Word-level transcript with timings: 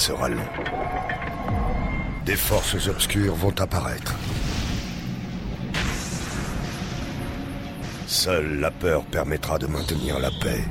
sera 0.00 0.30
long. 0.30 0.48
Des 2.24 2.34
forces 2.36 2.88
obscures 2.88 3.34
vont 3.34 3.54
apparaître. 3.60 4.14
Seule 8.06 8.60
la 8.60 8.70
peur 8.70 9.04
permettra 9.04 9.58
de 9.58 9.66
maintenir 9.66 10.18
la 10.18 10.30
paix. 10.30 10.64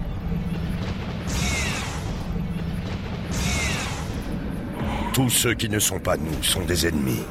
Tous 5.14 5.30
ceux 5.30 5.54
qui 5.54 5.70
ne 5.70 5.80
sont 5.80 6.00
pas 6.00 6.18
nous 6.18 6.42
sont 6.42 6.66
des 6.66 6.88
ennemis. 6.88 7.24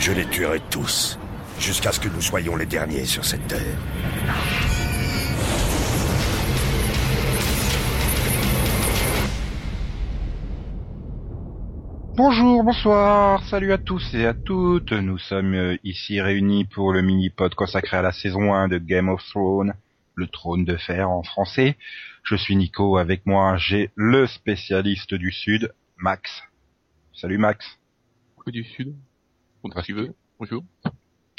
Je 0.00 0.10
les 0.10 0.26
tuerai 0.26 0.60
tous, 0.68 1.16
jusqu'à 1.60 1.92
ce 1.92 2.00
que 2.00 2.08
nous 2.08 2.22
soyons 2.22 2.56
les 2.56 2.66
derniers 2.66 3.04
sur 3.04 3.24
cette 3.24 3.46
terre. 3.46 4.61
Bonjour, 12.14 12.62
bonsoir, 12.62 13.42
salut 13.44 13.72
à 13.72 13.78
tous 13.78 14.12
et 14.12 14.26
à 14.26 14.34
toutes. 14.34 14.92
Nous 14.92 15.16
sommes 15.16 15.54
euh, 15.54 15.78
ici 15.82 16.20
réunis 16.20 16.66
pour 16.66 16.92
le 16.92 17.00
mini-pod 17.00 17.54
consacré 17.54 17.96
à 17.96 18.02
la 18.02 18.12
saison 18.12 18.52
1 18.52 18.68
de 18.68 18.76
Game 18.76 19.08
of 19.08 19.24
Thrones, 19.30 19.72
le 20.14 20.26
trône 20.26 20.66
de 20.66 20.76
fer 20.76 21.08
en 21.08 21.22
français. 21.22 21.78
Je 22.22 22.36
suis 22.36 22.54
Nico, 22.54 22.98
avec 22.98 23.24
moi 23.24 23.56
j'ai 23.56 23.90
le 23.94 24.26
spécialiste 24.26 25.14
du 25.14 25.32
Sud, 25.32 25.72
Max. 25.96 26.42
Salut 27.14 27.38
Max. 27.38 27.78
du 28.46 28.62
Sud 28.62 28.94
Quand 29.62 29.80
tu 29.80 29.94
veux, 29.94 30.14
bonjour. 30.38 30.62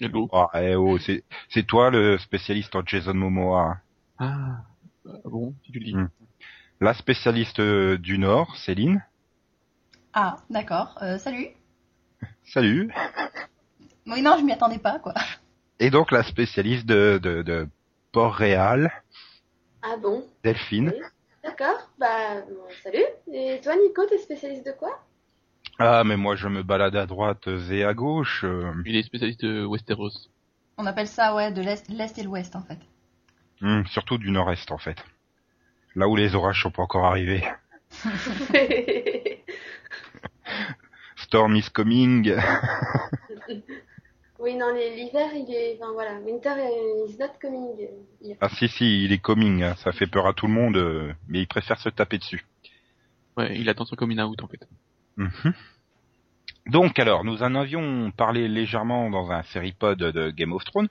Hello. 0.01 0.27
Oh, 0.31 0.47
eh 0.55 0.73
oh, 0.73 0.97
c'est, 0.97 1.67
toi 1.67 1.91
le 1.91 2.17
spécialiste 2.17 2.75
en 2.75 2.83
Jason 2.83 3.13
Momoa. 3.13 3.77
Ah, 4.17 4.63
ah 5.05 5.11
bon, 5.25 5.53
si 5.65 5.71
tu 5.71 5.77
le 5.77 5.85
dis. 5.85 5.95
Hmm. 5.95 6.09
La 6.81 6.95
spécialiste 6.95 7.59
euh, 7.59 7.99
du 7.99 8.17
Nord, 8.17 8.57
Céline. 8.57 9.03
Ah, 10.13 10.37
d'accord. 10.49 10.97
Euh, 11.01 11.17
salut. 11.17 11.47
Salut. 12.45 12.91
Oui, 14.07 14.21
non, 14.21 14.37
je 14.37 14.43
m'y 14.43 14.51
attendais 14.51 14.77
pas, 14.79 14.99
quoi. 14.99 15.13
Et 15.79 15.89
donc 15.89 16.11
la 16.11 16.23
spécialiste 16.23 16.85
de, 16.85 17.19
de, 17.21 17.41
de 17.41 17.67
Port-Réal, 18.11 18.91
Ah 19.81 19.97
bon? 19.97 20.25
Delphine. 20.43 20.93
Oui. 20.95 21.01
D'accord. 21.43 21.89
Bah, 21.99 22.41
bon, 22.41 22.67
salut. 22.83 23.03
Et 23.33 23.59
toi, 23.61 23.75
Nico, 23.75 24.05
t'es 24.05 24.17
spécialiste 24.17 24.65
de 24.65 24.71
quoi? 24.71 25.03
Ah, 25.79 26.03
mais 26.03 26.17
moi 26.17 26.35
je 26.35 26.47
me 26.47 26.63
balade 26.63 26.95
à 26.95 27.05
droite 27.05 27.47
et 27.71 27.83
à 27.83 27.93
gauche. 27.93 28.43
euh, 28.43 28.71
Il 28.85 28.95
est 28.95 29.03
spécialiste 29.03 29.43
de 29.43 29.65
Westeros. 29.65 30.11
On 30.77 30.85
appelle 30.85 31.07
ça, 31.07 31.35
ouais, 31.35 31.51
de 31.51 31.61
l'Est 31.61 31.89
l'Est 31.89 32.17
et 32.17 32.23
l'Ouest, 32.23 32.55
en 32.55 32.61
fait. 32.63 32.79
hmm, 33.61 33.83
surtout 33.87 34.17
du 34.19 34.29
Nord-Est 34.31 34.71
en 34.71 34.77
fait. 34.77 35.03
Là 35.95 36.07
où 36.07 36.15
les 36.15 36.35
orages 36.35 36.61
sont 36.63 36.71
pas 36.71 36.83
encore 36.83 37.05
arrivés. 37.05 37.43
Storm 41.15 41.55
is 41.55 41.69
coming. 41.73 42.35
Oui, 44.43 44.55
non, 44.55 44.73
l'hiver, 44.73 45.29
il 45.33 45.49
est... 45.55 45.77
Enfin, 45.79 45.93
voilà. 45.93 46.19
Winter 46.19 46.53
is 47.07 47.17
not 47.17 47.29
coming. 47.41 47.77
here. 48.21 48.35
Ah 48.41 48.49
si 48.49 48.67
si, 48.67 49.05
il 49.05 49.13
est 49.13 49.19
coming, 49.19 49.63
hein, 49.63 49.75
ça 49.77 49.93
fait 49.93 50.05
peur 50.05 50.27
à 50.27 50.33
tout 50.33 50.47
le 50.47 50.53
monde, 50.53 50.75
euh, 50.75 51.13
mais 51.29 51.39
il 51.39 51.47
préfère 51.47 51.79
se 51.79 51.87
taper 51.87 52.17
dessus. 52.17 52.43
Ouais, 53.37 53.57
il 53.57 53.69
attend 53.69 53.85
son 53.85 53.95
coming 53.95 54.19
out 54.19 54.43
en 54.43 54.47
fait. 54.47 54.67
Mhm. 55.15 55.53
Donc 56.67 56.99
alors, 56.99 57.23
nous 57.23 57.41
en 57.41 57.55
avions 57.55 58.11
parlé 58.11 58.49
légèrement 58.49 59.09
dans 59.09 59.31
un 59.31 59.43
série-pod 59.43 59.97
de 59.97 60.31
Game 60.31 60.51
of 60.51 60.65
Thrones, 60.65 60.89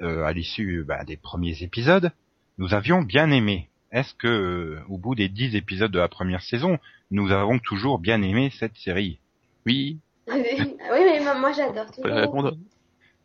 euh, 0.00 0.22
à 0.22 0.32
l'issue 0.32 0.84
bah, 0.86 1.02
des 1.04 1.16
premiers 1.16 1.64
épisodes. 1.64 2.12
Nous 2.58 2.72
avions 2.72 3.02
bien 3.02 3.32
aimé. 3.32 3.68
Est-ce 3.92 4.14
que, 4.14 4.26
euh, 4.26 4.80
au 4.88 4.98
bout 4.98 5.14
des 5.14 5.28
dix 5.28 5.54
épisodes 5.56 5.90
de 5.92 5.98
la 5.98 6.08
première 6.08 6.42
saison, 6.42 6.78
nous 7.10 7.30
avons 7.30 7.58
toujours 7.58 7.98
bien 7.98 8.20
aimé 8.22 8.50
cette 8.58 8.76
série? 8.76 9.20
Oui, 9.64 9.98
oui, 10.28 10.76
mais 10.90 11.20
moi, 11.20 11.34
moi, 11.38 11.52
j'adore. 11.52 11.90
toujours. 11.90 12.10
répondre. 12.10 12.56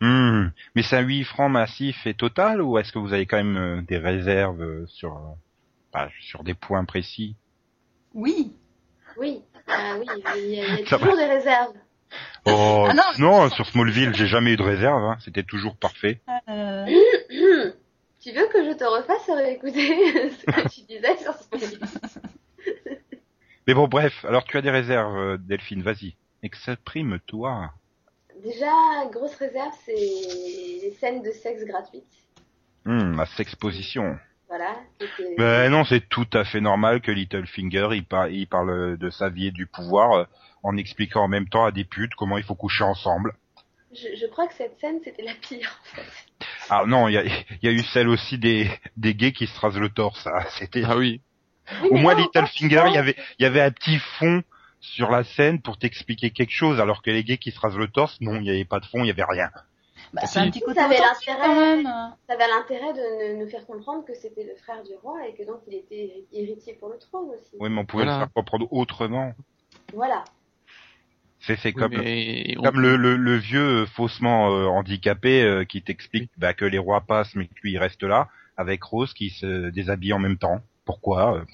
Hmm, 0.02 0.48
Mais 0.76 0.82
c'est 0.82 0.98
un 0.98 1.02
8 1.02 1.24
francs 1.26 1.52
massif 1.52 2.08
et 2.08 2.14
total 2.14 2.62
ou 2.62 2.78
est-ce 2.78 2.92
que 2.92 3.00
vous 3.00 3.14
avez 3.14 3.26
quand 3.26 3.38
même 3.38 3.58
euh, 3.58 3.82
des 3.84 3.98
réserves 3.98 4.62
euh, 4.62 4.86
sur 4.88 5.16
euh, 5.16 5.36
bah, 5.94 6.10
sur 6.22 6.44
des 6.44 6.56
points 6.56 6.86
précis? 6.86 7.36
Oui. 8.14 8.54
Oui. 9.18 9.42
Ah 9.68 9.96
oui, 10.00 10.06
il 10.10 10.22
y 10.22 10.28
a, 10.28 10.38
il 10.38 10.80
y 10.80 10.82
a 10.82 10.86
Ça 10.88 10.98
toujours 11.00 11.18
des 11.18 11.26
réserves. 11.26 11.74
Oh 12.46 12.88
Ah 12.90 13.14
non, 13.20 13.50
sur 13.52 13.66
Smallville, 13.68 14.14
j'ai 14.16 14.28
jamais 14.28 14.54
eu 14.54 14.58
de 14.58 14.64
réserve, 14.64 15.04
hein, 15.04 15.18
c'était 15.24 15.44
toujours 15.44 15.78
parfait. 15.78 16.22
Euh, 16.50 16.86
tu 18.22 18.32
veux 18.32 18.48
que 18.48 18.64
je 18.64 18.72
te 18.78 18.84
refasse 18.84 19.30
réécouter 19.30 20.30
ce 20.32 20.46
que 20.46 20.70
tu 20.70 20.82
disais 20.82 21.18
sur 21.18 21.34
ce 21.34 22.20
Mais 23.68 23.74
bon 23.74 23.88
bref, 23.88 24.26
alors 24.26 24.44
tu 24.44 24.58
as 24.58 24.62
des 24.62 24.72
réserves 24.72 25.18
euh, 25.18 25.38
Delphine, 25.38 25.84
vas-y. 25.84 26.16
Exprime-toi. 26.44 27.72
Déjà, 28.44 28.72
grosse 29.12 29.36
réserve, 29.36 29.74
c'est 29.86 29.94
les 29.94 30.96
scènes 31.00 31.22
de 31.22 31.32
sexe 31.32 31.64
gratuites. 31.66 32.26
Hmm, 32.86 33.16
la 33.18 33.26
sexposition. 33.28 34.18
Voilà. 34.48 34.76
Mais 35.38 35.70
non, 35.70 35.86
c'est 35.86 36.10
tout 36.10 36.28
à 36.34 36.44
fait 36.44 36.60
normal 36.60 37.02
que 37.02 37.12
Littlefinger 37.12 37.90
il, 37.94 38.04
par- 38.06 38.28
il 38.30 38.48
parle 38.48 38.98
de 38.98 39.10
sa 39.10 39.30
vie 39.30 39.48
et 39.48 39.52
du 39.52 39.66
pouvoir 39.68 40.12
euh, 40.14 40.24
en 40.64 40.76
expliquant 40.76 41.22
en 41.24 41.28
même 41.28 41.48
temps 41.48 41.66
à 41.66 41.72
des 41.72 41.86
putes 41.86 42.16
comment 42.16 42.38
il 42.38 42.44
faut 42.44 42.56
coucher 42.56 42.84
ensemble. 42.84 43.34
Je, 43.94 44.08
je 44.20 44.26
crois 44.26 44.48
que 44.48 44.54
cette 44.54 44.78
scène, 44.80 45.00
c'était 45.04 45.24
la 45.24 45.34
pire, 45.36 45.80
en 45.82 45.96
fait. 45.96 46.48
Ah 46.70 46.84
non, 46.86 47.08
il 47.08 47.14
y 47.14 47.18
a, 47.18 47.24
il 47.24 47.34
y 47.64 47.68
a 47.68 47.72
eu 47.72 47.84
celle 47.84 48.08
aussi 48.10 48.38
des, 48.38 48.70
des 48.98 49.14
gays 49.16 49.32
qui 49.34 49.48
se 49.48 49.60
rasent 49.60 49.78
le 49.80 49.90
torse. 49.90 50.28
ah, 50.28 50.46
C'était 50.58 50.84
Ah 50.86 50.98
oui. 50.98 51.22
Oui, 51.84 51.90
Au 51.92 51.96
moins 51.98 52.14
Littlefinger, 52.16 52.84
il 52.88 52.94
y 52.94 52.98
avait, 52.98 53.16
il 53.40 53.44
y 53.44 53.46
avait 53.46 53.62
un 53.62 53.72
petit 53.72 53.98
fond 54.00 54.44
sur 54.80 55.10
la 55.12 55.24
scène 55.24 55.62
pour 55.62 55.78
t'expliquer 55.78 56.32
quelque 56.32 56.52
chose, 56.52 56.80
alors 56.82 57.02
que 57.02 57.12
les 57.12 57.24
gays 57.24 57.38
qui 57.38 57.52
se 57.52 57.60
rasent 57.60 57.78
le 57.78 57.88
torse, 57.88 58.20
non, 58.20 58.36
il 58.36 58.42
n'y 58.42 58.50
avait 58.50 58.66
pas 58.66 58.80
de 58.80 58.86
fond, 58.86 59.00
il 59.00 59.04
n'y 59.04 59.12
avait 59.12 59.24
rien. 59.24 59.50
bah, 60.14 60.24
c'est 60.26 60.40
un 60.40 60.50
petit 60.50 60.60
côté 60.60 60.80
Ça 60.80 60.86
avait 60.86 61.00
authentique, 61.00 61.28
l'intérêt. 61.28 61.48
quand 61.48 61.56
même. 61.56 61.84
Ça 62.28 62.34
avait 62.34 62.48
l'intérêt 62.48 62.94
de 62.94 63.34
nous- 63.38 63.44
nous 63.46 63.50
faire 63.50 63.66
comprendre 63.66 64.04
que 64.06 64.14
c'était 64.16 64.44
le 64.44 64.56
frère 64.56 64.84
du 64.84 64.92
roi 65.02 65.20
et 65.28 65.34
que 65.36 65.46
donc 65.46 65.60
il 65.68 65.76
était 65.76 66.26
héritier 66.34 66.74
pour 66.74 66.90
le 66.90 66.98
trône 66.98 67.30
aussi. 67.30 67.56
Oui, 67.60 67.70
mais 67.70 67.80
on 67.80 67.86
pouvait 67.86 68.04
Voilà. 68.04 68.18
le 68.20 68.24
faire 68.26 68.34
comprendre 68.34 68.68
autrement. 68.74 69.34
Voilà. 69.94 70.24
C'est, 71.42 71.58
c'est 71.58 71.70
Oui, 71.70 71.82
comme, 71.82 71.94
on- 71.96 72.62
comme 72.64 72.80
le, 72.82 72.96
le, 72.96 73.16
le 73.18 73.36
vieux 73.38 73.82
euh, 73.82 73.86
faussement 73.88 74.52
euh, 74.56 74.66
handicapé 74.68 75.42
euh, 75.44 75.66
qui 75.66 75.82
t'explique 75.82 76.30
bah, 76.38 76.54
que 76.54 76.66
les 76.66 76.78
rois 76.78 77.02
passent, 77.02 77.36
mais 77.36 77.48
que 77.48 77.54
lui 77.64 77.72
il 77.72 77.78
reste 77.80 78.04
là, 78.04 78.30
avec 78.58 78.84
Rose 78.84 79.14
qui 79.14 79.30
se 79.32 79.70
déshabille 79.72 80.14
en 80.14 80.20
même 80.20 80.38
temps. 80.38 80.62
Pourquoi 80.86 81.46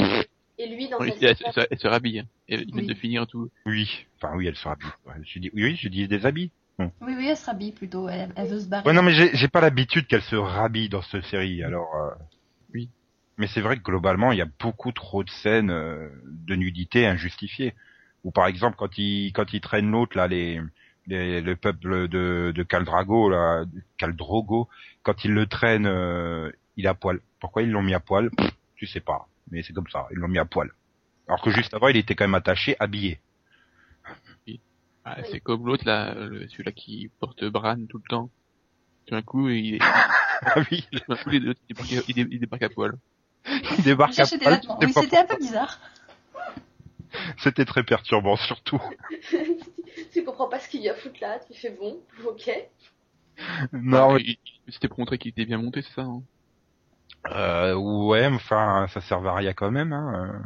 Et 0.58 0.68
lui, 0.68 0.90
dans 0.90 1.00
Oui, 1.00 1.10
sa 1.12 1.16
elle, 1.28 1.36
elle 1.46 1.54
se- 1.54 1.68
elle 1.72 1.80
se 1.80 1.88
rhabille. 1.88 2.20
hein. 2.20 2.26
Elle 2.50 2.66
vient 2.66 2.76
Oui. 2.82 2.88
de 2.88 2.94
finir 2.94 3.28
tout. 3.28 3.50
Oui, 3.66 4.06
enfin 4.22 4.36
oui, 4.36 4.48
elle 4.48 4.56
se 4.56 4.68
rhabille. 4.68 4.90
Je 5.24 5.40
dis, 5.40 5.52
oui, 5.54 5.64
oui, 5.64 5.76
je 5.76 5.88
dis 5.90 6.08
déshabille. 6.08 6.52
Oui, 6.80 6.88
oui, 7.02 7.28
elle 7.30 7.38
se 7.38 7.46
rhabille 7.46 7.72
plutôt. 7.72 8.08
Elle, 8.10 8.30
elle 8.36 8.48
veut 8.50 8.60
se 8.60 8.68
barrer. 8.68 8.86
Ouais, 8.88 8.94
non, 8.94 9.02
mais 9.04 9.14
j'ai, 9.14 9.36
j'ai 9.36 9.48
pas 9.48 9.62
l'habitude 9.62 10.06
qu'elle 10.08 10.22
se 10.22 10.36
rhabille 10.36 10.90
dans 10.90 11.02
cette 11.02 11.26
série, 11.26 11.64
alors. 11.64 11.94
euh, 11.96 12.12
Oui. 12.74 12.90
Mais 13.38 13.48
c'est 13.48 13.62
vrai 13.62 13.78
que 13.78 13.84
globalement, 13.84 14.32
il 14.32 14.38
y 14.38 14.42
a 14.42 14.48
beaucoup 14.60 14.92
trop 14.92 15.24
de 15.24 15.30
scènes 15.30 15.70
euh, 15.72 16.10
de 16.26 16.56
nudité 16.56 17.06
injustifiées. 17.06 17.74
Ou 18.28 18.32
par 18.32 18.48
exemple, 18.48 18.76
quand 18.78 18.98
ils 18.98 19.32
quand 19.32 19.54
ils 19.54 19.62
traînent 19.62 19.90
l'autre 19.90 20.18
là, 20.18 20.28
les, 20.28 20.60
les 21.08 21.40
le 21.40 21.56
peuple 21.56 22.10
de 22.10 22.52
de 22.54 22.64
Caldrago 22.64 23.30
là, 23.30 23.64
Caldrogo, 23.98 24.68
quand 25.02 25.24
ils 25.24 25.32
le 25.34 25.48
traînent, 25.48 25.86
euh, 25.86 26.52
il 26.76 26.88
à 26.88 26.94
poil. 26.94 27.22
Pourquoi 27.40 27.62
ils 27.62 27.72
l'ont 27.72 27.82
mis 27.82 27.94
à 27.94 28.02
poil? 28.02 28.30
Pff, 28.32 28.52
Tu 28.76 28.86
sais 28.86 29.00
pas, 29.00 29.30
mais 29.50 29.64
c'est 29.64 29.72
comme 29.72 29.88
ça, 29.88 30.08
ils 30.12 30.18
l'ont 30.18 30.28
mis 30.28 30.40
à 30.40 30.44
poil. 30.44 30.70
Alors 31.30 31.42
que 31.42 31.52
juste 31.52 31.74
avant, 31.74 31.88
il 31.88 31.96
était 31.96 32.16
quand 32.16 32.26
même 32.26 32.36
attaché, 32.36 32.76
habillé. 32.82 33.22
Ah. 35.06 35.16
C'est 35.32 35.40
comme 35.40 35.66
l'autre 35.66 35.86
là, 35.86 36.14
celui-là 36.50 36.74
qui 36.74 37.10
porte 37.22 37.46
Bran 37.46 37.78
tout 37.88 37.98
le 37.98 38.10
temps. 38.10 38.30
Tout 39.06 39.16
d'un 39.16 39.22
coup, 39.22 39.48
il 39.48 39.76
est, 39.76 39.80
Ah 40.42 40.60
oui, 40.70 40.86
tout 40.92 41.00
d'un 41.08 41.16
coup, 41.16 41.30
il 41.32 41.56
débarque, 41.70 42.10
il 42.10 42.28
il 42.30 42.66
à 42.66 42.70
poil. 42.70 42.98
il 43.78 43.84
débarque 43.86 44.20
à 44.20 44.26
poil. 44.26 44.60
c'était 44.94 45.18
un 45.18 45.26
peu 45.26 45.38
bizarre. 45.38 45.80
C'était 47.38 47.66
très 47.66 47.84
perturbant 47.84 48.36
surtout. 48.36 48.82
tu 50.14 50.24
comprends 50.24 50.48
pas 50.50 50.60
ce 50.60 50.70
qu'il 50.70 50.82
y 50.82 50.90
a 50.90 50.94
à 50.94 50.96
foutre 50.96 51.18
là, 51.22 51.40
tu 51.52 51.60
fais 51.60 51.70
bon, 51.72 52.00
ok. 52.26 52.52
Non, 53.74 54.16
Ah, 54.16 54.20
C'était 54.70 54.88
pour 54.88 55.00
montrer 55.00 55.18
qu'il 55.18 55.30
était 55.32 55.46
bien 55.46 55.58
monté, 55.60 55.82
c'est 55.82 55.94
ça 55.94 56.02
hein? 56.02 56.22
Euh, 57.32 57.74
ouais, 57.76 58.30
mais 58.30 58.36
enfin, 58.38 58.88
ça 58.94 59.02
sert 59.02 59.26
à 59.26 59.36
rien 59.36 59.54
quand 59.54 59.72
même. 59.72 59.92
Hein. 59.94 60.42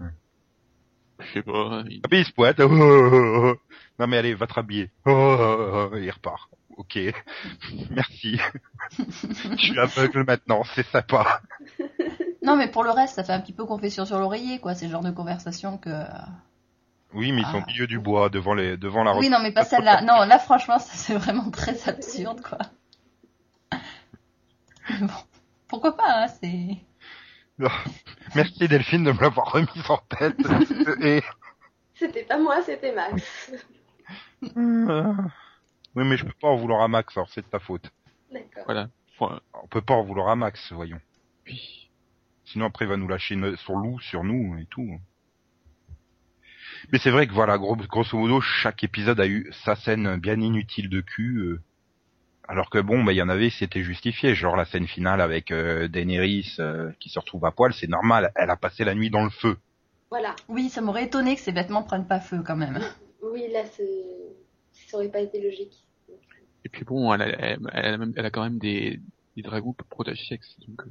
Je 1.19 1.33
sais 1.33 1.41
pas. 1.43 1.83
il- 1.87 2.01
Ah, 2.03 2.07
puis 2.09 2.19
il 2.21 2.25
se 2.25 2.31
pointe. 2.31 2.59
Oh, 2.59 2.67
oh, 2.71 3.09
oh, 3.11 3.51
oh. 3.53 3.55
Non 3.99 4.07
mais 4.07 4.17
allez, 4.17 4.33
va 4.33 4.47
te 4.47 4.53
rhabiller. 4.53 4.89
Oh, 5.05 5.11
oh, 5.11 5.89
oh, 5.93 5.97
il 5.97 6.09
repart. 6.09 6.49
Ok, 6.77 6.97
merci. 7.91 8.39
Je 8.97 9.55
suis 9.57 9.77
aveugle 9.79 10.23
maintenant, 10.25 10.63
c'est 10.73 10.85
sympa. 10.87 11.41
Non, 12.41 12.55
mais 12.55 12.71
pour 12.71 12.83
le 12.83 12.89
reste, 12.89 13.15
ça 13.15 13.23
fait 13.23 13.33
un 13.33 13.41
petit 13.41 13.53
peu 13.53 13.65
confession 13.65 14.05
sur 14.05 14.17
l'oreiller, 14.17 14.59
quoi. 14.59 14.73
C'est 14.73 14.85
le 14.87 14.91
genre 14.91 15.03
de 15.03 15.11
conversation 15.11 15.77
que... 15.77 15.89
Oui, 17.13 17.31
mais 17.31 17.41
ils 17.41 17.45
sont 17.47 17.59
Ah. 17.59 17.63
au 17.63 17.67
milieu 17.67 17.87
du 17.87 17.99
bois, 17.99 18.29
devant 18.29 18.53
les, 18.53 18.77
devant 18.77 19.03
la. 19.03 19.15
Oui, 19.17 19.29
non, 19.29 19.39
mais 19.41 19.51
pas 19.51 19.65
celle-là. 19.65 20.01
Non, 20.01 20.23
là, 20.25 20.39
franchement, 20.39 20.79
ça, 20.79 20.93
c'est 20.93 21.13
vraiment 21.15 21.49
très 21.51 21.87
absurde, 21.89 22.41
quoi. 22.41 22.57
Bon. 25.01 25.07
Pourquoi 25.67 25.95
pas, 25.95 26.23
hein, 26.23 26.27
c'est... 26.27 26.77
Merci 28.35 28.67
Delphine 28.67 29.03
de 29.03 29.11
me 29.11 29.19
l'avoir 29.21 29.51
remise 29.51 29.89
en 29.89 29.97
tête. 30.09 30.35
Et... 31.01 31.21
C'était 31.93 32.23
pas 32.23 32.37
moi, 32.39 32.61
c'était 32.63 32.93
Max. 32.93 33.51
Euh, 34.57 35.13
Oui, 35.95 36.03
mais 36.03 36.17
je 36.17 36.25
peux 36.25 36.33
pas 36.41 36.47
en 36.49 36.55
vouloir 36.57 36.81
à 36.81 36.87
Max, 36.87 37.15
alors 37.15 37.29
c'est 37.29 37.41
de 37.41 37.47
ta 37.47 37.59
faute. 37.59 37.89
D'accord. 38.31 38.63
Voilà. 38.65 38.87
On 39.53 39.67
peut 39.69 39.81
pas 39.81 39.93
en 39.93 40.03
vouloir 40.03 40.29
à 40.29 40.35
Max, 40.35 40.73
voyons. 40.73 40.99
puis, 41.43 41.89
Sinon 42.45 42.65
après 42.65 42.85
il 42.85 42.89
va 42.89 42.97
nous 42.97 43.07
lâcher 43.07 43.39
son 43.57 43.77
loup 43.77 43.99
sur 44.01 44.23
nous 44.23 44.57
et 44.57 44.65
tout. 44.65 44.99
Mais 46.91 46.99
c'est 46.99 47.11
vrai 47.11 47.27
que 47.27 47.33
voilà, 47.33 47.57
gros, 47.57 47.75
grosso 47.75 48.17
modo, 48.17 48.41
chaque 48.41 48.83
épisode 48.83 49.19
a 49.19 49.27
eu 49.27 49.49
sa 49.65 49.75
scène 49.75 50.17
bien 50.17 50.39
inutile 50.39 50.89
de 50.89 51.01
cul. 51.01 51.37
euh, 51.37 51.61
alors 52.47 52.69
que 52.69 52.79
bon, 52.79 53.03
bah 53.03 53.13
il 53.13 53.17
y 53.17 53.21
en 53.21 53.29
avait, 53.29 53.49
c'était 53.49 53.83
justifié. 53.83 54.35
Genre 54.35 54.55
la 54.55 54.65
scène 54.65 54.87
finale 54.87 55.21
avec 55.21 55.51
euh, 55.51 55.87
Daenerys 55.87 56.55
euh, 56.59 56.91
qui 56.99 57.09
se 57.09 57.19
retrouve 57.19 57.45
à 57.45 57.51
poil, 57.51 57.73
c'est 57.73 57.87
normal. 57.87 58.31
Elle 58.35 58.49
a 58.49 58.57
passé 58.57 58.83
la 58.83 58.93
nuit 58.95 59.09
dans 59.09 59.23
le 59.23 59.29
feu. 59.29 59.57
Voilà. 60.09 60.35
Oui, 60.49 60.69
ça 60.69 60.81
m'aurait 60.81 61.05
étonné 61.05 61.35
que 61.35 61.41
ces 61.41 61.53
vêtements 61.53 61.83
prennent 61.83 62.07
pas 62.07 62.19
feu 62.19 62.43
quand 62.45 62.57
même. 62.57 62.79
Oui, 63.23 63.43
là, 63.53 63.63
c'est- 63.65 64.35
ça 64.87 64.97
aurait 64.97 65.09
pas 65.09 65.21
été 65.21 65.41
logique. 65.41 65.73
et 66.65 66.69
puis 66.69 66.83
bon, 66.83 67.13
elle 67.13 67.21
a, 67.21 67.27
elle, 67.27 67.59
elle 67.71 67.93
a, 67.93 67.97
même- 67.97 68.13
elle 68.17 68.25
a 68.25 68.29
quand 68.31 68.43
même 68.43 68.57
des, 68.59 68.99
des 69.37 69.41
dragons 69.43 69.73
pour 69.73 69.87
protéger 69.87 70.21
sexe. 70.27 70.55
Donc, 70.67 70.81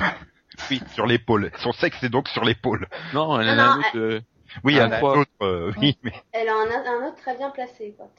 euh, 0.00 0.04
Oui, 0.70 0.80
sur 0.94 1.04
l'épaule. 1.06 1.50
Son 1.58 1.72
sexe 1.72 2.02
est 2.04 2.08
donc 2.08 2.28
sur 2.28 2.44
l'épaule. 2.44 2.88
Non, 3.12 3.38
elle 3.40 3.46
Non, 3.48 3.52
a 3.52 3.56
non, 3.56 3.62
un 3.62 3.78
autre. 3.80 4.22
Oui, 4.62 4.78
Ah, 4.78 4.86
elle 4.86 4.92
a 4.94 5.00
quoi. 5.00 5.16
l'autre, 5.16 5.30
euh, 5.42 5.72
oui, 5.78 5.98
mais 6.02 6.12
Elle 6.32 6.48
a 6.48 6.54
un, 6.54 6.68
un 7.04 7.08
autre 7.08 7.16
très 7.16 7.36
bien 7.36 7.50
placé, 7.50 7.94
quoi. 7.96 8.10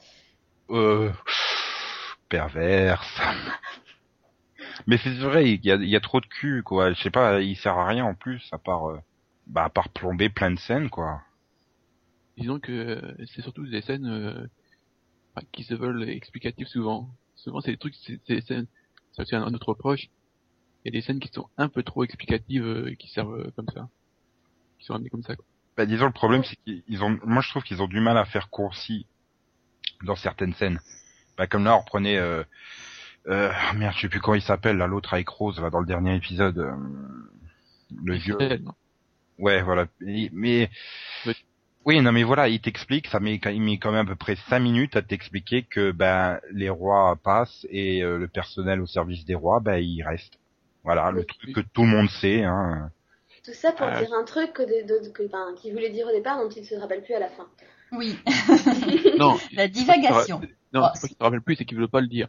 euh, 0.70 1.12
perverse. 2.28 3.20
Mais 4.86 4.98
c'est 4.98 5.10
vrai, 5.14 5.50
il 5.52 5.64
y 5.64 5.70
a, 5.70 5.76
il 5.76 5.88
y 5.88 5.96
a 5.96 6.00
trop 6.00 6.20
de 6.20 6.26
cul, 6.26 6.62
quoi. 6.62 6.92
Je 6.92 7.00
sais 7.02 7.10
pas, 7.10 7.40
il 7.40 7.56
sert 7.56 7.78
à 7.78 7.86
rien 7.86 8.04
en 8.04 8.14
plus, 8.14 8.48
à 8.52 8.58
part, 8.58 8.90
euh, 8.90 8.98
bah, 9.46 9.64
à 9.64 9.70
part 9.70 9.88
plomber 9.90 10.28
plein 10.28 10.50
de 10.50 10.58
scènes, 10.58 10.90
quoi. 10.90 11.20
disons 12.36 12.60
que 12.60 12.72
euh, 12.72 13.24
c'est 13.34 13.42
surtout 13.42 13.66
des 13.66 13.82
scènes 13.82 14.06
euh, 14.06 14.46
qui 15.52 15.64
se 15.64 15.74
veulent 15.74 16.08
explicatives 16.08 16.66
souvent. 16.68 17.08
Souvent, 17.36 17.60
c'est 17.60 17.72
des 17.72 17.78
trucs, 17.78 17.94
c'est 17.94 18.20
des 18.28 18.40
scènes. 18.42 18.66
Ça 19.12 19.24
c'est 19.24 19.36
un, 19.36 19.42
un 19.44 19.54
autre 19.54 19.68
reproche. 19.70 20.08
Il 20.84 20.88
y 20.94 20.96
a 20.96 21.00
des 21.00 21.02
scènes 21.02 21.20
qui 21.20 21.28
sont 21.32 21.48
un 21.58 21.68
peu 21.68 21.82
trop 21.82 22.04
explicatives, 22.04 22.66
euh, 22.66 22.94
qui 22.98 23.08
servent 23.08 23.34
euh, 23.40 23.50
comme 23.56 23.68
ça, 23.74 23.88
qui 24.78 24.86
sont 24.86 24.94
amenées 24.94 25.10
comme 25.10 25.22
ça. 25.22 25.36
Quoi. 25.36 25.46
Bah, 25.76 25.86
disons, 25.86 26.06
le 26.06 26.12
problème, 26.12 26.42
c'est 26.44 26.56
qu'ils 26.64 27.04
ont, 27.04 27.18
moi, 27.24 27.42
je 27.42 27.50
trouve 27.50 27.62
qu'ils 27.62 27.82
ont 27.82 27.88
du 27.88 28.00
mal 28.00 28.16
à 28.16 28.24
faire 28.24 28.48
concis 28.50 29.06
dans 30.04 30.16
certaines 30.16 30.54
scènes. 30.54 30.80
Bah, 31.36 31.46
comme 31.46 31.64
là, 31.64 31.76
on 31.76 31.80
reprenait, 31.80 32.16
euh, 32.16 32.42
euh, 33.28 33.50
ah, 33.52 33.72
merde, 33.74 33.94
je 33.96 34.02
sais 34.02 34.08
plus 34.08 34.20
comment 34.20 34.36
il 34.36 34.42
s'appelle, 34.42 34.76
là, 34.78 34.86
l'autre 34.86 35.12
avec 35.14 35.28
Rose, 35.28 35.60
là, 35.60 35.68
dans 35.70 35.80
le 35.80 35.86
dernier 35.86 36.14
épisode, 36.16 36.58
euh, 36.58 36.74
le 38.04 38.14
vieux. 38.14 38.38
Ouais, 39.38 39.62
voilà. 39.62 39.86
Mais 40.00 40.70
Oui. 41.26 41.34
oui, 41.84 42.00
non, 42.00 42.10
mais 42.12 42.22
voilà, 42.22 42.48
il 42.48 42.60
t'explique, 42.60 43.06
ça 43.08 43.20
met, 43.20 43.34
il 43.44 43.60
met 43.62 43.78
quand 43.78 43.92
même 43.92 44.06
à 44.06 44.08
peu 44.08 44.16
près 44.16 44.36
cinq 44.48 44.60
minutes 44.60 44.96
à 44.96 45.02
t'expliquer 45.02 45.62
que 45.64 45.90
ben 45.92 46.40
les 46.52 46.70
rois 46.70 47.16
passent 47.22 47.66
et 47.70 48.02
euh, 48.02 48.16
le 48.18 48.28
personnel 48.28 48.80
au 48.80 48.86
service 48.86 49.26
des 49.26 49.34
rois, 49.34 49.60
ben 49.60 49.76
il 49.76 50.02
reste. 50.02 50.38
Voilà, 50.84 51.10
le 51.10 51.20
Oui. 51.20 51.26
truc 51.26 51.54
que 51.54 51.60
tout 51.60 51.82
le 51.82 51.88
monde 51.88 52.08
sait. 52.08 52.44
Hein. 52.44 52.90
Tout 53.46 53.54
ça 53.54 53.70
pour 53.72 53.86
Ah. 53.86 54.00
dire 54.02 54.12
un 54.12 54.24
truc 54.24 54.52
que, 54.52 54.62
de, 54.62 55.04
de- 55.04 55.08
que, 55.10 55.22
ben, 55.30 55.54
qu'il 55.56 55.72
voulait 55.72 55.90
dire 55.90 56.06
au 56.08 56.10
départ 56.12 56.36
dont 56.38 56.48
il 56.50 56.64
se 56.66 56.74
rappelle 56.74 57.02
plus 57.02 57.14
à 57.14 57.20
la 57.20 57.28
fin. 57.28 57.46
Oui, 57.92 58.18
Non, 59.18 59.38
la 59.52 59.68
divagation. 59.68 60.40
non, 60.72 60.82
Oh, 60.84 60.88
c'est 60.94 61.00
pas 61.02 61.06
qu'il 61.08 61.16
se 61.16 61.22
rappelle 61.22 61.40
plus, 61.42 61.54
c'est 61.56 61.64
qu'il 61.64 61.78
veut 61.78 61.86
pas 61.88 62.00
le 62.00 62.08
dire. 62.08 62.26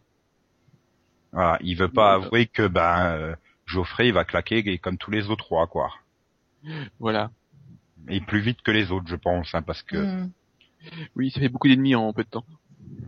Voilà, 1.32 1.58
il 1.60 1.76
veut 1.76 1.88
pas 1.90 2.18
Oui, 2.18 2.24
avouer 2.24 2.46
que 2.46 2.66
ben 2.68 3.06
euh, 3.06 3.34
Geoffrey 3.66 4.08
il 4.08 4.14
va 4.14 4.24
claquer 4.24 4.78
comme 4.78 4.96
tous 4.96 5.10
les 5.10 5.28
autres 5.28 5.46
rois, 5.48 5.66
quoi. 5.66 5.90
Voilà. 7.00 7.30
Et 8.08 8.20
plus 8.20 8.40
vite 8.40 8.62
que 8.62 8.70
les 8.70 8.90
autres, 8.92 9.08
je 9.08 9.16
pense, 9.16 9.54
hein, 9.54 9.62
parce 9.62 9.82
que. 9.82 9.96
Hmm. 9.96 10.30
Oui, 11.16 11.30
ça 11.32 11.40
fait 11.40 11.48
beaucoup 11.48 11.68
d'ennemis 11.68 11.96
en 11.96 12.12
peu 12.12 12.22
de 12.24 12.28
temps. 12.30 12.44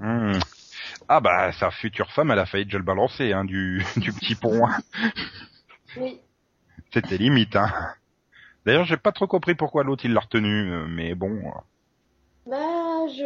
Hmm. 0.00 0.32
Ah 1.08 1.20
bah 1.20 1.52
sa 1.52 1.70
future 1.70 2.10
femme, 2.10 2.30
elle 2.32 2.38
a 2.40 2.46
failli 2.46 2.64
déjà 2.64 2.78
le 2.78 2.84
balancer 2.84 3.32
hein, 3.32 3.44
du 3.44 3.84
du 3.96 4.12
petit 4.12 4.34
pont. 4.34 4.66
hein. 4.66 4.78
Oui. 5.96 6.18
C'était 6.92 7.16
limite. 7.18 7.54
Hein. 7.54 7.72
D'ailleurs, 8.70 8.84
j'ai 8.84 8.96
pas 8.96 9.10
trop 9.10 9.26
compris 9.26 9.56
pourquoi 9.56 9.82
l'autre 9.82 10.04
il 10.04 10.12
l'a 10.12 10.20
retenu, 10.20 10.70
euh, 10.70 10.86
mais 10.86 11.16
bon. 11.16 11.32
euh, 11.32 11.50
Bah, 12.46 13.08
je 13.08 13.24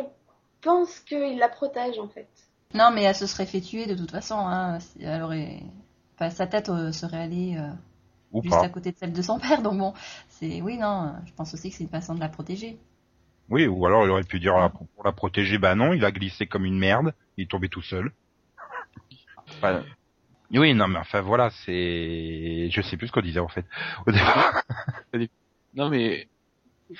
pense 0.63 1.01
qu'il 1.01 1.37
la 1.39 1.51
protège, 1.51 1.99
en 1.99 2.09
fait. 2.09 2.31
Non, 2.73 2.91
mais 2.95 3.03
elle 3.03 3.15
se 3.15 3.27
serait 3.27 3.45
fait 3.45 3.61
tuer 3.61 3.85
de 3.85 3.95
toute 3.95 4.11
façon. 4.11 4.37
Hein. 4.39 4.79
Elle 4.99 5.21
aurait... 5.21 5.61
enfin, 6.15 6.31
sa 6.31 6.47
tête 6.47 6.71
euh, 6.71 6.93
serait 6.93 7.19
allée 7.19 7.59
euh, 7.59 7.69
Ou 8.33 8.43
juste 8.43 8.55
pas. 8.55 8.65
à 8.65 8.71
côté 8.71 8.93
de 8.93 8.97
celle 8.97 9.13
de 9.13 9.21
son 9.21 9.39
père. 9.39 9.61
Donc 9.61 9.77
bon, 9.77 9.93
c'est 10.31 10.63
oui, 10.63 10.79
non. 10.79 11.15
Je 11.27 11.35
pense 11.35 11.53
aussi 11.53 11.69
que 11.69 11.77
c'est 11.77 11.85
une 11.85 11.91
façon 11.91 12.15
de 12.15 12.21
la 12.21 12.31
protéger. 12.31 12.79
Oui, 13.51 13.67
ou 13.67 13.85
alors 13.85 14.07
il 14.07 14.11
aurait 14.11 14.25
pu 14.25 14.41
dire 14.41 14.57
ah, 14.57 14.71
pour 14.71 14.87
pour 14.89 15.05
la 15.05 15.13
protéger, 15.13 15.59
bah 15.59 15.75
non, 15.75 15.93
il 15.93 16.07
a 16.07 16.11
glissé 16.11 16.47
comme 16.47 16.65
une 16.65 16.79
merde, 16.79 17.13
il 17.37 17.45
est 17.45 17.51
tombé 17.51 17.69
tout 17.69 17.83
seul. 17.83 18.13
Enfin, 19.47 19.83
oui, 20.53 20.75
non, 20.75 20.89
mais 20.89 20.99
enfin 20.99 21.21
voilà, 21.21 21.51
c'est, 21.65 22.69
je 22.71 22.81
sais 22.83 22.97
plus 22.97 23.09
ce 23.09 23.13
qu'on 23.13 23.21
disait 23.21 23.41
en 23.41 23.49
fait. 23.49 23.65
Au 24.07 24.13
départ, 24.13 24.63
Non 25.75 25.89
mais, 25.91 26.29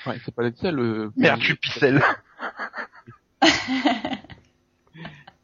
ouais, 0.05 0.19
c'est 0.25 0.35
pas 0.35 0.51
ça 0.53 0.71
le. 0.71 1.11
merde, 1.17 1.41
suis 1.41 1.55
pixel. 1.55 2.01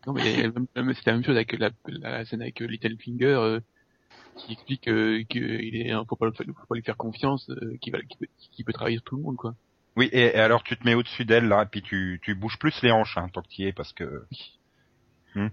Non 0.07 0.13
mais 0.13 0.49
c'est 0.95 1.05
la 1.05 1.13
même 1.13 1.23
chose 1.23 1.35
avec 1.35 1.53
la, 1.59 1.69
la 1.85 2.25
scène 2.25 2.41
avec 2.41 2.59
euh, 2.63 2.65
Littlefinger 2.65 3.25
euh, 3.25 3.59
qui 4.35 4.53
explique 4.53 4.87
euh, 4.87 5.23
qu'il 5.29 5.75
est, 5.75 5.93
faut 6.09 6.15
pas, 6.15 6.31
faut 6.31 6.43
pas 6.67 6.75
lui 6.75 6.81
faire 6.81 6.97
confiance, 6.97 7.47
euh, 7.51 7.77
qu'il 7.81 7.93
va, 7.93 7.99
peut, 7.99 8.25
qu'il 8.51 8.65
peut 8.65 8.73
trahir 8.73 9.03
tout 9.03 9.15
le 9.15 9.21
monde 9.21 9.35
quoi. 9.35 9.53
Oui, 9.95 10.09
et, 10.11 10.35
et 10.35 10.39
alors 10.39 10.63
tu 10.63 10.75
te 10.75 10.83
mets 10.85 10.95
au-dessus 10.95 11.25
d'elle 11.25 11.47
là, 11.47 11.63
et 11.63 11.65
puis 11.67 11.83
tu, 11.83 12.19
tu 12.23 12.33
bouges 12.33 12.57
plus 12.57 12.81
les 12.81 12.91
hanches 12.91 13.17
hein, 13.17 13.29
tant 13.31 13.41
que 13.41 13.49
tu 13.49 13.61
y 13.61 13.65
es, 13.65 13.73
parce 13.73 13.93
que. 13.93 14.25
Hmm. 15.35 15.49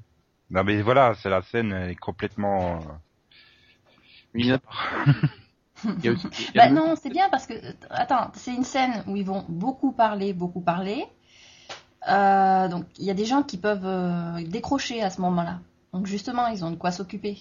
Non 0.50 0.62
mais 0.62 0.82
voilà, 0.82 1.14
c'est 1.14 1.30
la 1.30 1.40
scène, 1.40 1.72
elle 1.72 1.90
est 1.90 1.94
complètement. 1.94 2.76
euh, 2.82 2.92
Mais 4.34 4.42
il 4.42 4.46
y 6.04 6.08
a, 6.08 6.12
aussi, 6.12 6.28
il 6.38 6.56
y 6.56 6.58
a 6.58 6.62
Bah 6.62 6.64
même- 6.64 6.74
non, 6.74 6.94
c'est 7.00 7.10
bien 7.10 7.28
parce 7.30 7.46
que 7.46 7.54
euh, 7.54 7.72
attends, 7.90 8.30
c'est 8.34 8.54
une 8.54 8.64
scène 8.64 9.02
où 9.06 9.16
ils 9.16 9.24
vont 9.24 9.44
beaucoup 9.48 9.92
parler, 9.92 10.32
beaucoup 10.32 10.60
parler. 10.60 11.06
Euh, 12.08 12.68
donc 12.68 12.86
il 12.98 13.04
y 13.04 13.10
a 13.10 13.14
des 13.14 13.24
gens 13.26 13.42
qui 13.42 13.56
peuvent 13.58 13.84
euh, 13.84 14.42
décrocher 14.46 15.02
à 15.02 15.10
ce 15.10 15.20
moment-là. 15.20 15.60
Donc 15.92 16.06
justement, 16.06 16.46
ils 16.48 16.64
ont 16.64 16.70
de 16.70 16.76
quoi 16.76 16.92
s'occuper. 16.92 17.38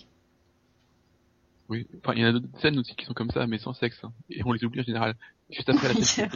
Oui, 1.69 1.85
enfin, 1.97 2.13
il 2.15 2.21
y 2.21 2.25
en 2.25 2.29
a 2.29 2.31
d'autres 2.33 2.59
scènes 2.61 2.79
aussi 2.79 2.95
qui 2.95 3.05
sont 3.05 3.13
comme 3.13 3.31
ça, 3.31 3.45
mais 3.47 3.57
sans 3.57 3.73
sexe. 3.73 3.99
hein. 4.03 4.13
Et 4.29 4.41
on 4.45 4.53
les 4.53 4.63
oublie 4.63 4.79
en 4.81 4.83
général. 4.83 5.15
Juste 5.49 5.69
après 5.69 5.89
la 5.89 5.95
Oui, 5.97 6.03
scène, 6.03 6.29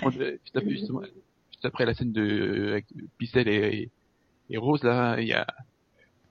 juste 0.44 0.56
après, 0.58 0.72
justement, 0.74 1.02
juste 1.52 1.66
après 1.66 1.86
la 1.86 1.94
scène 1.94 2.12
de 2.12 2.22
euh, 2.22 2.72
avec 2.72 2.88
Picel 3.18 3.48
et, 3.48 3.54
et, 3.84 3.92
et 4.52 4.58
Rose, 4.58 4.84
là, 4.84 5.20
il 5.22 5.28
y 5.28 5.34
a, 5.34 5.48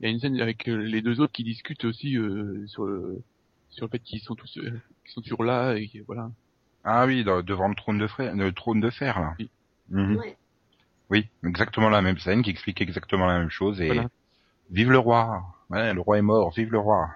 il 0.01 0.07
y 0.07 0.09
a 0.09 0.13
une 0.13 0.19
scène 0.21 0.41
avec 0.41 0.69
euh, 0.69 0.77
les 0.77 1.03
deux 1.03 1.21
autres 1.21 1.33
qui 1.33 1.45
discutent 1.45 1.85
aussi 1.85 2.17
euh, 2.17 2.67
sur 2.67 2.85
le 2.87 3.23
sur 3.69 3.87
le 3.87 3.91
fait 3.91 3.99
qu'ils 4.01 4.21
sont 4.21 4.35
tous 4.35 4.59
euh, 4.59 4.71
qu'ils 5.05 5.13
sont 5.13 5.21
toujours 5.21 5.45
là 5.45 5.75
et 5.75 5.89
que, 5.89 5.99
voilà. 6.07 6.31
Ah 6.85 7.07
oui, 7.07 7.23
dans- 7.25 7.43
devant 7.43 7.69
le 7.69 7.75
trône 7.75 7.99
de 7.99 8.07
fer, 8.07 8.35
le 8.35 8.53
trône 8.53 8.81
de 8.81 8.91
fer 8.91 9.21
là. 9.21 9.35
Oui. 9.39 9.51
Mhm. 9.91 10.17
Ouais. 10.17 10.37
Oui, 11.11 11.29
exactement 11.45 11.89
la 11.91 12.03
même 12.03 12.19
scène 12.19 12.43
qui 12.43 12.51
explique 12.51 12.81
exactement 12.81 13.27
la 13.27 13.39
même 13.39 13.51
chose 13.51 13.81
et 13.81 13.87
Voilà. 13.87 14.09
vive 14.71 14.91
le 14.91 14.99
roi. 14.99 15.43
Ouais, 15.69 15.93
le 15.93 16.01
roi 16.01 16.19
est 16.19 16.23
mort, 16.23 16.51
vive 16.53 16.71
le 16.73 16.79
roi. 16.79 17.11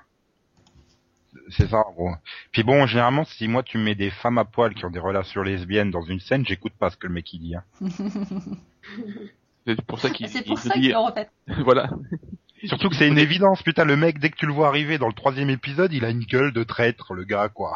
C'est 1.48 1.68
ça, 1.68 1.78
en 1.78 1.92
gros. 1.92 2.10
Puis 2.52 2.62
bon, 2.62 2.86
généralement, 2.86 3.24
si 3.24 3.48
moi 3.48 3.62
tu 3.62 3.78
me 3.78 3.84
mets 3.84 3.94
des 3.96 4.10
femmes 4.10 4.38
à 4.38 4.44
poil 4.44 4.74
qui 4.74 4.84
ont 4.84 4.90
des 4.90 4.98
relations 5.00 5.42
lesbiennes 5.42 5.90
dans 5.90 6.02
une 6.02 6.20
scène, 6.20 6.44
j'écoute 6.46 6.72
pas 6.78 6.90
ce 6.90 6.96
que 6.96 7.06
le 7.08 7.12
mec 7.14 7.32
il 7.32 7.40
dit. 7.40 7.54
Hein. 7.56 7.64
C'est 9.66 9.80
pour 9.86 9.98
ça 9.98 10.10
qu'ils 10.10 10.28
c'est 10.28 10.44
pour 10.44 10.58
ça 10.58 10.74
qu'ils 10.74 10.94
refait. 10.96 11.28
voilà. 11.62 11.88
Surtout 12.66 12.88
que 12.88 12.96
c'est 12.96 13.08
une 13.08 13.18
évidence, 13.18 13.62
putain, 13.62 13.84
le 13.84 13.96
mec, 13.96 14.18
dès 14.18 14.30
que 14.30 14.36
tu 14.36 14.46
le 14.46 14.52
vois 14.52 14.68
arriver 14.68 14.98
dans 14.98 15.06
le 15.08 15.12
troisième 15.12 15.50
épisode, 15.50 15.92
il 15.92 16.04
a 16.04 16.10
une 16.10 16.24
gueule 16.24 16.52
de 16.52 16.62
traître, 16.64 17.12
le 17.14 17.24
gars, 17.24 17.48
quoi. 17.48 17.72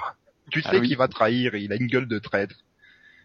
Tu 0.50 0.62
sais 0.62 0.68
Ah 0.72 0.78
oui. 0.78 0.88
qu'il 0.88 0.96
va 0.96 1.08
trahir, 1.08 1.54
il 1.54 1.72
a 1.72 1.76
une 1.76 1.86
gueule 1.88 2.08
de 2.08 2.18
traître. 2.18 2.54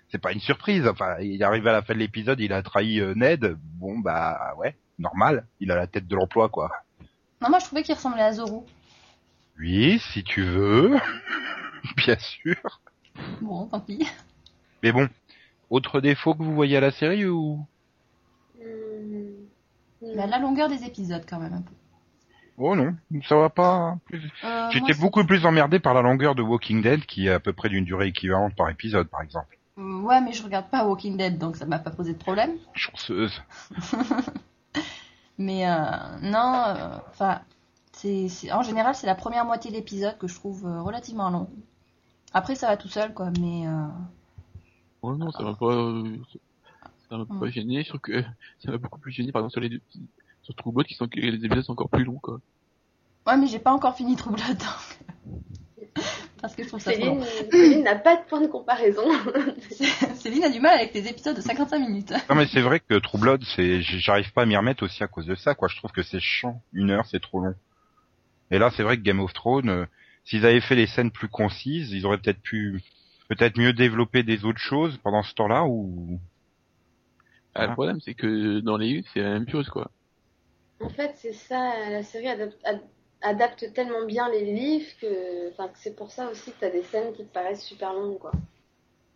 C'est 0.09 0.17
pas 0.21 0.31
une 0.31 0.39
surprise, 0.41 0.87
enfin, 0.87 1.15
il 1.21 1.41
est 1.41 1.45
arrivé 1.45 1.69
à 1.69 1.73
la 1.73 1.81
fin 1.81 1.93
de 1.93 1.99
l'épisode, 1.99 2.39
il 2.39 2.53
a 2.53 2.61
trahi 2.61 2.99
euh, 2.99 3.13
Ned, 3.15 3.57
bon 3.79 3.97
bah 3.99 4.53
ouais, 4.57 4.75
normal, 4.99 5.47
il 5.59 5.71
a 5.71 5.75
la 5.75 5.87
tête 5.87 6.07
de 6.07 6.15
l'emploi, 6.15 6.49
quoi. 6.49 6.69
Non, 7.41 7.49
moi 7.49 7.59
je 7.59 7.65
trouvais 7.65 7.81
qu'il 7.83 7.95
ressemblait 7.95 8.21
à 8.21 8.33
Zoro. 8.33 8.65
Oui, 9.59 9.99
si 10.11 10.23
tu 10.23 10.43
veux, 10.43 10.95
bien 11.97 12.17
sûr. 12.19 12.81
Bon, 13.41 13.65
tant 13.67 13.79
pis. 13.79 14.07
Mais 14.83 14.91
bon, 14.91 15.07
autre 15.69 15.99
défaut 16.01 16.35
que 16.35 16.43
vous 16.43 16.53
voyez 16.53 16.77
à 16.77 16.81
la 16.81 16.91
série 16.91 17.25
ou? 17.25 17.65
La 20.15 20.39
longueur 20.39 20.69
des 20.69 20.83
épisodes 20.83 21.23
quand 21.29 21.39
même 21.39 21.53
un 21.53 21.61
peu. 21.61 21.71
Oh 22.57 22.75
non, 22.75 22.93
ça 23.27 23.35
va 23.35 23.49
pas. 23.49 23.97
plus- 24.05 24.29
Euh, 24.43 24.69
J'étais 24.71 24.93
beaucoup 24.93 25.25
plus 25.25 25.45
emmerdé 25.45 25.79
par 25.79 25.93
la 25.95 26.01
longueur 26.03 26.35
de 26.35 26.41
Walking 26.43 26.81
Dead, 26.83 27.05
qui 27.05 27.27
est 27.27 27.31
à 27.31 27.39
peu 27.39 27.51
près 27.53 27.69
d'une 27.69 27.83
durée 27.85 28.07
équivalente 28.07 28.55
par 28.55 28.69
épisode, 28.69 29.07
par 29.07 29.21
exemple. 29.21 29.57
c'est- 29.75 29.81
Ouais, 29.81 30.21
mais 30.21 30.33
je 30.33 30.43
regarde 30.43 30.67
pas 30.69 30.85
Walking 30.85 31.17
Dead, 31.17 31.37
donc 31.39 31.55
ça 31.55 31.65
m'a 31.65 31.79
pas 31.79 31.89
posé 31.89 32.13
de 32.13 32.17
problème. 32.19 32.51
Chanceuse. 32.73 33.41
Mais 35.39 35.67
euh, 35.67 35.75
non, 36.21 36.63
euh, 36.67 36.97
enfin, 37.09 37.41
C'est, 37.91 38.27
c'est- 38.27 38.51
en 38.51 38.61
général, 38.63 38.95
c'est 38.95 39.07
la 39.07 39.15
première 39.15 39.45
moitié 39.45 39.71
de 39.71 39.75
l'épisode 39.75 40.17
que 40.17 40.27
je 40.27 40.35
trouve 40.35 40.65
euh, 40.65 40.81
relativement 40.81 41.29
long. 41.29 41.47
Après, 42.33 42.55
ça 42.55 42.67
va 42.67 42.77
tout 42.77 42.87
seul, 42.87 43.13
quoi, 43.13 43.29
mais 43.39 43.67
euh, 43.67 43.85
Oh 45.03 45.15
non, 45.15 45.31
ça 45.31 45.43
m'a 45.43 45.53
pas, 45.53 45.65
euh, 45.73 46.17
ça 47.13 47.17
m'a 47.19 47.39
pas 47.39 47.49
gêné. 47.49 47.83
Je 47.83 47.89
trouve 47.89 48.01
que 48.01 48.21
ça 48.59 48.71
m'a 48.71 48.77
beaucoup 48.77 48.99
plus 48.99 49.11
gêné, 49.11 49.31
par 49.31 49.41
exemple, 49.41 49.53
sur 49.53 49.61
les 49.61 49.69
deux, 49.69 49.81
sur 50.41 50.55
True 50.55 50.71
Blood, 50.71 50.87
qui 50.87 50.95
sont, 50.95 51.07
que 51.07 51.19
les 51.19 51.45
épisodes 51.45 51.63
sont 51.63 51.73
encore 51.73 51.89
plus 51.89 52.03
longs, 52.03 52.19
quoi. 52.19 52.39
ouais, 53.27 53.37
mais 53.37 53.47
j'ai 53.47 53.59
pas 53.59 53.71
encore 53.71 53.95
fini 53.95 54.15
donc. 54.15 54.37
Parce 56.41 56.55
que 56.55 56.63
je 56.63 56.67
trouve 56.67 56.81
ça. 56.81 56.91
Céline, 56.91 57.23
Céline 57.51 57.83
n'a 57.83 57.95
pas 57.95 58.17
de 58.17 58.23
point 58.27 58.41
de 58.41 58.47
comparaison. 58.47 59.03
Céline 60.15 60.43
a 60.43 60.49
du 60.49 60.59
mal 60.59 60.77
avec 60.77 60.93
les 60.93 61.07
épisodes 61.07 61.35
de 61.35 61.41
55 61.41 61.79
minutes. 61.79 62.13
Non 62.29 62.35
mais 62.35 62.47
c'est 62.47 62.61
vrai 62.61 62.81
que 62.81 62.95
True 62.95 63.19
Blood, 63.19 63.43
c'est, 63.55 63.81
j'arrive 63.81 64.33
pas 64.33 64.41
à 64.41 64.45
m'y 64.45 64.57
remettre 64.57 64.83
aussi 64.83 65.03
à 65.03 65.07
cause 65.07 65.25
de 65.25 65.35
ça, 65.35 65.55
quoi. 65.55 65.69
Je 65.69 65.77
trouve 65.77 65.91
que 65.91 66.03
c'est 66.03 66.19
chiant. 66.19 66.61
Une 66.73 66.89
heure, 66.89 67.05
c'est 67.05 67.21
trop 67.21 67.39
long. 67.39 67.55
Et 68.51 68.57
là, 68.57 68.71
c'est 68.75 68.83
vrai 68.83 68.97
que 68.97 69.03
Game 69.03 69.19
of 69.19 69.31
Thrones, 69.33 69.69
euh, 69.69 69.85
s'ils 70.25 70.45
avaient 70.45 70.61
fait 70.61 70.75
les 70.75 70.87
scènes 70.87 71.11
plus 71.11 71.29
concises, 71.29 71.91
ils 71.91 72.05
auraient 72.05 72.17
peut-être 72.17 72.41
pu, 72.41 72.81
peut-être 73.29 73.57
mieux 73.57 73.71
développer 73.71 74.23
des 74.23 74.43
autres 74.43 74.59
choses 74.59 74.97
pendant 74.97 75.23
ce 75.23 75.33
temps-là, 75.35 75.63
ou 75.65 76.19
Ah. 77.55 77.65
Le 77.67 77.71
problème, 77.73 77.99
c'est 78.01 78.13
que 78.15 78.59
dans 78.59 78.77
les 78.77 78.87
livres, 78.87 79.07
c'est 79.13 79.21
la 79.21 79.31
même 79.31 79.49
chose, 79.49 79.69
quoi. 79.69 79.91
En 80.81 80.89
fait, 80.89 81.15
c'est 81.17 81.33
ça, 81.33 81.89
la 81.89 82.03
série 82.03 82.27
adapte, 82.27 82.59
ad- 82.63 82.87
adapte 83.21 83.73
tellement 83.73 84.05
bien 84.05 84.29
les 84.29 84.45
livres 84.53 84.85
que, 85.01 85.49
enfin, 85.49 85.67
que 85.69 85.79
c'est 85.79 85.95
pour 85.95 86.11
ça 86.11 86.29
aussi 86.29 86.51
que 86.51 86.59
t'as 86.59 86.69
des 86.69 86.83
scènes 86.83 87.11
qui 87.13 87.25
te 87.25 87.33
paraissent 87.33 87.65
super 87.65 87.91
longues, 87.91 88.19
quoi. 88.19 88.31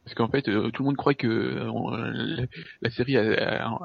Parce 0.03 0.15
qu'en 0.15 0.29
fait, 0.29 0.47
euh, 0.47 0.71
tout 0.71 0.83
le 0.83 0.87
monde 0.87 0.97
croit 0.97 1.13
que 1.15 1.27
euh, 1.27 1.69
on- 1.71 1.91
la, 1.91 2.45
la 2.81 2.89
série 2.91 3.17
a, 3.17 3.65
a- 3.67 3.79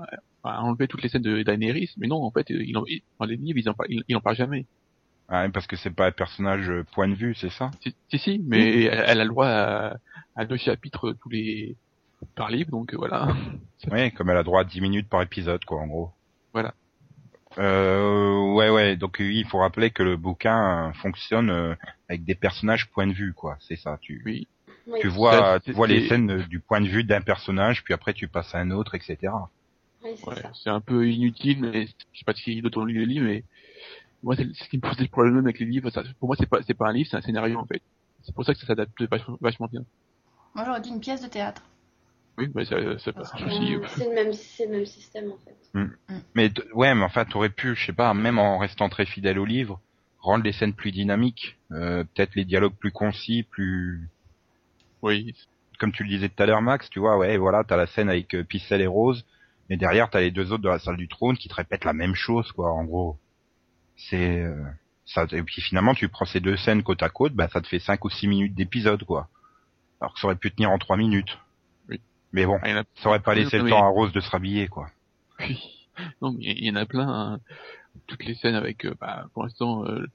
a 0.45 0.63
enlevé 0.63 0.87
toutes 0.89 1.03
les 1.03 1.09
scènes 1.09 1.23
de 1.23 1.43
Daenerys, 1.43 1.91
mais 1.97 2.07
non, 2.09 2.23
en 2.23 2.31
fait, 2.31 2.51
euh, 2.51 2.63
il 2.65 2.77
en, 2.79 2.85
il- 2.87 3.03
dans 3.19 3.27
les 3.27 3.37
livres, 3.37 3.59
ils 3.59 3.69
en, 3.69 3.75
par- 3.75 3.87
ils, 3.89 4.03
ils 4.09 4.17
en 4.17 4.21
parlent 4.21 4.37
jamais. 4.37 4.67
Ah, 5.29 5.49
parce 5.53 5.67
que 5.67 5.77
c'est 5.77 5.91
pas 5.91 6.07
un 6.09 6.13
personnage 6.13 6.69
euh, 6.71 6.85
point 6.95 7.09
de 7.09 7.15
vue, 7.15 7.35
c'est 7.35 7.51
ça? 7.51 7.71
Si, 7.83 7.97
si, 8.11 8.19
si, 8.19 8.39
mais 8.47 8.85
elle, 8.85 9.05
elle 9.09 9.21
a 9.21 9.25
le 9.25 9.31
droit 9.31 9.49
à, 9.49 9.97
à 10.37 10.45
deux 10.47 10.57
chapitres 10.59 11.15
tous 11.23 11.29
les 11.31 11.77
par 12.35 12.51
livre, 12.51 12.71
donc 12.71 12.93
euh, 12.95 12.97
voilà. 12.97 13.29
Oui, 13.91 14.13
comme 14.13 14.31
elle 14.31 14.37
a 14.37 14.45
droit 14.45 14.61
à 14.61 14.65
10 14.65 14.81
minutes 14.81 15.09
par 15.09 15.23
épisode, 15.23 15.65
quoi, 15.65 15.81
en 15.81 15.87
gros. 15.89 16.11
Voilà. 16.53 16.73
Euh, 17.59 18.53
ouais, 18.55 18.71
ouais. 18.71 18.97
Donc 18.97 19.17
oui, 19.21 19.39
il 19.41 19.47
faut 19.47 19.59
rappeler 19.59 19.91
que 19.91 20.03
le 20.03 20.17
bouquin 20.17 20.89
euh, 20.89 20.93
fonctionne 20.95 21.51
euh, 21.51 21.75
avec 22.09 22.25
des 22.25 22.35
personnages 22.35 22.89
point 22.91 23.07
de 23.07 23.13
vue, 23.13 23.35
quoi. 23.35 23.57
C'est 23.61 23.77
ça. 23.77 23.99
Tu, 24.01 24.23
Oui. 24.25 24.47
Tu 25.01 25.09
vois, 25.09 25.33
Ça, 25.33 25.61
tu 25.61 25.73
vois 25.73 25.87
les 25.87 26.09
scènes 26.09 26.31
euh, 26.31 26.43
du 26.47 26.59
point 26.61 26.81
de 26.81 26.89
vue 26.89 27.05
d'un 27.05 27.21
personnage, 27.21 27.85
puis 27.85 27.95
après 27.95 28.15
tu 28.15 28.27
passes 28.29 28.55
à 28.55 28.59
un 28.59 28.71
autre, 28.73 28.95
etc. 28.95 29.17
Oui, 30.03 30.11
c'est 30.17 30.27
Ouais, 30.29 30.37
ça. 30.43 30.51
c'est 30.55 30.71
un 30.71 30.81
peu 30.81 31.09
inutile, 31.09 31.61
mais 31.61 31.87
je 31.87 32.19
sais 32.19 32.25
pas 32.25 32.35
si 32.35 32.61
d'autres 32.63 32.81
ont 32.81 32.85
lu 32.85 32.99
les 33.01 33.07
livres, 33.07 33.27
mais 33.27 33.45
moi, 34.25 34.35
c'est 34.37 34.53
ce 34.55 34.69
qui 34.69 34.77
me 34.77 34.83
pose 34.83 34.97
des 34.97 35.09
problèmes 35.09 35.39
avec 35.39 35.59
les 35.61 35.67
livres. 35.67 35.91
Ça, 35.91 36.03
pour 36.19 36.29
moi, 36.29 36.37
c'est 36.39 36.49
pas, 36.49 36.63
c'est 36.67 36.75
pas 36.75 36.89
un 36.89 36.93
livre, 36.93 37.09
c'est 37.11 37.17
un 37.17 37.21
scénario 37.23 37.59
en 37.59 37.67
fait. 37.67 37.83
C'est 38.23 38.35
pour 38.35 38.45
ça 38.45 38.55
que 38.55 38.61
ça 38.61 38.67
s'adapte 38.67 39.01
vachement, 39.03 39.37
vachement 39.41 39.69
bien. 39.71 39.85
Moi, 40.55 40.65
j'aurais 40.65 40.81
dit 40.81 40.91
une 40.91 41.01
pièce 41.01 41.23
de 41.23 41.29
théâtre. 41.29 41.63
Oui, 42.39 42.49
bah, 42.49 42.65
ça, 42.65 42.77
ça 42.99 43.13
passe 43.13 43.35
aussi. 43.35 43.77
C'est 43.97 44.09
le 44.09 44.15
même, 44.15 44.33
c'est 44.33 44.67
le 44.67 44.73
même 44.73 44.87
système, 44.87 45.33
en 45.33 45.39
fait. 45.39 45.57
Mais 46.35 46.51
t- 46.51 46.63
ouais, 46.73 46.95
mais 46.95 47.05
enfin, 47.05 47.25
t'aurais 47.25 47.51
pu, 47.51 47.75
je 47.75 47.87
sais 47.87 47.93
pas, 47.93 48.13
même 48.15 48.39
en 48.39 48.59
restant 48.59 48.89
très 48.89 49.07
fidèle 49.07 49.39
au 49.39 49.45
livre, 49.45 49.81
rendre 50.19 50.45
les 50.45 50.53
scènes 50.53 50.75
plus 50.75 50.93
dynamiques, 50.93 51.59
euh, 51.73 52.05
peut-être 52.05 52.35
les 52.35 52.45
dialogues 52.45 52.77
plus 52.79 52.93
concis, 52.93 53.43
plus, 53.45 54.09
Oui, 55.03 55.35
comme 55.79 55.93
tu 55.93 56.05
le 56.05 56.09
disais 56.09 56.29
tout 56.29 56.43
à 56.43 56.47
l'heure, 56.47 56.63
Max, 56.63 56.89
tu 56.91 57.01
vois, 57.01 57.19
ouais, 57.19 57.37
voilà, 57.37 57.65
t'as 57.65 57.77
la 57.77 57.87
scène 57.87 58.09
avec 58.09 58.35
euh, 58.35 58.45
Picel 58.45 58.81
et 58.81 58.87
Rose, 58.87 59.25
mais 59.69 59.77
derrière 59.77 60.11
t'as 60.11 60.21
les 60.21 60.31
deux 60.31 60.53
autres 60.53 60.63
de 60.63 60.69
la 60.69 60.79
salle 60.79 60.97
du 60.97 61.09
trône 61.09 61.37
qui 61.37 61.49
te 61.49 61.55
répètent 61.55 61.85
la 61.85 61.93
même 61.93 62.15
chose, 62.15 62.53
quoi, 62.53 62.73
en 62.73 62.85
gros. 62.85 63.19
C'est 63.97 64.41
euh, 64.43 64.63
ça, 65.07 65.27
et 65.33 65.43
puis 65.43 65.61
finalement 65.63 65.95
tu 65.95 66.09
prends 66.09 66.25
ces 66.25 66.41
deux 66.41 66.57
scènes 66.57 66.83
côte 66.83 67.03
à 67.03 67.09
côte, 67.11 67.35
bah 67.35 67.49
ça 67.53 67.61
te 67.61 67.67
fait 67.69 67.79
cinq 67.81 68.05
ou 68.05 68.11
six 68.11 68.29
minutes 68.29 68.55
d'épisode, 68.55 69.05
quoi. 69.05 69.29
Alors 70.01 70.15
que 70.15 70.21
ça 70.21 70.27
aurait 70.29 70.37
pu 70.37 70.53
tenir 70.53 70.71
en 70.71 70.79
trois 70.79 70.97
minutes. 70.97 71.39
Mais 72.33 72.47
bon, 72.47 72.59
Ah, 72.63 72.83
ça 72.97 73.09
aurait 73.11 73.21
pas 73.21 73.35
laissé 73.35 73.59
non, 73.59 73.65
le 73.65 73.71
mais- 73.71 73.77
temps 73.77 73.85
à 73.85 73.89
Rose 73.89 74.13
de 74.13 74.21
se 74.21 74.31
rhabiller, 74.31 74.69
quoi. 74.69 74.89
Oui. 75.41 75.61
Non, 76.23 76.33
mais 76.33 76.45
il 76.45 76.65
y 76.65 76.71
en 76.71 76.77
a 76.77 76.87
plein. 76.87 77.09
hein. 77.09 77.41
Toutes 78.07 78.25
les 78.25 78.35
scènes 78.35 78.55
avec, 78.55 78.87
euh, 78.87 78.95
bah, 78.99 79.27
pour 79.35 79.43
l'instant, 79.43 79.85
euh, 79.85 80.07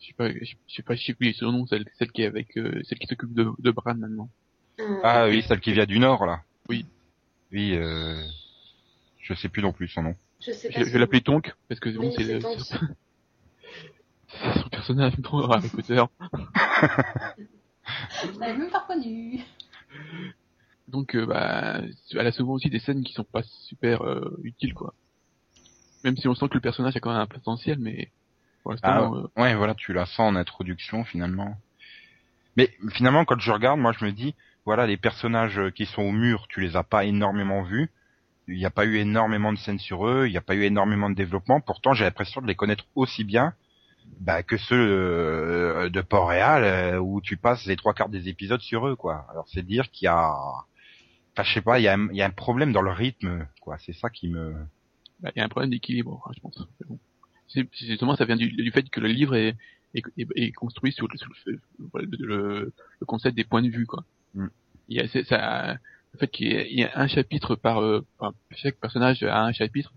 je 0.00 0.06
sais 0.06 0.12
pas, 0.14 0.30
je 0.30 0.54
sais 0.68 0.82
pas, 0.82 0.94
je 0.94 1.02
sais 1.04 1.14
plus 1.14 1.34
son 1.34 1.50
nom, 1.50 1.66
celle, 1.66 1.84
celle 1.98 2.12
qui 2.12 2.22
est 2.22 2.26
avec, 2.26 2.56
euh, 2.56 2.80
celle 2.84 2.98
qui 2.98 3.08
s'occupe 3.08 3.34
de, 3.34 3.50
de 3.58 3.70
Bran 3.72 3.94
maintenant. 3.96 4.28
Euh, 4.80 5.00
Ah 5.02 5.26
oui, 5.26 5.42
celle 5.42 5.60
qui 5.60 5.72
vient 5.72 5.86
du 5.86 5.98
nord, 5.98 6.24
là. 6.26 6.42
Oui. 6.68 6.86
Oui, 7.52 7.72
euh... 7.74 8.22
je 9.20 9.34
sais 9.34 9.48
plus 9.48 9.62
non 9.62 9.72
plus 9.72 9.88
son 9.88 10.02
nom. 10.02 10.14
Je 10.40 10.52
sais 10.52 10.68
pas. 10.70 10.78
Je, 10.80 10.84
vais 10.90 10.98
l'appeler 10.98 11.20
Tonk, 11.22 11.52
parce 11.68 11.80
que 11.80 11.88
bon, 11.90 12.08
Oui, 12.08 12.14
c'est 12.18 12.40
son 14.62 14.68
personnage 14.68 15.16
dans 15.18 15.48
Harry 15.50 15.68
Potter. 15.68 16.02
Je 18.22 18.38
l'avais 18.38 18.56
même 18.56 18.70
pas 18.70 18.80
reconnu. 18.80 19.40
Donc, 20.88 21.14
euh, 21.16 21.26
bah, 21.26 21.80
elle 22.12 22.26
a 22.26 22.32
souvent 22.32 22.54
aussi 22.54 22.68
des 22.68 22.78
scènes 22.78 23.02
qui 23.02 23.12
sont 23.12 23.24
pas 23.24 23.42
super 23.42 24.02
euh, 24.02 24.38
utiles, 24.42 24.74
quoi. 24.74 24.94
Même 26.04 26.16
si 26.16 26.28
on 26.28 26.34
sent 26.34 26.48
que 26.48 26.54
le 26.54 26.60
personnage 26.60 26.96
a 26.96 27.00
quand 27.00 27.10
même 27.10 27.20
un 27.20 27.26
potentiel, 27.26 27.78
mais 27.78 28.10
pour 28.62 28.72
l'instant, 28.72 29.16
euh, 29.16 29.26
Ouais, 29.36 29.54
voilà, 29.54 29.74
tu 29.74 29.92
la 29.92 30.04
sens 30.04 30.32
en 30.32 30.36
introduction 30.36 31.04
finalement. 31.04 31.56
Mais 32.56 32.70
finalement, 32.90 33.24
quand 33.24 33.40
je 33.40 33.50
regarde, 33.50 33.80
moi 33.80 33.92
je 33.98 34.04
me 34.04 34.12
dis, 34.12 34.34
voilà, 34.66 34.86
les 34.86 34.98
personnages 34.98 35.60
qui 35.74 35.86
sont 35.86 36.02
au 36.02 36.12
mur, 36.12 36.46
tu 36.48 36.60
les 36.60 36.76
as 36.76 36.82
pas 36.82 37.04
énormément 37.04 37.62
vus. 37.62 37.90
Il 38.46 38.56
n'y 38.56 38.66
a 38.66 38.70
pas 38.70 38.84
eu 38.84 38.96
énormément 38.96 39.52
de 39.52 39.58
scènes 39.58 39.78
sur 39.78 40.06
eux, 40.06 40.26
il 40.26 40.30
n'y 40.30 40.36
a 40.36 40.42
pas 40.42 40.54
eu 40.54 40.64
énormément 40.64 41.08
de 41.08 41.14
développement. 41.14 41.60
Pourtant, 41.60 41.94
j'ai 41.94 42.04
l'impression 42.04 42.42
de 42.42 42.46
les 42.46 42.54
connaître 42.54 42.84
aussi 42.94 43.24
bien 43.24 43.54
bah, 44.20 44.42
que 44.42 44.56
ceux 44.56 44.76
euh, 44.76 45.88
de 45.88 46.00
Port-Réal 46.02 46.64
euh, 46.64 46.98
où 46.98 47.20
tu 47.20 47.36
passes 47.38 47.64
les 47.66 47.76
trois 47.76 47.94
quarts 47.94 48.10
des 48.10 48.28
épisodes 48.28 48.60
sur 48.60 48.86
eux, 48.86 48.96
quoi. 48.96 49.26
Alors 49.30 49.46
c'est 49.48 49.62
dire 49.62 49.90
qu'il 49.90 50.06
y 50.06 50.08
a, 50.08 50.34
enfin, 51.34 51.42
je 51.48 51.54
sais 51.54 51.60
pas, 51.62 51.78
il 51.78 51.82
y 51.82 51.88
a, 51.88 51.94
un- 51.94 52.08
il 52.10 52.16
y 52.16 52.22
a 52.22 52.26
un 52.26 52.30
problème 52.30 52.72
dans 52.72 52.82
le 52.82 52.90
rythme, 52.92 53.46
quoi. 53.60 53.76
C'est 53.78 53.92
ça 53.92 54.10
qui 54.10 54.28
me, 54.28 54.54
bah, 55.20 55.30
il 55.34 55.38
y 55.38 55.42
a 55.42 55.44
un 55.44 55.48
problème 55.48 55.70
d'équilibre, 55.70 56.22
hein, 56.26 56.32
je 56.34 56.40
pense. 56.40 56.66
Bon. 56.88 56.98
C'est 57.48 57.68
justement, 57.72 58.16
ça 58.16 58.24
vient 58.24 58.36
du, 58.36 58.50
du 58.50 58.70
fait 58.70 58.88
que 58.88 59.00
le 59.00 59.08
livre 59.08 59.34
est, 59.36 59.54
est, 59.94 60.02
est- 60.18 60.28
est 60.36 60.52
construit 60.52 60.92
sur, 60.92 61.06
le, 61.08 61.16
sur 61.18 61.28
le, 61.46 62.06
le- 62.18 62.72
le 63.00 63.06
concept 63.06 63.36
des 63.36 63.44
points 63.44 63.62
de 63.62 63.68
vue, 63.68 63.86
quoi. 63.86 64.04
Mm. 64.34 64.46
Il 64.88 64.96
y 64.96 65.00
a, 65.00 65.24
ça, 65.24 65.78
le 66.12 66.18
fait 66.18 66.28
qu'il 66.28 66.48
y, 66.48 66.80
y 66.80 66.84
a 66.84 66.90
un 66.98 67.06
chapitre 67.06 67.54
par, 67.56 67.80
euh, 67.82 68.04
par- 68.18 68.32
chaque 68.52 68.76
personnage 68.76 69.22
a 69.22 69.44
un 69.44 69.52
chapitre, 69.52 69.92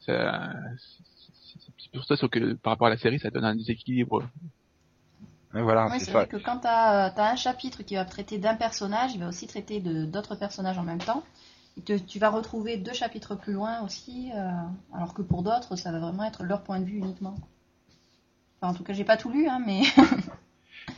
ça, 0.00 0.54
c'est- 0.78 1.90
pour 1.92 2.04
ça 2.04 2.16
que 2.28 2.52
par 2.54 2.72
rapport 2.72 2.86
à 2.86 2.90
la 2.90 2.96
série, 2.98 3.18
ça 3.18 3.30
donne 3.30 3.44
un 3.44 3.56
déséquilibre. 3.56 4.28
Ouais, 5.54 5.62
voilà, 5.62 5.86
Ouais, 5.86 5.98
c'est 6.00 6.12
vrai 6.12 6.26
que 6.26 6.36
quand 6.36 6.58
t'as 6.58 7.06
as 7.08 7.30
un 7.30 7.36
chapitre 7.36 7.82
qui 7.82 7.94
va 7.94 8.04
traiter 8.04 8.38
d'un 8.38 8.54
personnage, 8.54 9.12
il 9.14 9.20
va 9.20 9.28
aussi 9.28 9.46
traiter 9.46 9.80
d'autres 9.80 10.34
personnages 10.36 10.78
en 10.78 10.82
même 10.82 10.98
temps. 10.98 11.22
Et 11.76 11.82
te- 11.82 11.98
tu 11.98 12.18
vas 12.18 12.30
retrouver 12.30 12.76
deux 12.76 12.92
chapitres 12.92 13.34
plus 13.36 13.52
loin 13.54 13.80
aussi, 13.82 14.30
euh, 14.34 14.50
alors 14.94 15.14
que 15.14 15.22
pour 15.22 15.42
d'autres, 15.42 15.76
ça 15.76 15.92
va 15.92 15.98
vraiment 16.00 16.24
être 16.24 16.42
leur 16.44 16.62
point 16.62 16.80
de 16.80 16.84
vue 16.84 16.98
uniquement. 16.98 17.36
Enfin, 18.60 18.72
en 18.72 18.76
tout 18.76 18.84
cas, 18.84 18.92
j'ai 18.92 19.04
pas 19.04 19.16
tout 19.16 19.30
lu, 19.30 19.48
hein, 19.48 19.60
mais 19.64 19.82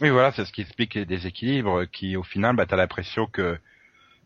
Oui, 0.01 0.09
voilà, 0.11 0.33
c'est 0.33 0.45
ce 0.45 0.53
qui 0.53 0.63
explique 0.63 0.95
les 0.95 1.05
déséquilibres, 1.05 1.85
qui 1.91 2.17
au 2.17 2.23
final, 2.23 2.57
bah, 2.57 2.67
t'as 2.67 2.77
l'impression 2.77 3.27
que, 3.27 3.59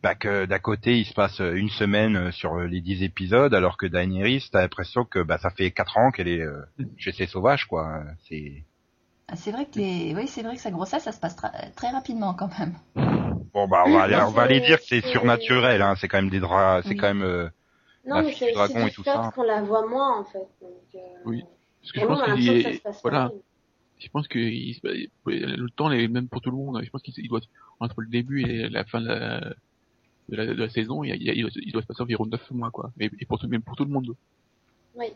bah, 0.03 0.15
que 0.15 0.47
d'un 0.47 0.59
côté, 0.61 0.99
il 0.99 1.07
se 1.07 1.15
passe 1.15 1.41
une 1.41 1.71
semaine 1.71 2.17
euh, 2.17 2.33
sur 2.33 2.59
les 2.61 2.81
dix 2.81 3.03
épisodes, 3.03 3.55
alors 3.55 3.77
que 3.79 3.87
Daenerys, 3.87 4.49
t'as 4.53 4.63
l'impression 4.63 5.05
que, 5.05 5.21
bah, 5.23 5.39
ça 5.39 5.51
fait 5.51 5.71
quatre 5.73 5.99
ans 5.99 6.11
qu'elle 6.13 6.29
est 6.29 6.43
euh, 6.43 6.63
chez 6.99 7.13
ses 7.13 7.27
sauvages, 7.27 7.67
quoi. 7.67 8.05
C'est 8.29 8.65
c'est 9.35 9.51
vrai 9.53 9.67
que 9.67 9.79
les, 9.79 10.15
oui, 10.15 10.27
c'est 10.29 10.43
vrai 10.43 10.55
que 10.57 10.61
sa 10.61 10.71
grossesse, 10.71 11.03
ça 11.05 11.13
se 11.13 11.21
passe 11.21 11.37
tra- 11.37 11.73
très 11.75 11.91
rapidement 11.91 12.35
quand 12.35 12.51
même. 12.59 12.75
bon, 13.53 13.67
bah, 13.69 13.85
on 13.87 13.93
va 13.93 14.03
aller, 14.03 14.15
Bah, 14.15 14.27
on 14.29 14.31
va 14.31 14.43
aller 14.43 14.61
c'est- 14.61 14.67
dire 14.67 14.79
que 14.79 14.85
c'est 14.87 15.01
surnaturel, 15.07 15.83
hein. 15.83 15.95
C'est 15.97 16.09
quand 16.09 16.19
même 16.19 16.31
des 16.31 16.41
draps, 16.41 16.85
c'est 16.85 16.91
Oui. 16.91 16.97
quand 16.97 17.09
même. 17.15 17.23
euh, 17.23 17.49
Non, 18.07 18.17
la 18.17 18.23
mais 18.23 18.33
c'est 18.35 18.53
dragon 18.53 18.87
et 18.87 18.91
tout 18.91 19.03
ça. 19.03 19.33
qu'on 19.35 19.43
la 19.43 19.63
voit 19.63 19.87
moins, 19.87 20.21
en 20.21 20.25
fait. 20.25 20.47
Donc, 20.61 20.71
euh, 20.95 20.99
Oui. 21.25 21.43
Parce 21.81 21.93
que 21.93 22.01
je 22.01 22.07
pense 22.07 22.23
qu'il 22.23 22.35
que 22.35 22.63
ça 22.63 22.71
est, 22.71 22.75
se 22.75 22.83
passe 22.83 23.03
voilà, 23.03 23.31
je 23.99 24.09
pense 24.09 24.29
que 24.29 24.39
il 24.39 24.75
se- 24.75 24.87
le 25.27 25.71
temps 25.71 25.91
est 25.91 26.09
même 26.09 26.29
pour 26.29 26.41
tout 26.41 26.51
le 26.51 26.57
monde. 26.57 26.81
Je 26.83 26.91
pense 26.91 27.03
qu'il 27.03 27.15
il 27.19 27.29
doit 27.29 27.41
entre 27.81 28.01
le 28.03 28.09
début 28.09 28.43
et 28.43 28.69
la 28.69 28.85
fin 28.85 29.01
de 29.01 29.07
la, 29.09 29.41
de 30.31 30.37
la, 30.37 30.47
de 30.47 30.53
la 30.53 30.69
saison, 30.71 31.05
il, 31.05 31.11
doit, 31.43 31.51
il 31.57 31.73
doit 31.73 31.83
se 31.83 31.87
passer 31.87 32.03
environ 32.03 32.25
9 32.27 32.51
mois, 32.51 32.71
quoi. 32.71 32.91
Et, 33.01 33.11
et 33.21 33.27
pour 33.27 33.39
tout, 33.39 33.49
même 33.49 33.63
pour 33.63 33.77
tout 33.77 33.85
le 33.85 33.91
monde. 33.91 34.15
Oui. 34.95 35.07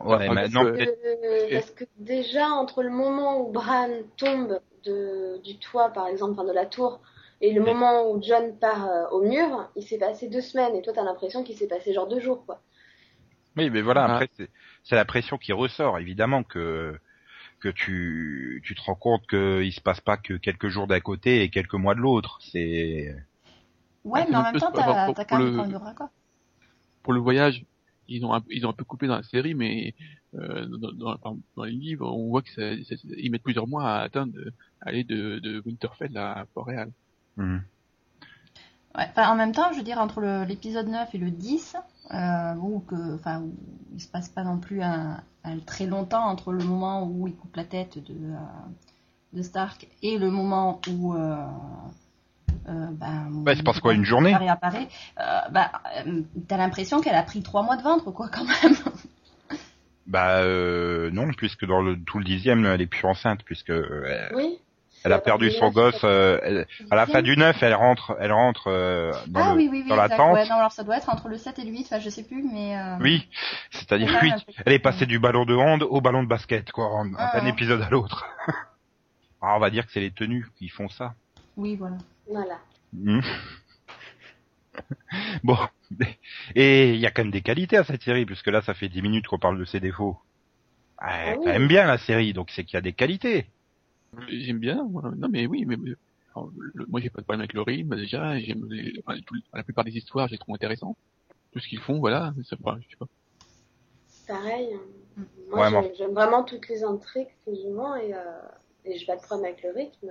Ouais, 0.00 0.26
Ah, 0.28 0.32
maintenant, 0.34 0.64
parce 0.64 0.76
peut-être- 0.76 0.98
Euh, 1.04 1.48
parce 1.52 1.70
que 1.72 1.84
déjà, 1.98 2.48
entre 2.48 2.82
le 2.82 2.90
moment 2.90 3.40
où 3.40 3.52
Bran 3.52 3.88
tombe 4.16 4.60
de, 4.84 5.38
du 5.42 5.58
toit, 5.58 5.90
par 5.90 6.06
exemple, 6.08 6.32
enfin 6.32 6.44
de 6.44 6.52
la 6.52 6.64
tour, 6.66 7.00
et 7.42 7.52
le 7.52 7.60
moment 7.62 8.10
où 8.10 8.22
John 8.22 8.56
part 8.58 8.86
euh, 8.88 9.08
au 9.10 9.22
mur, 9.22 9.68
il 9.76 9.82
s'est 9.82 9.98
passé 9.98 10.28
deux 10.28 10.40
semaines, 10.40 10.74
et 10.74 10.82
toi, 10.82 10.92
t'as 10.94 11.04
l'impression 11.04 11.42
qu'il 11.44 11.56
s'est 11.56 11.68
passé 11.68 11.92
genre 11.92 12.06
deux 12.06 12.20
jours, 12.20 12.44
quoi. 12.46 12.62
Oui, 13.56 13.68
mais 13.68 13.82
voilà, 13.82 14.04
Ah. 14.04 14.12
après, 14.14 14.28
c'est- 14.36 14.48
c'est 14.84 14.94
la 14.94 15.04
pression 15.04 15.36
qui 15.36 15.52
ressort, 15.52 15.98
évidemment, 15.98 16.42
que 16.42 16.98
que 17.60 17.68
tu 17.68 18.62
tu 18.64 18.74
te 18.74 18.80
rends 18.80 18.94
compte 18.94 19.26
qu'il 19.26 19.70
se 19.74 19.82
passe 19.82 20.00
pas 20.00 20.16
que 20.16 20.32
quelques 20.32 20.68
jours 20.68 20.86
d'un 20.86 21.00
côté 21.00 21.42
et 21.42 21.50
quelques 21.50 21.74
mois 21.74 21.94
de 21.94 22.00
l'autre. 22.00 22.38
C'est 22.40 23.14
Ouais, 24.02 24.20
Ah, 24.22 24.26
mais 24.30 24.36
en 24.36 24.42
même 24.44 24.56
temps, 24.56 24.70
t'as 24.72 25.24
quand 25.26 25.38
même 25.38 25.70
le- 25.70 25.76
raccord. 25.76 26.08
Pour 27.02 27.12
le 27.12 27.20
voyage, 27.20 27.66
ils 28.10 28.24
ont 28.24 28.34
un, 28.34 28.42
ils 28.50 28.66
ont 28.66 28.70
un 28.70 28.74
peu 28.74 28.84
coupé 28.84 29.06
dans 29.06 29.16
la 29.16 29.22
série, 29.22 29.54
mais 29.54 29.94
euh, 30.34 30.66
dans, 30.66 30.92
dans, 30.92 31.38
dans, 31.56 31.64
les 31.64 31.72
livres, 31.72 32.12
on 32.12 32.28
voit 32.28 32.42
que 32.42 32.50
ça, 32.50 32.76
ça, 32.84 32.94
ils 33.16 33.30
mettent 33.30 33.42
plusieurs 33.42 33.68
mois 33.68 33.88
à 33.88 34.00
atteindre, 34.00 34.36
à 34.80 34.88
aller 34.88 35.04
de, 35.04 35.38
de 35.38 35.62
Winterfell 35.64 36.16
à 36.16 36.46
Port-Réal. 36.52 36.90
Ouais, 37.38 39.06
enfin, 39.08 39.30
en 39.30 39.36
même 39.36 39.52
temps, 39.52 39.72
je 39.72 39.78
veux 39.78 39.84
dire, 39.84 39.98
entre 39.98 40.20
l'épisode 40.44 40.88
9 40.88 41.14
et 41.14 41.18
le 41.18 41.30
10, 41.30 41.76
euh, 42.12 42.54
où, 42.56 42.80
que, 42.80 43.14
enfin, 43.14 43.40
où 43.40 43.54
il 43.94 44.00
se 44.00 44.08
passe 44.08 44.28
pas 44.28 44.42
non 44.42 44.58
plus 44.58 44.82
un, 44.82 45.22
un 45.44 45.58
très 45.60 45.86
longtemps 45.86 46.24
entre 46.24 46.52
le 46.52 46.64
moment 46.64 47.06
où 47.06 47.28
il 47.28 47.36
coupe 47.36 47.54
la 47.54 47.64
tête 47.64 47.98
de, 47.98 48.14
euh, 48.14 48.36
de 49.32 49.42
Stark 49.42 49.88
et 50.02 50.18
le 50.18 50.30
moment 50.30 50.80
où. 50.90 51.14
Ben, 52.66 53.26
Bah, 53.30 53.56
se 53.56 53.62
passe 53.62 53.80
quoi, 53.80 53.94
une 53.94 54.04
journée 54.04 54.36
réapparaît, 54.36 54.88
euh, 55.18 55.40
bah, 55.50 55.72
euh, 56.06 56.22
T'as 56.48 56.56
l'impression 56.56 57.00
qu'elle 57.00 57.14
a 57.16 57.22
pris 57.22 57.42
trois 57.42 57.62
mois 57.62 57.76
de 57.76 57.82
ventre, 57.82 58.10
quoi, 58.12 58.28
quand 58.28 58.44
même. 58.44 58.74
Bah 60.06 60.38
euh, 60.38 61.10
non, 61.12 61.28
puisque 61.34 61.64
dans 61.66 61.82
le 61.82 61.96
tout 62.02 62.18
le 62.18 62.24
dixième, 62.24 62.64
elle 62.66 62.80
est 62.80 62.86
plus 62.88 63.06
enceinte, 63.06 63.44
puisque 63.44 63.70
euh, 63.70 64.04
elle, 64.08 64.34
Oui. 64.34 64.58
elle 65.04 65.12
a 65.12 65.20
perdu 65.20 65.52
son 65.52 65.70
gosse. 65.70 66.00
euh, 66.02 66.40
elle- 66.42 66.66
à 66.90 66.96
la 66.96 67.06
fin 67.06 67.22
du 67.22 67.36
9, 67.36 67.62
elle 67.62 67.74
rentre, 67.74 68.16
elle 68.18 68.32
rentre 68.32 68.66
euh, 68.68 69.12
dans, 69.28 69.40
ah 69.40 69.50
le- 69.50 69.56
oui, 69.58 69.68
oui, 69.70 69.82
oui, 69.84 69.88
dans 69.88 69.94
la 69.94 70.04
exact. 70.06 70.16
tente. 70.16 70.34
Ouais, 70.34 70.48
non, 70.48 70.56
alors 70.56 70.72
ça 70.72 70.82
doit 70.82 70.96
être 70.96 71.08
entre 71.10 71.28
le 71.28 71.36
7 71.38 71.60
et 71.60 71.64
le 71.64 71.70
8, 71.70 71.82
enfin, 71.84 72.00
je 72.00 72.10
sais 72.10 72.24
plus, 72.24 72.42
mais. 72.42 72.76
euh, 72.76 72.96
Oui, 73.00 73.28
c'est-à-dire 73.70 74.08
c'est 74.08 74.14
quand 74.14 74.22
oui, 74.22 74.30
même 74.30 74.38
un 74.38 74.52
peu- 74.52 74.62
elle 74.66 74.72
est 74.72 74.78
passée 74.80 75.06
du 75.06 75.20
ballon 75.20 75.44
de 75.44 75.54
hand 75.54 75.84
au 75.84 76.00
ballon 76.00 76.24
de 76.24 76.28
basket, 76.28 76.72
quoi, 76.72 76.86
en 76.92 77.06
Ah, 77.16 77.36
un 77.38 77.44
ouais. 77.44 77.50
épisode 77.50 77.80
à 77.82 77.90
l'autre. 77.90 78.26
Ah, 79.42 79.54
on 79.56 79.58
va 79.60 79.70
dire 79.70 79.86
que 79.86 79.92
c'est 79.92 80.00
les 80.00 80.10
tenues 80.10 80.46
qui 80.56 80.68
font 80.68 80.88
ça. 80.90 81.14
Oui, 81.56 81.74
voilà. 81.76 81.96
Voilà. 82.30 82.58
Hmm. 82.92 83.20
bon, 85.44 85.56
et 86.54 86.90
il 86.94 87.00
y 87.00 87.06
a 87.06 87.10
quand 87.10 87.22
même 87.22 87.32
des 87.32 87.42
qualités 87.42 87.76
à 87.76 87.84
cette 87.84 88.02
série, 88.02 88.24
puisque 88.26 88.46
là, 88.48 88.62
ça 88.62 88.74
fait 88.74 88.88
10 88.88 89.02
minutes 89.02 89.26
qu'on 89.26 89.38
parle 89.38 89.58
de 89.58 89.64
ses 89.64 89.80
défauts. 89.80 90.18
Ah, 90.98 91.08
Ah 91.10 91.34
oui. 91.38 91.44
quand 91.44 91.52
même 91.52 91.68
bien 91.68 91.86
la 91.86 91.98
série, 91.98 92.32
donc 92.32 92.50
c'est 92.50 92.64
qu'il 92.64 92.74
y 92.74 92.78
a 92.78 92.82
des 92.82 92.92
qualités. 92.92 93.46
J'aime 94.28 94.58
bien. 94.58 94.76
Non, 95.16 95.28
mais 95.30 95.46
oui, 95.46 95.64
mais 95.66 95.76
mais- 95.76 95.92
alors, 96.34 96.50
le- 96.74 96.86
moi 96.86 97.00
j'ai 97.00 97.10
pas 97.10 97.20
de 97.20 97.24
problème 97.24 97.40
avec 97.40 97.52
le 97.54 97.62
rythme 97.62 97.96
déjà. 97.96 98.38
J'aime 98.38 98.68
enfin, 99.06 99.18
la 99.54 99.62
plupart 99.62 99.84
des 99.84 99.96
histoires, 99.96 100.28
je 100.28 100.32
les 100.32 100.38
trouve 100.38 100.54
intéressantes. 100.54 100.96
Tout 101.52 101.58
ce 101.58 101.68
qu'ils 101.68 101.80
font, 101.80 101.98
voilà. 101.98 102.32
Ça, 102.44 102.56
je 102.80 102.88
sais 102.88 102.96
pas. 102.96 103.06
Pareil. 104.28 104.74
hein. 104.74 104.80
Mm. 105.16 105.22
Moi, 105.48 105.58
Vraiment. 105.58 105.82
j'aime- 105.82 105.92
j'aime 105.98 106.12
vraiment 106.14 106.44
toutes 106.44 106.68
les 106.68 106.84
intrigues, 106.84 107.28
plus 107.44 107.58
ou 107.66 107.72
moins, 107.74 107.96
et, 107.96 108.14
euh, 108.14 108.18
et 108.84 108.96
j'ai 108.98 109.06
pas 109.06 109.16
de 109.16 109.22
problème 109.22 109.52
avec 109.52 109.62
le 109.64 109.70
rythme. 109.72 110.08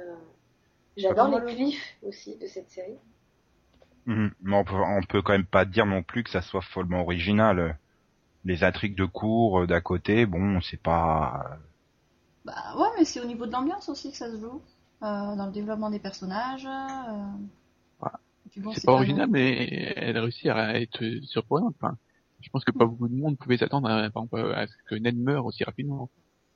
J'adore 0.99 1.39
les 1.39 1.55
cliffs 1.55 1.97
aussi 2.03 2.37
de 2.37 2.47
cette 2.47 2.69
série. 2.69 2.97
Mais 4.05 4.55
on 4.55 4.63
peut, 4.63 4.75
on 4.75 5.01
peut 5.03 5.21
quand 5.21 5.33
même 5.33 5.45
pas 5.45 5.65
dire 5.65 5.85
non 5.85 6.01
plus 6.01 6.23
que 6.23 6.29
ça 6.31 6.41
soit 6.41 6.61
follement 6.61 7.01
original. 7.01 7.77
Les 8.45 8.63
intrigues 8.63 8.95
de 8.95 9.05
cours 9.05 9.61
euh, 9.61 9.67
d'à 9.67 9.81
côté, 9.81 10.25
bon, 10.25 10.61
c'est 10.61 10.81
pas. 10.81 11.59
Bah 12.45 12.53
ouais, 12.77 12.87
mais 12.97 13.05
c'est 13.05 13.19
au 13.19 13.25
niveau 13.25 13.45
de 13.45 13.51
l'ambiance 13.51 13.89
aussi 13.89 14.11
que 14.11 14.17
ça 14.17 14.31
se 14.31 14.39
joue. 14.39 14.61
Euh, 15.03 15.35
dans 15.35 15.45
le 15.45 15.51
développement 15.51 15.89
des 15.89 15.99
personnages. 15.99 16.65
Euh... 16.65 18.01
Ouais. 18.01 18.09
bon, 18.57 18.71
c'est 18.73 18.85
pas 18.85 18.93
original, 18.93 19.29
mais 19.29 19.93
elle 19.95 20.17
réussit 20.17 20.47
à 20.47 20.79
être 20.79 21.03
surprenante. 21.23 21.75
Enfin, 21.81 21.95
je 22.41 22.49
pense 22.49 22.63
que 22.65 22.71
pas 22.71 22.85
beaucoup 22.85 23.07
de 23.07 23.15
monde 23.15 23.37
pouvait 23.37 23.57
s'attendre 23.57 23.89
à, 23.89 24.09
par 24.09 24.23
exemple, 24.23 24.53
à 24.55 24.65
ce 24.67 24.73
que 24.87 24.95
Ned 24.95 25.17
meure 25.17 25.45
aussi 25.45 25.63
rapidement. 25.63 25.95
Non. 25.97 26.09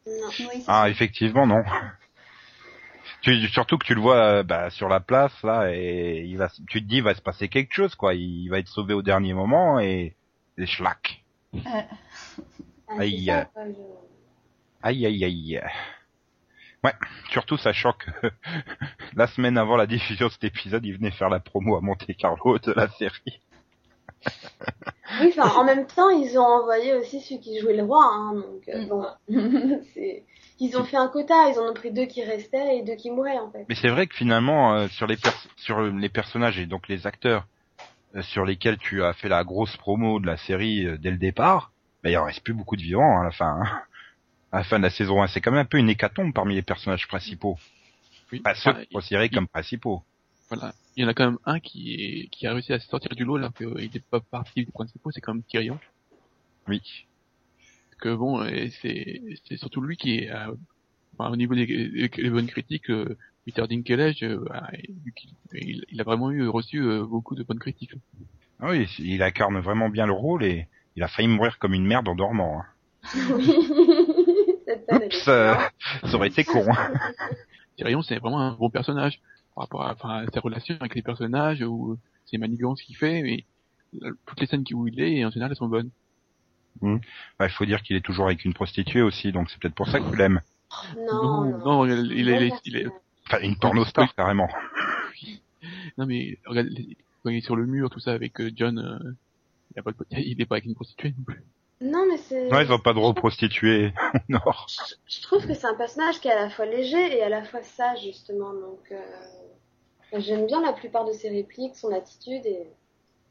Oui, 0.08 0.34
c'est 0.38 0.63
Ah, 0.67 0.84
ça. 0.84 0.89
effectivement, 0.89 1.45
non. 1.45 1.62
Tu, 3.23 3.47
surtout 3.47 3.77
que 3.77 3.86
tu 3.86 3.95
le 3.95 4.01
vois 4.01 4.17
euh, 4.17 4.43
bah, 4.43 4.69
sur 4.69 4.89
la 4.89 4.99
place 4.99 5.31
là, 5.43 5.71
et 5.73 6.23
il 6.25 6.38
va, 6.38 6.49
tu 6.69 6.83
te 6.83 6.88
dis, 6.88 6.97
il 6.97 7.03
va 7.03 7.15
se 7.15 7.21
passer 7.21 7.47
quelque 7.47 7.73
chose, 7.73 7.95
quoi. 7.95 8.13
Il 8.13 8.49
va 8.49 8.59
être 8.59 8.67
sauvé 8.67 8.93
au 8.93 9.01
dernier 9.01 9.33
moment 9.33 9.79
et, 9.79 10.15
et 10.57 10.65
schlack. 10.65 11.23
Euh, 11.55 11.59
Ah, 12.89 12.95
Aïe, 12.99 13.23
c'est 13.25 13.31
ça, 13.31 13.45
quoi, 13.45 13.63
je- 13.67 13.73
Aïe, 14.83 15.05
aïe, 15.05 15.23
aïe. 15.23 15.62
Ouais, 16.83 16.93
surtout 17.31 17.55
sachant 17.57 17.93
que 17.93 18.12
la 19.15 19.27
semaine 19.27 19.57
avant 19.57 19.77
la 19.77 19.88
diffusion 19.88 20.27
de 20.27 20.31
cet 20.33 20.43
épisode, 20.43 20.86
il 20.86 20.97
venait 20.97 21.12
faire 21.12 21.29
la 21.29 21.39
promo 21.39 21.77
à 21.77 21.81
Monte 21.81 22.05
Carlo 22.17 22.59
de 22.59 22.73
la 22.73 22.89
série. 22.89 23.39
Oui, 25.21 25.33
enfin, 25.38 25.49
en 25.59 25.63
même 25.63 25.86
temps, 25.88 26.09
ils 26.09 26.38
ont 26.38 26.43
envoyé 26.45 26.93
aussi 26.95 27.21
celui 27.21 27.39
qui 27.39 27.59
jouait 27.59 27.75
le 27.77 27.83
roi, 27.83 28.03
hein, 28.03 28.33
donc 28.36 28.67
euh, 28.67 28.81
Mm. 28.81 28.88
bon, 28.89 29.05
c'est... 29.93 30.25
Ils 30.63 30.78
ont 30.78 30.84
fait 30.86 30.95
un 30.97 31.10
quota, 31.10 31.49
ils 31.49 31.60
en 31.60 31.69
ont 31.69 31.73
pris 31.73 31.91
deux 31.91 32.06
qui 32.06 32.23
restaient 32.23 32.78
et 32.78 32.84
deux 32.84 32.95
qui 32.95 33.12
mouraient, 33.12 33.38
en 33.38 33.52
fait. 33.52 33.65
Mais 33.67 33.76
c'est 33.76 33.89
vrai 33.89 34.08
que 34.08 34.15
finalement, 34.15 34.73
euh, 34.76 34.88
sur 34.88 35.08
les 35.08 35.17
pers- 35.17 35.47
sur 35.58 35.82
les 35.82 36.10
personnages 36.10 36.58
et 36.58 36.65
donc 36.65 36.88
les 36.88 37.06
acteurs 37.06 37.45
euh, 38.15 38.21
sur 38.21 38.45
lesquels 38.45 38.78
tu 38.78 39.04
as 39.04 39.12
fait 39.13 39.28
la 39.28 39.43
grosse 39.43 39.76
promo 39.78 40.19
de 40.21 40.26
la 40.26 40.38
série 40.38 40.86
euh, 40.86 40.97
dès 40.97 41.12
le 41.12 41.17
départ, 41.17 41.71
bah, 42.04 42.10
il 42.12 42.17
en 42.17 42.23
reste 42.26 42.43
plus 42.43 42.54
beaucoup 42.54 42.76
de 42.78 42.82
vivants 42.82 43.17
hein, 43.17 43.21
à 43.21 43.23
la 43.26 43.32
fin. 43.32 43.60
hein. 43.62 43.82
À 44.54 44.58
la 44.60 44.63
fin 44.63 44.78
de 44.78 44.84
la 44.84 44.89
saison 44.91 45.21
1, 45.21 45.28
c'est 45.28 45.41
quand 45.41 45.52
même 45.52 45.62
un 45.62 45.65
peu 45.65 45.80
une 45.80 45.89
hécatombe 45.89 46.32
parmi 46.34 46.54
les 46.56 46.62
personnages 46.62 47.08
principaux. 47.08 47.58
Oui. 48.32 48.39
Pas 48.39 48.56
ceux 48.56 48.71
considérés 48.93 49.26
il- 49.26 49.36
comme 49.36 49.47
principaux. 49.47 50.04
Voilà. 50.49 50.73
Il 50.95 51.02
y 51.04 51.06
en 51.06 51.10
a 51.10 51.13
quand 51.15 51.26
même 51.26 51.39
un 51.45 51.60
qui, 51.60 51.95
est, 51.95 52.28
qui 52.28 52.45
a 52.47 52.54
réussi 52.54 52.71
à 52.71 52.80
se 52.80 52.88
sortir 52.88 53.15
du 53.15 53.26
lot 53.26 53.36
alors 53.38 53.52
qu'il 53.54 53.67
n'était 53.73 53.99
pas 53.99 54.19
parti 54.21 54.63
des 54.63 54.71
principaux, 54.71 55.10
c'est 55.12 55.19
quand 55.21 55.34
même 55.34 55.43
Tyrion. 55.43 55.80
Oui. 56.67 56.82
Que 57.99 58.13
bon, 58.15 58.43
c'est 58.82 59.21
c'est 59.47 59.58
surtout 59.58 59.82
lui 59.82 59.97
qui 59.97 60.17
est, 60.19 60.32
euh, 60.32 60.53
enfin, 61.17 61.32
au 61.32 61.36
niveau 61.36 61.56
des, 61.56 61.65
des- 61.65 62.29
bonnes 62.29 62.47
critiques, 62.47 62.89
euh, 62.89 63.17
Peter 63.45 63.65
Dinklage, 63.67 64.23
euh, 64.23 64.43
bah, 64.49 64.69
il, 65.53 65.99
a 65.99 66.03
vraiment 66.03 66.32
eu 66.32 66.47
reçu 66.47 66.82
euh, 66.82 67.06
beaucoup 67.06 67.36
de 67.36 67.43
bonnes 67.43 67.60
critiques. 67.60 67.93
Ah 68.60 68.69
oui, 68.71 68.88
il 68.99 69.21
incarne 69.21 69.60
vraiment 69.60 69.89
bien 69.89 70.06
le 70.06 70.13
rôle 70.13 70.43
et 70.43 70.67
il 70.95 71.03
a 71.03 71.08
failli 71.08 71.27
mourir 71.27 71.60
comme 71.60 71.73
une 71.73 71.86
merde 71.86 72.08
en 72.08 72.15
dormant. 72.15 72.62
hein. 72.62 72.65
Oups, 74.91 75.27
euh, 75.27 75.56
ça 76.03 76.15
aurait 76.15 76.27
été 76.29 76.43
con. 76.43 76.65
hein. 76.73 76.93
Tyrion, 77.77 78.01
c'est 78.01 78.19
vraiment 78.19 78.39
un 78.41 78.53
bon 78.53 78.69
personnage 78.69 79.19
par 79.56 79.63
rapport 79.65 79.84
à, 79.88 79.93
enfin, 79.93 80.25
à 80.25 80.32
ses 80.32 80.39
relations 80.39 80.75
avec 80.79 80.95
les 80.95 81.01
personnages 81.01 81.62
ou 81.62 81.97
ses 82.25 82.38
manigances 82.38 82.82
qu'il 82.82 82.95
fait. 82.95 83.21
Mais 83.21 83.45
toutes 84.25 84.39
les 84.39 84.45
scènes 84.47 84.63
où 84.73 84.88
il 84.88 84.99
est, 85.01 85.25
en 85.25 85.32
général, 85.32 85.51
elles 85.51 85.58
sont 85.58 85.67
bonnes. 85.67 85.91
Bah, 86.81 87.45
Il 87.45 87.49
faut 87.51 87.65
dire 87.65 87.81
qu'il 87.83 87.95
est 87.95 88.01
toujours 88.05 88.25
avec 88.25 88.43
une 88.45 88.53
prostituée 88.53 89.01
aussi, 89.01 89.31
donc 89.31 89.49
c'est 89.49 89.59
peut-être 89.59 89.75
pour 89.75 89.88
ça 89.88 89.99
que 89.99 90.09
tu 90.09 90.15
l'aimes. 90.17 90.41
Non, 90.97 91.45
non. 91.45 91.57
non, 91.59 91.86
il, 91.86 92.12
il 92.12 92.29
est, 92.29 92.49
Bon 92.49 92.57
il 92.65 92.77
est. 92.77 92.88
Enfin, 93.27 93.39
une 93.41 93.57
pornostar 93.57 94.13
carrément. 94.15 94.49
non 95.97 96.05
mais 96.05 96.38
regarde, 96.45 96.69
quand 97.23 97.29
il 97.29 97.38
est 97.38 97.41
sur 97.41 97.55
le 97.55 97.65
mur, 97.65 97.89
tout 97.89 97.99
ça 97.99 98.12
avec 98.12 98.39
euh, 98.41 98.51
John, 98.55 98.79
euh, 98.79 99.12
il, 99.75 99.79
a 99.79 99.83
pas 99.83 99.91
de- 99.91 99.97
il 100.19 100.41
est 100.41 100.45
pas 100.45 100.55
avec 100.55 100.65
une 100.65 100.75
prostituée 100.75 101.13
non 101.17 101.23
plus. 101.25 101.43
Non, 101.81 102.05
mais 102.09 102.17
c'est... 102.17 102.49
Non, 102.49 102.62
ils 102.62 102.71
ont 102.71 102.79
pas 102.79 102.93
de 102.93 102.99
rôle 102.99 103.13
prostituée 103.13 103.93
au 104.13 104.17
Nord. 104.29 104.67
Je, 104.69 104.95
je 105.17 105.21
trouve 105.21 105.45
que 105.45 105.53
c'est 105.53 105.67
un 105.67 105.75
personnage 105.75 106.19
qui 106.21 106.27
est 106.29 106.31
à 106.31 106.43
la 106.43 106.49
fois 106.49 106.65
léger 106.65 107.17
et 107.17 107.21
à 107.23 107.29
la 107.29 107.43
fois 107.43 107.62
sage, 107.62 108.03
justement, 108.03 108.53
donc... 108.53 108.79
euh, 108.91 110.19
J'aime 110.19 110.45
bien 110.45 110.62
la 110.62 110.73
plupart 110.73 111.05
de 111.05 111.12
ses 111.12 111.29
répliques, 111.29 111.75
son 111.75 111.91
attitude 111.91 112.45
et... 112.45 112.67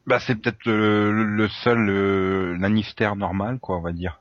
Bah, 0.07 0.19
c'est 0.21 0.35
peut-être 0.35 0.65
le, 0.67 1.25
le 1.25 1.49
seul 1.49 1.89
euh, 1.89 2.57
Lannister 2.59 3.11
normal, 3.17 3.59
quoi, 3.61 3.79
on 3.79 3.83
va 3.83 3.93
dire. 3.93 4.21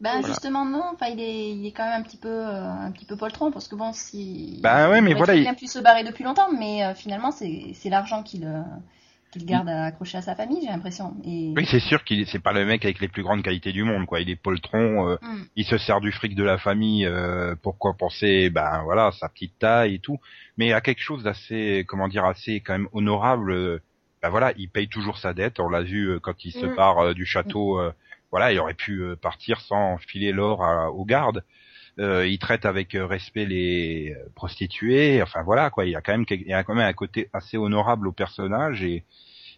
Ben 0.00 0.10
Voilà. 0.20 0.28
justement 0.28 0.64
non, 0.64 0.84
enfin 0.94 1.06
il 1.06 1.20
est, 1.20 1.50
il 1.50 1.66
est 1.66 1.72
quand 1.72 1.84
même 1.84 2.00
un 2.00 2.04
petit 2.04 2.16
peu, 2.18 2.28
euh, 2.28 2.62
un 2.70 2.92
petit 2.92 3.04
peu 3.04 3.16
poltron 3.16 3.50
parce 3.50 3.66
que 3.66 3.74
bon 3.74 3.92
si. 3.92 4.60
Bah 4.62 4.88
ouais, 4.90 5.00
mais 5.00 5.12
voilà, 5.14 5.34
il- 5.34 5.42
bien 5.42 5.54
pu 5.54 5.66
se 5.66 5.80
barrer 5.80 6.04
depuis 6.04 6.22
longtemps, 6.22 6.52
mais 6.56 6.84
euh, 6.84 6.94
finalement 6.94 7.32
c'est, 7.32 7.72
c'est 7.74 7.90
l'argent 7.90 8.22
qui 8.22 8.38
le, 8.38 8.62
qui 9.32 9.40
le 9.40 9.44
garde 9.44 9.68
accroché 9.68 10.16
à 10.18 10.22
sa 10.22 10.36
famille, 10.36 10.60
j'ai 10.62 10.68
l'impression. 10.68 11.16
Et. 11.24 11.52
Oui, 11.56 11.66
c'est 11.68 11.80
sûr 11.80 12.04
qu'il 12.04 12.24
c'est 12.28 12.38
pas 12.38 12.52
le 12.52 12.64
mec 12.64 12.84
avec 12.84 13.00
les 13.00 13.08
plus 13.08 13.24
grandes 13.24 13.42
qualités 13.42 13.72
du 13.72 13.82
monde, 13.82 14.06
quoi. 14.06 14.20
Il 14.20 14.30
est 14.30 14.36
poltron, 14.36 15.08
euh, 15.08 15.16
Hmm. 15.20 15.42
il 15.56 15.64
se 15.64 15.78
sert 15.78 16.00
du 16.00 16.12
fric 16.12 16.36
de 16.36 16.44
la 16.44 16.58
famille 16.58 17.04
euh, 17.04 17.56
pour 17.56 17.76
compenser, 17.78 18.50
ben 18.50 18.82
voilà, 18.84 19.10
sa 19.18 19.28
petite 19.28 19.58
taille 19.58 19.96
et 19.96 19.98
tout. 19.98 20.18
Mais 20.56 20.68
il 20.68 20.72
a 20.74 20.80
quelque 20.80 21.02
chose 21.02 21.24
d'assez, 21.24 21.84
comment 21.88 22.06
dire, 22.06 22.24
assez 22.24 22.60
quand 22.60 22.74
même 22.74 22.88
honorable. 22.92 23.80
Ben 24.22 24.30
voilà, 24.30 24.52
il 24.56 24.68
paye 24.68 24.88
toujours 24.88 25.18
sa 25.18 25.32
dette. 25.34 25.60
On 25.60 25.68
l'a 25.68 25.82
vu 25.82 26.06
euh, 26.10 26.18
quand 26.20 26.44
il 26.44 26.52
se 26.52 26.66
Mm. 26.66 26.74
part 26.74 26.98
euh, 26.98 27.14
du 27.14 27.24
château. 27.26 27.78
euh, 27.80 27.92
voilà, 28.30 28.52
il 28.52 28.58
aurait 28.58 28.74
pu 28.74 29.02
partir 29.22 29.60
sans 29.62 29.96
filer 29.98 30.32
l'or 30.32 30.60
aux 30.94 31.04
gardes. 31.06 31.44
Euh, 31.98 32.26
il 32.26 32.38
traite 32.38 32.66
avec 32.66 32.90
respect 32.92 33.46
les 33.46 34.14
prostituées. 34.34 35.22
Enfin 35.22 35.42
voilà, 35.42 35.70
quoi. 35.70 35.84
Il 35.86 35.90
y 35.92 35.96
a 35.96 36.00
quand 36.02 36.12
même, 36.12 36.26
quel- 36.26 36.42
il 36.42 36.48
y 36.48 36.52
a 36.52 36.62
quand 36.62 36.74
même 36.74 36.86
un 36.86 36.92
côté 36.92 37.28
assez 37.32 37.56
honorable 37.56 38.06
au 38.08 38.12
personnage 38.12 38.82
et 38.82 39.04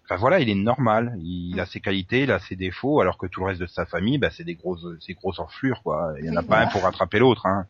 Enfin 0.07 0.17
voilà, 0.19 0.41
il 0.41 0.49
est 0.51 0.57
normal, 0.57 1.15
il 1.23 1.61
a 1.61 1.67
ses 1.67 1.79
qualités, 1.81 2.23
il 2.25 2.33
a 2.33 2.41
ses 2.41 2.57
défauts, 2.57 3.01
alors 3.01 3.17
que 3.17 3.27
tout 3.29 3.41
le 3.43 3.47
reste 3.47 3.61
de 3.61 3.67
sa 3.69 3.87
famille, 3.87 4.19
bah, 4.19 4.31
c'est 4.33 4.43
des 4.43 4.57
grosses, 4.57 4.85
c'est 4.99 5.13
grosses 5.15 5.39
enflures 5.39 5.83
quoi. 5.85 6.15
Il 6.19 6.25
y 6.27 6.31
en 6.31 6.35
a 6.35 6.43
pas 6.43 6.47
voilà. 6.57 6.63
un 6.67 6.67
pour 6.67 6.83
rattraper 6.83 7.21
l'autre. 7.21 7.47
Hein. 7.47 7.67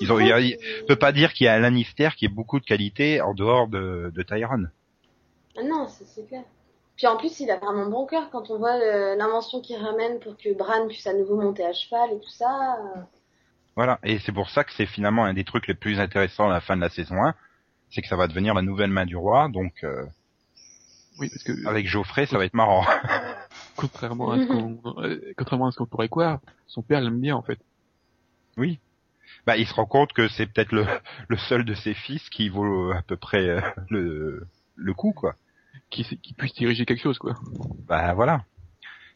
Ils 0.00 0.12
ont, 0.12 0.20
il 0.20 0.28
y 0.28 0.32
a- 0.32 0.38
il 0.38 0.56
peut 0.86 0.94
pas 0.94 1.10
dire 1.10 1.32
qu'il 1.32 1.46
y 1.46 1.48
a 1.48 1.54
un 1.54 1.58
Lannister 1.58 2.10
qui 2.16 2.26
ait 2.26 2.28
beaucoup 2.28 2.60
de 2.60 2.64
qualités 2.64 3.20
en 3.20 3.34
dehors 3.34 3.66
de, 3.66 4.12
de 4.14 4.22
Tyrone. 4.22 4.70
Ah 5.56 5.62
non, 5.62 5.88
c'est 5.88 6.26
clair. 6.26 6.44
Puis 6.96 7.06
en 7.06 7.16
plus, 7.16 7.40
il 7.40 7.50
a 7.50 7.56
vraiment 7.56 7.86
bon 7.86 8.06
cœur 8.06 8.30
quand 8.30 8.50
on 8.50 8.58
voit 8.58 8.76
l'invention 9.16 9.60
qu'il 9.60 9.76
ramène 9.76 10.20
pour 10.20 10.36
que 10.36 10.52
Bran 10.52 10.86
puisse 10.86 11.06
à 11.06 11.14
nouveau 11.14 11.40
monter 11.40 11.64
à 11.64 11.72
cheval 11.72 12.12
et 12.12 12.20
tout 12.20 12.30
ça. 12.30 12.78
Voilà, 13.76 13.98
et 14.02 14.18
c'est 14.18 14.32
pour 14.32 14.50
ça 14.50 14.64
que 14.64 14.72
c'est 14.72 14.86
finalement 14.86 15.24
un 15.24 15.32
des 15.32 15.44
trucs 15.44 15.66
les 15.66 15.74
plus 15.74 16.00
intéressants 16.00 16.50
à 16.50 16.52
la 16.52 16.60
fin 16.60 16.76
de 16.76 16.82
la 16.82 16.90
saison 16.90 17.22
1, 17.22 17.34
c'est 17.90 18.02
que 18.02 18.08
ça 18.08 18.16
va 18.16 18.26
devenir 18.26 18.52
la 18.52 18.62
nouvelle 18.62 18.90
main 18.90 19.06
du 19.06 19.16
roi, 19.16 19.48
donc 19.48 19.84
euh, 19.84 20.04
Oui, 21.18 21.30
parce 21.30 21.42
que 21.44 21.66
avec 21.66 21.86
Geoffrey, 21.86 22.26
ça 22.26 22.36
va 22.36 22.44
être 22.44 22.54
marrant. 22.54 22.84
contrairement 23.76 24.30
à 24.32 24.38
ce 24.38 24.46
qu'on, 24.46 24.78
euh, 24.98 25.32
contrairement 25.36 25.68
à 25.68 25.72
ce 25.72 25.78
qu'on 25.78 25.86
pourrait 25.86 26.08
croire, 26.08 26.40
son 26.66 26.82
père 26.82 27.00
l'aime 27.00 27.20
bien 27.20 27.36
en 27.36 27.42
fait. 27.42 27.58
Bah, 29.46 29.56
il 29.56 29.66
se 29.66 29.72
rend 29.72 29.86
compte 29.86 30.12
que 30.12 30.28
c'est 30.28 30.46
peut-être 30.46 30.72
le, 30.72 30.84
le 31.28 31.38
seul 31.38 31.64
de 31.64 31.72
ses 31.74 31.94
fils 31.94 32.28
qui 32.28 32.48
vaut 32.48 32.92
à 32.92 33.02
peu 33.02 33.16
près 33.16 33.48
euh, 33.48 33.60
le, 33.88 34.46
le 34.80 34.94
coup, 34.94 35.12
quoi. 35.12 35.36
Qui, 35.90 36.04
qui 36.04 36.34
puisse 36.34 36.54
diriger 36.54 36.84
quelque 36.84 37.02
chose 37.02 37.18
quoi. 37.18 37.34
Bah 37.86 38.14
voilà. 38.14 38.44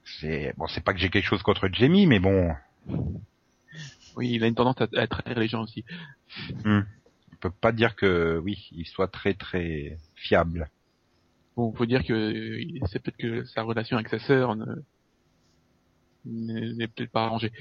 C'est 0.04 0.54
bon, 0.56 0.66
c'est 0.68 0.82
pas 0.84 0.92
que 0.92 1.00
j'ai 1.00 1.08
quelque 1.10 1.26
chose 1.26 1.42
contre 1.42 1.68
Jamie, 1.72 2.06
mais 2.06 2.20
bon, 2.20 2.52
Oui, 4.16 4.30
il 4.32 4.44
a 4.44 4.46
une 4.46 4.54
tendance 4.54 4.80
à, 4.80 4.86
à 4.96 5.06
trahir 5.06 5.38
les 5.38 5.48
gens 5.48 5.62
aussi. 5.62 5.84
on 6.64 6.82
peut 7.40 7.50
pas 7.50 7.72
dire 7.72 7.96
que 7.96 8.38
oui, 8.42 8.68
il 8.72 8.86
soit 8.86 9.08
très 9.08 9.34
très 9.34 9.98
fiable. 10.14 10.70
Bon, 11.56 11.72
faut 11.72 11.86
dire 11.86 12.04
que 12.04 12.12
euh, 12.12 12.86
c'est 12.90 13.00
peut-être 13.00 13.16
que 13.16 13.44
sa 13.44 13.62
relation 13.62 13.96
avec 13.96 14.08
sa 14.08 14.18
sœur 14.18 14.56
ne 14.56 14.74
n'est 16.24 16.88
peut-être 16.88 17.10
pas 17.10 17.24
arrangée. 17.24 17.52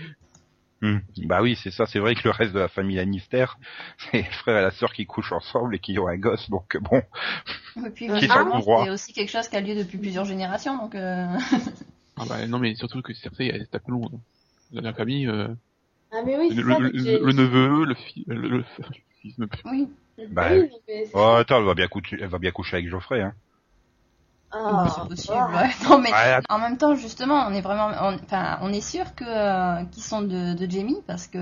Hmm. 0.84 1.00
Bah 1.28 1.41
oui, 1.41 1.58
c'est 1.63 1.72
ça. 1.72 1.86
C'est 1.86 2.00
vrai 2.00 2.13
que 2.13 2.22
le 2.26 2.32
reste 2.32 2.52
de 2.52 2.60
la 2.60 2.67
famille 2.67 2.98
Lannister, 2.98 3.46
c'est 4.12 4.17
le 4.17 4.32
frère 4.32 4.58
et 4.58 4.62
la 4.62 4.72
sœur 4.72 4.91
qui 4.91 5.06
couchent 5.06 5.32
ensemble 5.32 5.76
et 5.76 5.80
qui 5.80 5.98
ont 5.98 6.10
un 6.10 6.17
gosse. 6.17 6.50
Donc 6.50 6.76
bon, 6.76 7.02
Et 7.78 7.89
puis, 7.89 8.06
est 8.06 8.10
le 8.10 8.62
c'est 8.84 8.89
aussi 8.89 9.13
quelque 9.13 9.32
chose 9.32 9.48
qui 9.48 9.56
a 9.56 9.62
lieu 9.62 9.76
depuis 9.76 9.98
plusieurs 9.98 10.26
générations, 10.26 10.78
donc 10.78 10.93
euh... 10.96 11.26
Ah 12.17 12.26
bah 12.28 12.46
non, 12.48 12.60
mais 12.60 12.76
surtout 12.76 13.02
que 13.02 13.13
Cersei, 13.13 13.48
elle 13.48 13.65
long. 13.88 14.10
hein. 14.13 14.19
Dans 14.72 14.82
la 14.82 14.93
famille, 14.93 15.26
euh, 15.28 15.48
Ah, 16.12 16.22
mais 16.26 16.38
oui, 16.38 16.50
le, 16.50 16.63
c'est 16.63 16.69
ça. 16.69 16.80
le- 16.80 16.91
j'ai- 16.93 17.19
le 17.19 17.32
neveu, 17.32 17.86
le 17.86 17.96
fils, 17.96 18.24
le, 18.28 18.50
le 18.50 18.63
fils, 19.22 19.36
oui. 19.65 19.88
Bah, 20.30 20.50
Oui, 20.52 20.69
mais 20.88 21.10
oh, 21.13 21.36
attends, 21.39 21.60
elle 21.60 21.65
va 21.65 21.74
bien 21.76 21.88
coucher, 21.88 22.17
elle 22.19 22.28
va 22.28 22.39
bien 22.39 22.52
coucher 22.52 22.76
avec 22.78 22.89
Geoffrey. 22.89 23.22
Hein. 23.22 23.34
Ah, 24.54 25.06
possible. 25.10 25.36
ah. 25.36 25.63
ouais. 25.63 25.70
Non, 25.89 26.00
mais 26.00 26.12
Ouais, 26.12 26.39
en 26.50 26.60
même 26.60 26.78
temps, 26.78 26.96
justement, 26.96 27.46
on 27.48 27.54
est 27.54 27.62
vraiment, 27.62 27.88
on- 28.02 28.16
enfin, 28.24 28.60
on 28.62 28.72
est 28.72 28.82
sûr 28.82 29.16
que 29.16 29.24
euh, 29.26 29.84
qu'ils 29.86 30.04
sont 30.04 30.22
de, 30.22 30.54
de 30.54 30.70
Jamie 30.70 31.02
parce 31.08 31.28
que 31.28 31.38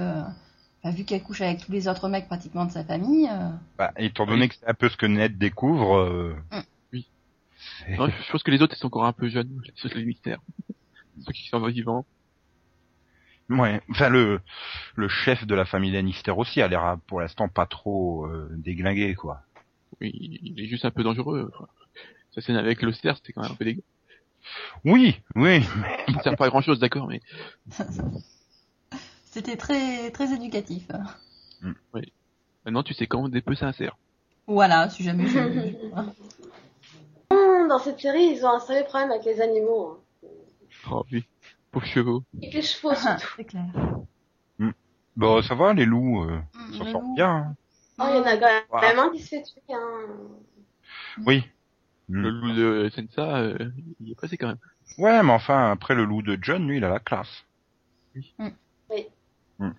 bah, 0.84 0.92
vu 0.92 1.04
qu'elle 1.04 1.22
couche 1.22 1.42
avec 1.42 1.66
tous 1.66 1.72
les 1.72 1.88
autres 1.88 2.08
mecs 2.10 2.28
pratiquement 2.28 2.66
de 2.66 2.72
sa 2.72 2.84
famille. 2.84 3.28
euh, 3.32 3.50
Bah, 3.78 3.92
étant 3.98 4.26
donné 4.26 4.44
Oui. 4.44 4.50
que 4.50 4.56
c'est 4.56 4.68
un 4.68 4.74
peu 4.74 4.90
ce 4.90 4.98
que 4.98 5.06
Ned 5.06 5.38
découvre. 5.38 5.98
euh, 5.98 6.36
Mm. 6.52 6.60
Oui. 6.94 7.10
Non, 7.98 8.08
je 8.08 8.32
pense 8.32 8.44
que 8.44 8.52
les 8.52 8.62
autres, 8.62 8.76
ils 8.76 8.80
sont 8.80 8.88
encore 8.88 9.06
un 9.06 9.14
peu 9.14 9.28
jeunes, 9.30 9.62
les 9.96 10.06
mystères. 10.06 10.40
Ceux 11.26 11.34
qui 11.34 11.48
sont 11.50 11.60
vivants. 11.68 12.06
Ouais, 13.50 13.82
enfin 13.90 14.08
le 14.08 14.40
le 14.96 15.10
chef 15.10 15.46
de 15.46 15.54
la 15.56 15.66
famille 15.66 15.92
Lannister 15.92 16.32
aussi 16.32 16.62
a 16.62 16.70
l'air 16.70 16.98
pour 17.08 17.20
l'instant 17.20 17.50
pas 17.50 17.66
trop 17.66 18.26
euh, 18.28 18.48
déglingué 18.56 19.14
quoi. 19.14 19.42
Oui, 20.00 20.10
il 20.42 20.58
est 20.58 20.68
juste 20.68 20.86
un 20.86 20.92
peu 20.92 21.04
dangereux. 21.04 21.52
Sa 22.34 22.42
scène 22.42 22.56
avec 22.58 22.82
le 22.82 22.92
cerf, 22.94 23.18
c'était 23.18 23.34
quand 23.34 23.42
même 23.42 23.52
un 23.52 23.56
peu 23.56 23.66
dégueu. 23.66 23.84
Oui, 24.86 25.20
oui, 25.36 25.62
Il 26.08 26.16
ne 26.18 26.22
sert 26.22 26.36
pas 26.36 26.46
à 26.46 26.50
grand 26.50 26.62
chose, 26.62 26.80
d'accord, 26.80 27.08
mais 27.08 27.22
C'était 29.26 29.56
très 29.58 30.12
très 30.12 30.34
éducatif. 30.34 30.88
maintenant 32.66 32.84
tu 32.84 32.94
sais 32.94 33.08
comment 33.08 33.30
dépecer 33.30 33.64
un 33.66 33.72
cerf. 33.74 33.98
Voilà, 34.48 34.90
si 34.90 35.04
jamais 35.04 35.28
je. 35.28 35.40
Hum, 37.32 37.68
Dans 37.70 37.80
cette 37.80 38.00
série, 38.00 38.26
ils 38.26 38.46
ont 38.46 38.50
un 38.52 38.60
sérieux 38.60 38.84
problème 38.86 39.12
avec 39.12 39.24
les 39.26 39.40
animaux. 39.40 40.04
hein. 40.24 40.28
Oh 40.90 41.06
oui, 41.12 41.24
pauvres 41.72 41.86
chevaux. 41.86 42.24
Et 42.42 42.50
les 42.50 42.62
chevaux 42.62 42.94
surtout. 42.96 43.28
C'est 43.38 43.46
clair. 43.46 43.64
bon 45.16 45.42
ça 45.42 45.56
va 45.56 45.74
les 45.74 45.86
loups 45.86 46.24
euh, 46.24 46.40
Mm, 46.54 46.74
s'en 46.74 46.84
le 46.86 46.92
sortent 46.92 47.04
loup. 47.06 47.16
bien. 47.16 47.30
hein. 47.36 47.56
Oh, 48.00 48.06
il 48.10 48.16
y 48.16 48.20
en 48.20 48.24
a 48.24 48.38
quand 48.38 48.48
Voilà. 48.70 48.88
même 48.90 49.00
un 49.00 49.10
qui 49.12 49.20
se 49.22 49.30
fait 49.30 49.44
tuer. 49.44 49.62
Hein. 49.70 50.08
Oui. 51.26 51.44
Mm. 52.12 52.22
Le 52.22 52.30
loup 52.30 52.52
de 52.54 52.90
Sensa, 52.94 53.38
euh, 53.38 53.72
il 54.02 54.12
est 54.12 54.20
passé 54.20 54.38
quand 54.38 54.48
même. 54.48 54.58
Ouais, 54.98 55.24
mais 55.24 55.32
enfin 55.32 55.72
après 55.72 55.96
le 55.96 56.04
loup 56.06 56.22
de 56.22 56.38
John, 56.42 56.68
lui, 56.68 56.78
il 56.78 56.84
a 56.84 56.90
la 56.90 57.00
classe. 57.00 57.46
Oui. 58.16 58.34
Mm. 58.38 58.50
Oui. 58.90 59.06
Mm. 59.60 59.70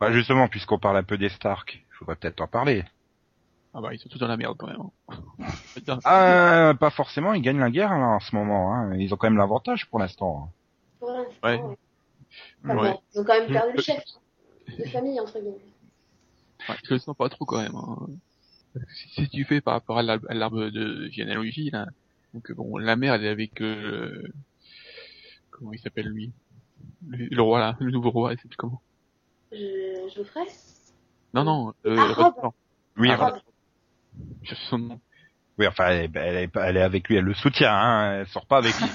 Bah 0.00 0.10
justement, 0.12 0.48
puisqu'on 0.48 0.78
parle 0.78 0.96
un 0.96 1.02
peu 1.02 1.18
des 1.18 1.28
Stark, 1.28 1.74
il 1.88 1.94
faudrait 1.96 2.16
peut-être 2.16 2.40
en 2.40 2.46
parler. 2.48 2.84
Ah 3.74 3.80
bah 3.80 3.92
ils 3.92 3.98
sont 3.98 4.08
tous 4.08 4.18
dans 4.18 4.28
la 4.28 4.36
merde 4.36 4.56
quand 4.56 4.68
même. 4.68 4.80
hein. 4.80 5.16
Ah, 6.04 6.74
pas 6.78 6.90
forcément, 6.90 7.34
ils 7.34 7.42
gagnent 7.42 7.58
la 7.58 7.70
guerre 7.70 7.90
là, 7.90 8.06
en 8.06 8.20
ce 8.20 8.34
moment. 8.34 8.72
Hein. 8.74 8.94
Ils 8.96 9.12
ont 9.12 9.16
quand 9.16 9.26
même 9.28 9.36
l'avantage 9.36 9.86
pour 9.90 9.98
l'instant. 9.98 10.50
Pour 11.00 11.10
l'instant, 11.10 11.32
Ouais. 11.42 11.60
ouais. 11.60 11.76
Enfin, 12.64 12.76
Ouais. 12.78 12.92
bon, 12.92 13.00
ils 13.14 13.20
ont 13.20 13.24
quand 13.24 13.38
même 13.40 13.52
perdu 13.52 13.72
Je- 13.72 13.76
le 13.76 13.82
chef 13.82 13.98
hein, 13.98 14.72
de 14.78 14.84
famille, 14.88 15.20
entre 15.20 15.34
guillemets. 15.38 15.58
Ouais, 16.68 16.76
je 16.84 16.94
le 16.94 16.98
sens 16.98 17.14
pas 17.16 17.28
trop 17.28 17.44
quand 17.44 17.60
même. 17.60 17.74
Hein. 17.74 17.96
Si, 18.94 19.08
si 19.10 19.28
tu 19.28 19.44
fais 19.44 19.60
par 19.60 19.74
rapport 19.74 19.98
à 19.98 20.02
l'arbre 20.02 20.68
de 20.70 21.08
généalogie, 21.10 21.70
là, 21.70 21.86
donc 22.32 22.50
bon, 22.52 22.76
la 22.78 22.96
mère 22.96 23.14
elle 23.14 23.24
est 23.24 23.28
avec 23.28 23.60
euh, 23.60 24.22
comment 25.50 25.72
il 25.72 25.78
s'appelle 25.78 26.08
lui, 26.08 26.32
le, 27.06 27.26
le 27.26 27.42
roi 27.42 27.60
là, 27.60 27.76
le 27.80 27.90
nouveau 27.90 28.10
roi, 28.10 28.32
il 28.32 28.38
sait 28.40 28.48
plus 28.48 28.56
comment? 28.56 28.82
Je, 29.52 29.56
je 30.12 30.18
le 30.18 30.24
ferai. 30.24 30.46
Non 31.34 31.44
non, 31.44 31.74
euh, 31.86 31.96
Ah, 32.08 32.12
Rob. 32.14 32.34
Rob. 32.38 32.52
Oui, 32.96 33.08
Ah, 33.10 33.14
enfin, 33.14 33.30
Rob. 33.30 33.40
Je 34.42 34.54
son 34.54 34.78
nom. 34.78 35.00
oui, 35.58 35.66
enfin, 35.66 35.86
elle, 35.88 36.04
est- 36.04 36.16
elle 36.16 36.36
est, 36.36 36.50
elle 36.56 36.76
est 36.76 36.82
avec 36.82 37.08
lui, 37.08 37.16
elle 37.16 37.24
le 37.24 37.34
soutient, 37.34 37.72
hein. 37.72 38.20
Elle 38.20 38.26
sort 38.28 38.46
pas 38.46 38.58
avec 38.58 38.74
lui. 38.80 38.88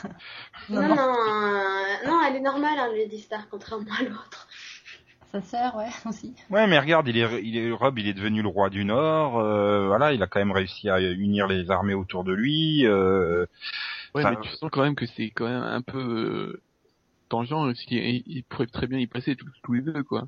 Non, 0.69 0.81
non, 0.87 0.95
euh, 0.97 2.07
non, 2.07 2.21
elle 2.27 2.35
est 2.35 2.41
normale, 2.41 2.77
hein, 2.79 2.89
Lady 2.93 3.19
Star, 3.19 3.47
contrairement 3.49 3.91
à 3.99 4.03
l'autre. 4.03 4.47
Sa 5.31 5.41
sœur, 5.41 5.75
ouais, 5.77 5.89
aussi. 6.05 6.35
Ouais, 6.49 6.65
mais 6.65 6.79
regarde, 6.79 7.07
il 7.07 7.17
est, 7.17 7.43
il 7.43 7.57
est, 7.57 7.71
Rob, 7.71 7.99
il 7.99 8.07
est 8.07 8.13
devenu 8.13 8.41
le 8.41 8.47
roi 8.47 8.69
du 8.71 8.83
Nord. 8.83 9.37
euh, 9.37 9.85
voilà, 9.87 10.13
il 10.13 10.23
a 10.23 10.27
quand 10.27 10.39
même 10.39 10.51
réussi 10.51 10.89
à 10.89 10.99
unir 10.99 11.47
les 11.47 11.69
armées 11.69 11.93
autour 11.93 12.23
de 12.23 12.33
lui. 12.33 12.85
Euh, 12.87 13.45
Ouais, 14.15 14.23
Enfin, 14.23 14.35
mais 14.35 14.41
tu 14.41 14.49
sens 14.57 14.69
quand 14.71 14.81
même 14.81 14.95
que 14.95 15.05
c'est 15.05 15.29
quand 15.29 15.45
même 15.45 15.61
un 15.61 15.81
peu 15.81 15.99
euh, 15.99 16.61
tangent, 17.29 17.49
parce 17.49 17.81
qu'il 17.83 17.99
il, 17.99 18.23
il 18.27 18.43
pourrait 18.45 18.67
très 18.67 18.87
bien 18.87 18.99
y 18.99 19.07
passer 19.07 19.35
tous 19.63 19.73
les 19.73 19.81
deux 19.81 20.03
quoi. 20.03 20.27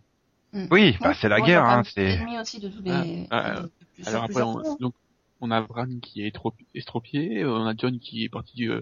oui, 0.71 0.95
bah, 1.01 1.13
c'est 1.19 1.29
la 1.29 1.41
Ouais, 1.41 1.47
guerre, 1.47 1.65
hein. 1.65 1.83
C'est. 1.83 2.03
même 2.03 2.19
ennemi 2.21 2.39
aussi 2.39 2.59
de 2.59 2.69
tous 2.69 2.83
les. 2.83 2.91
Ah, 2.91 3.05
ah, 3.31 3.61
de- 3.61 3.71
de- 3.97 4.03
sur 4.03 4.07
Alors 4.07 4.23
après, 4.25 4.43
on, 4.43 4.61
donc, 4.79 4.93
on 5.39 5.51
a 5.51 5.61
Bran 5.61 5.87
qui 6.01 6.23
est 6.23 6.31
trop 6.33 6.53
estropié, 6.75 7.45
on 7.45 7.65
a 7.65 7.73
John 7.75 7.99
qui 7.99 8.23
est 8.23 8.29
parti 8.29 8.67
euh, 8.67 8.81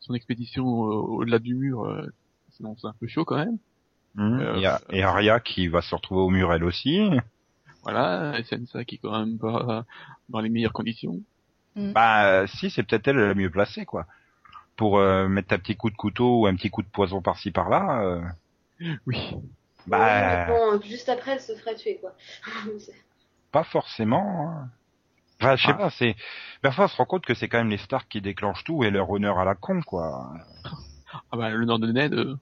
son 0.00 0.14
expédition 0.14 0.64
euh, 0.64 0.94
au-delà 0.94 1.38
du 1.40 1.54
mur, 1.56 1.84
euh, 1.84 2.06
sinon 2.52 2.76
c'est 2.80 2.86
un 2.86 2.94
peu 3.00 3.08
chaud 3.08 3.24
quand 3.24 3.36
même. 3.38 3.58
Mhm. 4.16 4.40
Euh, 4.40 4.52
Il 4.56 4.62
y 4.62 4.66
a- 4.66 4.80
et 4.90 5.02
Arya 5.02 5.40
qui 5.40 5.68
va 5.68 5.82
se 5.82 5.94
retrouver 5.94 6.20
au 6.22 6.30
mur 6.30 6.52
elle 6.52 6.64
aussi. 6.64 7.10
Voilà, 7.82 8.42
Sansa 8.44 8.84
qui 8.84 8.96
est 8.96 8.98
quand 8.98 9.16
même 9.18 9.38
pas 9.38 9.84
dans 10.28 10.40
les 10.40 10.48
meilleures 10.48 10.72
conditions. 10.72 11.20
Bah, 11.76 12.24
euh, 12.26 12.46
si, 12.46 12.70
c'est 12.70 12.82
peut-être 12.82 13.08
elle 13.08 13.18
la 13.18 13.34
mieux 13.34 13.50
placée, 13.50 13.84
quoi. 13.84 14.06
Pour 14.76 14.98
euh, 14.98 15.28
mettre 15.28 15.52
un 15.54 15.58
petit 15.58 15.76
coup 15.76 15.90
de 15.90 15.96
couteau 15.96 16.40
ou 16.40 16.46
un 16.46 16.54
petit 16.56 16.70
coup 16.70 16.82
de 16.82 16.88
poison 16.88 17.20
par-ci 17.20 17.50
par-là. 17.50 18.00
euh, 18.02 18.22
Oui. 19.06 19.36
bah, 19.86 19.98
Ouais, 19.98 20.46
bon, 20.48 20.80
juste 20.82 21.08
après, 21.10 21.32
elle 21.32 21.40
se 21.40 21.54
ferait 21.54 21.74
tuer, 21.76 21.98
quoi. 22.00 22.14
pas 23.52 23.64
forcément. 23.64 24.48
hein. 24.50 24.68
Enfin, 25.40 25.56
je 25.56 25.66
sais 25.66 25.72
Ah. 25.72 25.78
pas, 25.78 25.90
c'est. 25.90 26.16
Parfois, 26.62 26.86
on 26.86 26.88
se 26.88 26.96
rend 26.96 27.04
compte 27.04 27.26
que 27.26 27.34
c'est 27.34 27.46
quand 27.48 27.58
même 27.58 27.68
les 27.70 27.76
Stark 27.78 28.08
qui 28.08 28.22
déclenchent 28.22 28.64
tout 28.64 28.82
et 28.84 28.90
leur 28.90 29.10
honneur 29.10 29.38
à 29.38 29.44
la 29.44 29.54
con, 29.54 29.82
quoi. 29.82 30.32
Ah 31.30 31.36
bah 31.36 31.50
le 31.50 31.64
nord 31.66 31.78
de 31.78 31.92
Ned, 31.92 32.14
euh, 32.14 32.36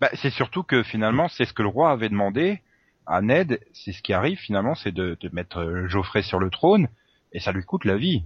Bah, 0.00 0.10
c'est 0.14 0.30
surtout 0.30 0.62
que 0.62 0.82
finalement, 0.82 1.28
c'est 1.28 1.44
ce 1.44 1.52
que 1.52 1.62
le 1.62 1.68
roi 1.68 1.90
avait 1.90 2.08
demandé 2.08 2.60
à 3.06 3.20
Ned. 3.22 3.60
C'est 3.72 3.92
ce 3.92 4.02
qui 4.02 4.12
arrive 4.12 4.38
finalement, 4.38 4.74
c'est 4.74 4.92
de, 4.92 5.16
de 5.20 5.28
mettre 5.32 5.58
euh, 5.58 5.88
Geoffrey 5.88 6.22
sur 6.22 6.38
le 6.38 6.50
trône 6.50 6.88
et 7.32 7.40
ça 7.40 7.52
lui 7.52 7.64
coûte 7.64 7.84
la 7.84 7.96
vie. 7.96 8.24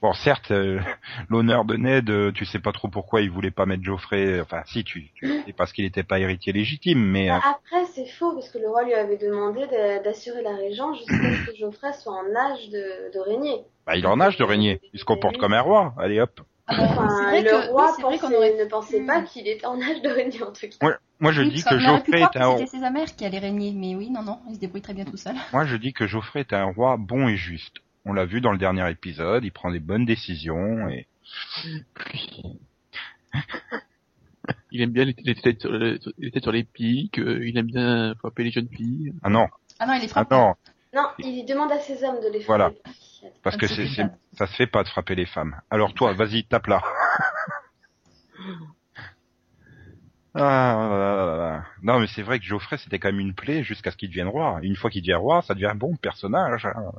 Bon, 0.00 0.12
certes, 0.12 0.52
euh, 0.52 0.80
l'honneur 1.28 1.64
de 1.64 1.76
Ned, 1.76 2.08
euh, 2.08 2.30
tu 2.30 2.44
sais 2.44 2.60
pas 2.60 2.70
trop 2.72 2.88
pourquoi 2.88 3.20
il 3.20 3.30
voulait 3.30 3.50
pas 3.50 3.66
mettre 3.66 3.82
Geoffrey. 3.82 4.40
Enfin, 4.40 4.62
si, 4.66 4.84
tu, 4.84 5.10
tu 5.14 5.28
sais 5.44 5.52
parce 5.52 5.72
qu'il 5.72 5.84
n'était 5.84 6.04
pas 6.04 6.20
héritier 6.20 6.52
légitime, 6.52 7.00
mais 7.00 7.30
euh, 7.30 7.34
Après, 7.34 7.84
c'est 7.94 8.06
faux, 8.06 8.32
parce 8.34 8.48
que 8.48 8.58
le 8.58 8.68
roi 8.68 8.84
lui 8.84 8.94
avait 8.94 9.16
demandé 9.16 9.66
de- 9.66 10.02
d'assurer 10.04 10.42
la 10.42 10.54
régence 10.54 10.98
jusqu'à 10.98 11.14
ce 11.14 11.50
que 11.50 11.56
Geoffrey 11.58 11.92
soit 11.94 12.12
en 12.12 12.34
âge 12.36 12.68
de, 12.70 13.12
de 13.12 13.18
régner. 13.18 13.64
bah, 13.86 13.96
il 13.96 14.04
est 14.04 14.08
en 14.08 14.20
âge 14.20 14.36
de 14.36 14.44
régner. 14.44 14.80
Il 14.92 15.00
se 15.00 15.04
comporte 15.04 15.36
comme 15.38 15.52
un 15.52 15.60
roi. 15.60 15.94
Allez, 15.98 16.20
hop. 16.20 16.40
Ah 16.70 16.82
Enfin, 16.82 17.08
c'est 17.08 17.24
vrai 17.24 17.42
le 17.42 17.70
roi 17.70 17.86
oui, 17.86 17.92
c'est 17.96 18.02
vrai 18.02 18.18
pensait- 18.18 18.26
qu'on 18.28 18.36
aurait 18.36 18.54
ne 18.56 18.64
pensait 18.66 19.06
pas 19.06 19.22
qu'il 19.22 19.48
était 19.48 19.64
en 19.66 19.80
âge 19.80 20.02
de 20.02 20.08
régner, 20.10 20.42
en 20.42 20.52
tout 20.52 20.66
cas. 20.78 20.86
Ouais. 20.86 20.94
Moi, 21.18 21.32
je 21.32 21.40
Oui, 21.42 21.50
dis 21.50 21.64
que 21.64 21.78
Geoffrey 21.78 22.20
est 22.20 22.36
un. 22.36 22.58
C'était 22.58 22.78
sa 22.78 22.90
mère 22.90 23.16
qui 23.16 23.24
allait 23.24 23.38
régner, 23.38 23.72
mais 23.74 23.94
oui, 23.94 24.10
non, 24.10 24.22
non, 24.22 24.38
il 24.48 24.54
se 24.56 24.60
débrouille 24.60 24.82
très 24.82 24.92
bien 24.94 25.04
tout 25.06 25.16
seul. 25.16 25.34
Moi, 25.52 25.64
je 25.66 25.76
dis 25.76 25.92
que 25.94 26.06
Geoffrey 26.06 26.40
est 26.40 26.52
un 26.52 26.64
roi 26.66 26.96
bon 26.98 27.26
et 27.28 27.36
juste. 27.36 27.76
On 28.04 28.12
l'a 28.12 28.24
vu 28.26 28.40
dans 28.40 28.52
le 28.52 28.58
dernier 28.58 28.88
épisode. 28.90 29.44
Il 29.44 29.50
prend 29.52 29.70
des 29.70 29.80
bonnes 29.80 30.04
décisions 30.04 30.88
et. 30.88 31.06
il 34.70 34.80
aime 34.82 34.90
bien 34.90 35.04
les, 35.04 35.14
les 35.24 35.34
têtes 35.34 35.60
sur, 35.62 35.72
les, 35.72 35.98
les 36.18 36.30
têtes 36.30 36.42
sur 36.42 36.52
les 36.52 36.64
pics, 36.64 37.18
euh, 37.18 37.46
il 37.46 37.56
aime 37.58 37.66
bien 37.66 38.14
frapper 38.18 38.44
les 38.44 38.50
jeunes 38.50 38.68
filles. 38.68 39.12
Ah 39.22 39.28
non, 39.28 39.46
Ah 39.78 39.86
non, 39.86 39.94
il 39.94 40.02
est 40.04 40.06
ah 40.14 40.24
frappé. 40.24 40.34
non, 40.36 40.54
Non, 40.94 41.08
il 41.18 41.44
demande 41.44 41.72
à 41.72 41.80
ses 41.80 42.02
hommes 42.04 42.20
de 42.20 42.28
les 42.32 42.38
faire. 42.40 42.46
Voilà. 42.46 42.72
Parce 43.42 43.56
que 43.56 43.66
c'est, 43.66 43.86
ça. 44.34 44.46
se 44.46 44.54
fait 44.54 44.66
pas 44.66 44.82
de 44.82 44.88
frapper 44.88 45.14
les 45.14 45.26
femmes. 45.26 45.60
Alors 45.70 45.92
toi, 45.94 46.12
vas-y, 46.12 46.44
tape 46.44 46.66
là. 46.68 46.82
Ah, 50.34 50.40
là, 50.90 50.98
là, 51.16 51.26
là, 51.26 51.36
là. 51.36 51.64
Non, 51.82 51.98
mais 52.00 52.06
c'est 52.08 52.22
vrai 52.22 52.38
que 52.38 52.44
Geoffrey, 52.44 52.76
c'était 52.78 52.98
quand 52.98 53.08
même 53.10 53.20
une 53.20 53.34
plaie 53.34 53.62
jusqu'à 53.64 53.90
ce 53.90 53.96
qu'il 53.96 54.08
devienne 54.08 54.28
roi. 54.28 54.60
Une 54.62 54.76
fois 54.76 54.90
qu'il 54.90 55.02
devient 55.02 55.14
roi, 55.14 55.42
ça 55.42 55.54
devient 55.54 55.66
un 55.66 55.74
bon 55.74 55.96
personnage. 55.96 56.66
hein. 56.66 56.92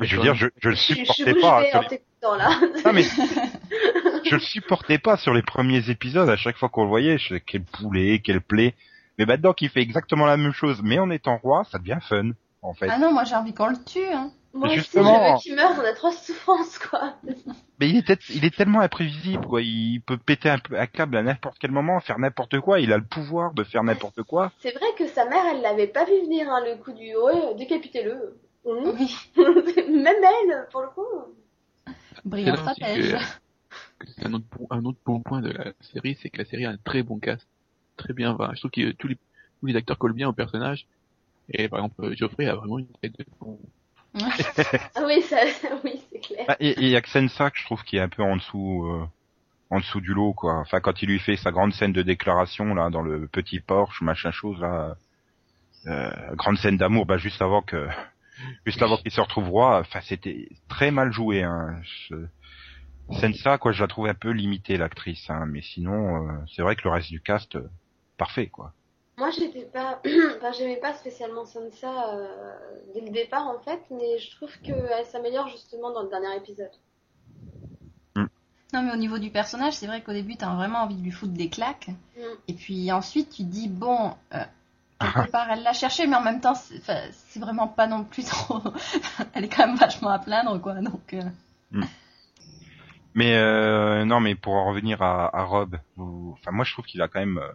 Mais 0.00 0.06
je 0.06 0.16
veux 0.16 0.22
dire, 0.22 0.34
je, 0.34 0.46
je 0.58 0.68
le 0.68 0.74
Je, 0.74 0.80
je 0.94 0.94
supportais 1.12 1.34
pas. 1.40 1.62
les- 1.62 1.98
là. 2.38 2.92
Mais 2.92 3.02
je 4.24 4.34
le 4.34 4.40
supportais 4.40 4.98
pas 4.98 5.16
sur 5.16 5.32
les 5.32 5.42
premiers 5.42 5.88
épisodes. 5.90 6.28
À 6.28 6.36
chaque 6.36 6.56
fois 6.56 6.68
qu'on 6.68 6.82
le 6.82 6.88
voyait, 6.88 7.18
je 7.18 7.36
quel 7.36 7.62
poulet, 7.64 8.20
quel 8.22 8.40
plaie. 8.40 8.74
Mais 9.18 9.24
maintenant 9.26 9.52
qu'il 9.52 9.70
fait 9.70 9.80
exactement 9.80 10.26
la 10.26 10.36
même 10.36 10.52
chose, 10.52 10.80
mais 10.82 10.98
en 10.98 11.10
étant 11.10 11.38
roi, 11.38 11.64
ça 11.70 11.78
devient 11.78 11.98
fun, 12.08 12.30
en 12.62 12.74
fait. 12.74 12.88
Ah 12.90 12.98
non, 12.98 13.12
moi 13.12 13.24
j'ai 13.24 13.34
envie 13.34 13.54
qu'on 13.54 13.68
le 13.68 13.82
tue. 13.84 14.04
Hein. 14.12 14.30
Moi 14.54 14.68
aussi, 14.68 14.78
Justement. 14.78 15.26
je 15.26 15.32
veux 15.32 15.38
qu'il 15.40 15.54
meure 15.56 15.74
dans 15.76 15.84
atroce 15.84 16.22
souffrance, 16.22 16.78
quoi. 16.78 17.14
Mais 17.78 17.88
il 17.90 17.96
est, 17.96 18.02
peut-être- 18.02 18.30
il 18.30 18.44
est 18.44 18.56
tellement 18.56 18.80
imprévisible, 18.80 19.46
quoi. 19.46 19.60
Il 19.62 20.00
peut 20.00 20.16
péter 20.16 20.48
un, 20.50 20.58
câble 20.86 21.16
à 21.18 21.22
n'importe 21.22 21.58
quel 21.60 21.70
moment, 21.70 22.00
faire 22.00 22.18
n'importe 22.18 22.58
quoi. 22.60 22.80
Il 22.80 22.92
a 22.92 22.96
le 22.96 23.04
pouvoir 23.04 23.52
de 23.52 23.62
faire 23.62 23.84
n'importe 23.84 24.22
quoi. 24.22 24.50
C'est 24.60 24.72
vrai 24.72 24.86
que 24.96 25.06
sa 25.06 25.26
mère, 25.26 25.44
elle 25.52 25.60
l'avait 25.60 25.86
pas 25.86 26.04
vu 26.06 26.18
venir, 26.22 26.48
hein, 26.50 26.60
le 26.64 26.76
coup 26.82 26.92
du 26.92 27.14
ouais, 27.14 27.54
décapitez-le. 27.56 28.38
Oui, 28.64 29.16
Même 29.36 30.06
elle, 30.24 30.66
pour 30.72 30.80
le 30.82 30.88
coup. 30.88 31.04
brillant 32.24 32.54
aussi 32.54 32.62
stratège. 32.62 33.16
un 34.24 34.32
autre, 34.32 34.44
bon- 34.58 34.66
un 34.70 34.84
autre 34.84 34.98
bon 35.04 35.20
point 35.20 35.40
de 35.40 35.50
la 35.50 35.72
série, 35.80 36.18
c'est 36.20 36.30
que 36.30 36.38
la 36.38 36.44
série 36.44 36.64
a 36.66 36.70
un 36.70 36.76
très 36.78 37.02
bon 37.02 37.18
cast. 37.18 37.46
Très 37.96 38.12
bien, 38.12 38.32
enfin, 38.32 38.50
je 38.54 38.60
trouve 38.60 38.70
que 38.70 38.92
tous 38.92 39.08
les, 39.08 39.16
tous 39.60 39.66
les 39.66 39.76
acteurs 39.76 39.98
collent 39.98 40.12
bien 40.14 40.28
au 40.28 40.32
personnage. 40.32 40.86
Et 41.52 41.68
par 41.68 41.80
exemple, 41.80 42.14
Geoffrey 42.16 42.46
a 42.46 42.54
vraiment 42.54 42.78
une 42.78 42.88
tête 43.02 43.18
de 43.18 43.24
con. 43.38 43.58
Ah 44.94 45.02
oui, 45.06 45.22
ça, 45.22 45.36
oui, 45.84 46.00
c'est 46.10 46.20
clair. 46.20 46.56
Et 46.60 46.70
et 46.70 46.80
il 46.82 46.88
y 46.88 46.96
a 46.96 47.00
que 47.00 47.08
Sensa 47.08 47.50
que 47.50 47.58
je 47.58 47.64
trouve 47.64 47.82
qui 47.84 47.96
est 47.96 48.00
un 48.00 48.08
peu 48.08 48.22
en 48.22 48.36
dessous, 48.36 48.86
euh, 48.86 49.06
en 49.70 49.78
dessous 49.80 50.00
du 50.00 50.14
lot, 50.14 50.34
quoi. 50.34 50.54
Enfin, 50.60 50.80
quand 50.80 51.02
il 51.02 51.08
lui 51.08 51.18
fait 51.18 51.36
sa 51.36 51.52
grande 51.52 51.72
scène 51.74 51.92
de 51.92 52.02
déclaration 52.02 52.74
là 52.74 52.90
dans 52.90 53.02
le 53.02 53.28
petit 53.28 53.60
Porsche, 53.60 54.02
machin 54.02 54.30
chose 54.30 54.60
là, 54.60 54.96
euh, 55.86 56.10
grande 56.36 56.58
scène 56.58 56.76
d'amour, 56.76 57.06
bah 57.06 57.18
juste 57.18 57.42
avant 57.42 57.62
que, 57.62 57.88
juste 58.66 58.82
avant 58.82 58.96
qu'il 58.98 59.12
se 59.12 59.20
retrouve 59.20 59.48
roi. 59.50 59.80
Enfin, 59.80 60.00
c'était 60.02 60.48
très 60.68 60.90
mal 60.90 61.12
joué. 61.12 61.42
Hein. 61.42 61.80
Je- 62.10 62.26
Sensa, 63.20 63.58
quoi, 63.58 63.72
je 63.72 63.82
la 63.82 63.88
trouve 63.88 64.06
un 64.08 64.14
peu 64.14 64.30
limitée 64.30 64.76
l'actrice, 64.76 65.30
hein. 65.30 65.46
Mais 65.46 65.62
sinon, 65.62 66.28
euh, 66.28 66.32
c'est 66.54 66.62
vrai 66.62 66.76
que 66.76 66.82
le 66.84 66.90
reste 66.90 67.10
du 67.10 67.20
cast, 67.22 67.56
euh, 67.56 67.68
parfait, 68.18 68.48
quoi. 68.48 68.74
Moi, 69.18 69.30
j'étais 69.30 69.64
pas, 69.64 70.00
enfin, 70.36 70.52
j'aimais 70.52 70.76
pas 70.76 70.94
spécialement 70.94 71.44
Sansa 71.44 72.14
euh, 72.14 72.54
dès 72.94 73.00
le 73.00 73.10
départ, 73.10 73.46
en 73.48 73.58
fait, 73.58 73.80
mais 73.90 74.18
je 74.18 74.30
trouve 74.36 74.50
qu'elle 74.62 75.04
s'améliore 75.06 75.48
justement 75.48 75.90
dans 75.92 76.04
le 76.04 76.08
dernier 76.08 76.36
épisode. 76.36 76.70
Non, 78.74 78.82
mais 78.82 78.92
au 78.92 78.96
niveau 78.96 79.18
du 79.18 79.30
personnage, 79.30 79.72
c'est 79.72 79.86
vrai 79.86 80.02
qu'au 80.02 80.12
début, 80.12 80.36
t'as 80.36 80.54
vraiment 80.54 80.80
envie 80.80 80.94
de 80.94 81.02
lui 81.02 81.10
foutre 81.10 81.32
des 81.32 81.48
claques. 81.48 81.88
Mm. 82.16 82.20
Et 82.48 82.52
puis 82.52 82.92
ensuite, 82.92 83.30
tu 83.30 83.42
te 83.42 83.48
dis, 83.48 83.66
bon, 83.66 84.14
euh, 84.34 84.44
quelque 85.00 85.30
part, 85.30 85.50
elle 85.50 85.62
l'a 85.62 85.72
cherché, 85.72 86.06
mais 86.06 86.16
en 86.16 86.20
même 86.22 86.40
temps, 86.42 86.54
c'est 86.54 87.40
vraiment 87.40 87.66
pas 87.66 87.86
non 87.86 88.04
plus 88.04 88.24
trop. 88.28 88.60
elle 89.32 89.44
est 89.44 89.48
quand 89.48 89.66
même 89.66 89.76
vachement 89.76 90.10
à 90.10 90.18
plaindre, 90.18 90.60
quoi. 90.60 90.74
Donc, 90.74 91.14
euh, 91.14 91.22
Mais 93.14 93.34
euh, 93.36 94.04
non, 94.04 94.20
mais 94.20 94.34
pour 94.34 94.52
en 94.54 94.68
revenir 94.68 95.02
à, 95.02 95.34
à 95.36 95.44
Rob, 95.44 95.78
vous- 95.96 96.36
enfin 96.38 96.52
moi 96.52 96.64
je 96.64 96.72
trouve 96.72 96.84
qu'il 96.84 97.02
a 97.02 97.08
quand 97.08 97.18
même, 97.20 97.38
euh, 97.38 97.50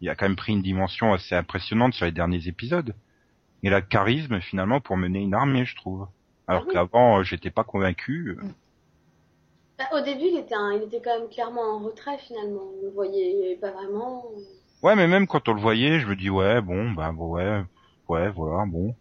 il 0.00 0.08
a 0.08 0.14
quand 0.14 0.26
même 0.26 0.36
pris 0.36 0.52
une 0.52 0.62
dimension 0.62 1.12
assez 1.12 1.34
impressionnante 1.34 1.94
sur 1.94 2.04
les 2.06 2.12
derniers 2.12 2.48
épisodes. 2.48 2.94
Il 3.62 3.74
a 3.74 3.80
le 3.80 3.86
charisme 3.86 4.40
finalement 4.40 4.80
pour 4.80 4.96
mener 4.96 5.20
une 5.20 5.34
armée, 5.34 5.64
je 5.64 5.76
trouve. 5.76 6.08
Alors 6.46 6.62
Ah 6.62 6.66
oui. 6.68 6.74
qu'avant, 6.74 7.18
euh, 7.20 7.22
j'étais 7.24 7.50
pas 7.50 7.64
convaincu. 7.64 8.38
Bah, 9.78 9.84
au 9.92 10.00
début, 10.00 10.24
il 10.32 10.38
était, 10.38 10.54
un- 10.54 10.72
il 10.72 10.82
était 10.84 11.00
quand 11.00 11.18
même 11.20 11.28
clairement 11.28 11.76
en 11.76 11.78
retrait 11.80 12.18
finalement. 12.18 12.62
On 12.78 12.82
le 12.84 12.90
voyait 12.90 13.56
pas 13.60 13.70
vraiment. 13.70 14.24
Ouais, 14.82 14.94
mais 14.96 15.06
même 15.08 15.26
quand 15.26 15.48
on 15.48 15.54
le 15.54 15.60
voyait, 15.60 16.00
je 16.00 16.06
me 16.06 16.16
dis 16.16 16.30
ouais, 16.30 16.60
bon, 16.60 16.92
bah 16.92 17.10
ouais, 17.12 17.62
ouais, 18.08 18.30
voilà, 18.30 18.64
bon. 18.66 18.96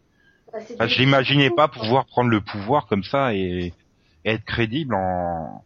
Bah, 0.52 0.60
Enfin, 0.74 0.88
je 0.88 1.00
l'imaginais 1.00 1.50
pas 1.52 1.68
pouvoir 1.68 2.06
prendre 2.06 2.30
le 2.30 2.42
pouvoir 2.42 2.88
comme 2.88 3.04
ça 3.04 3.34
et, 3.34 3.74
et 4.26 4.32
être 4.32 4.46
crédible 4.46 4.96
en, 4.96 5.66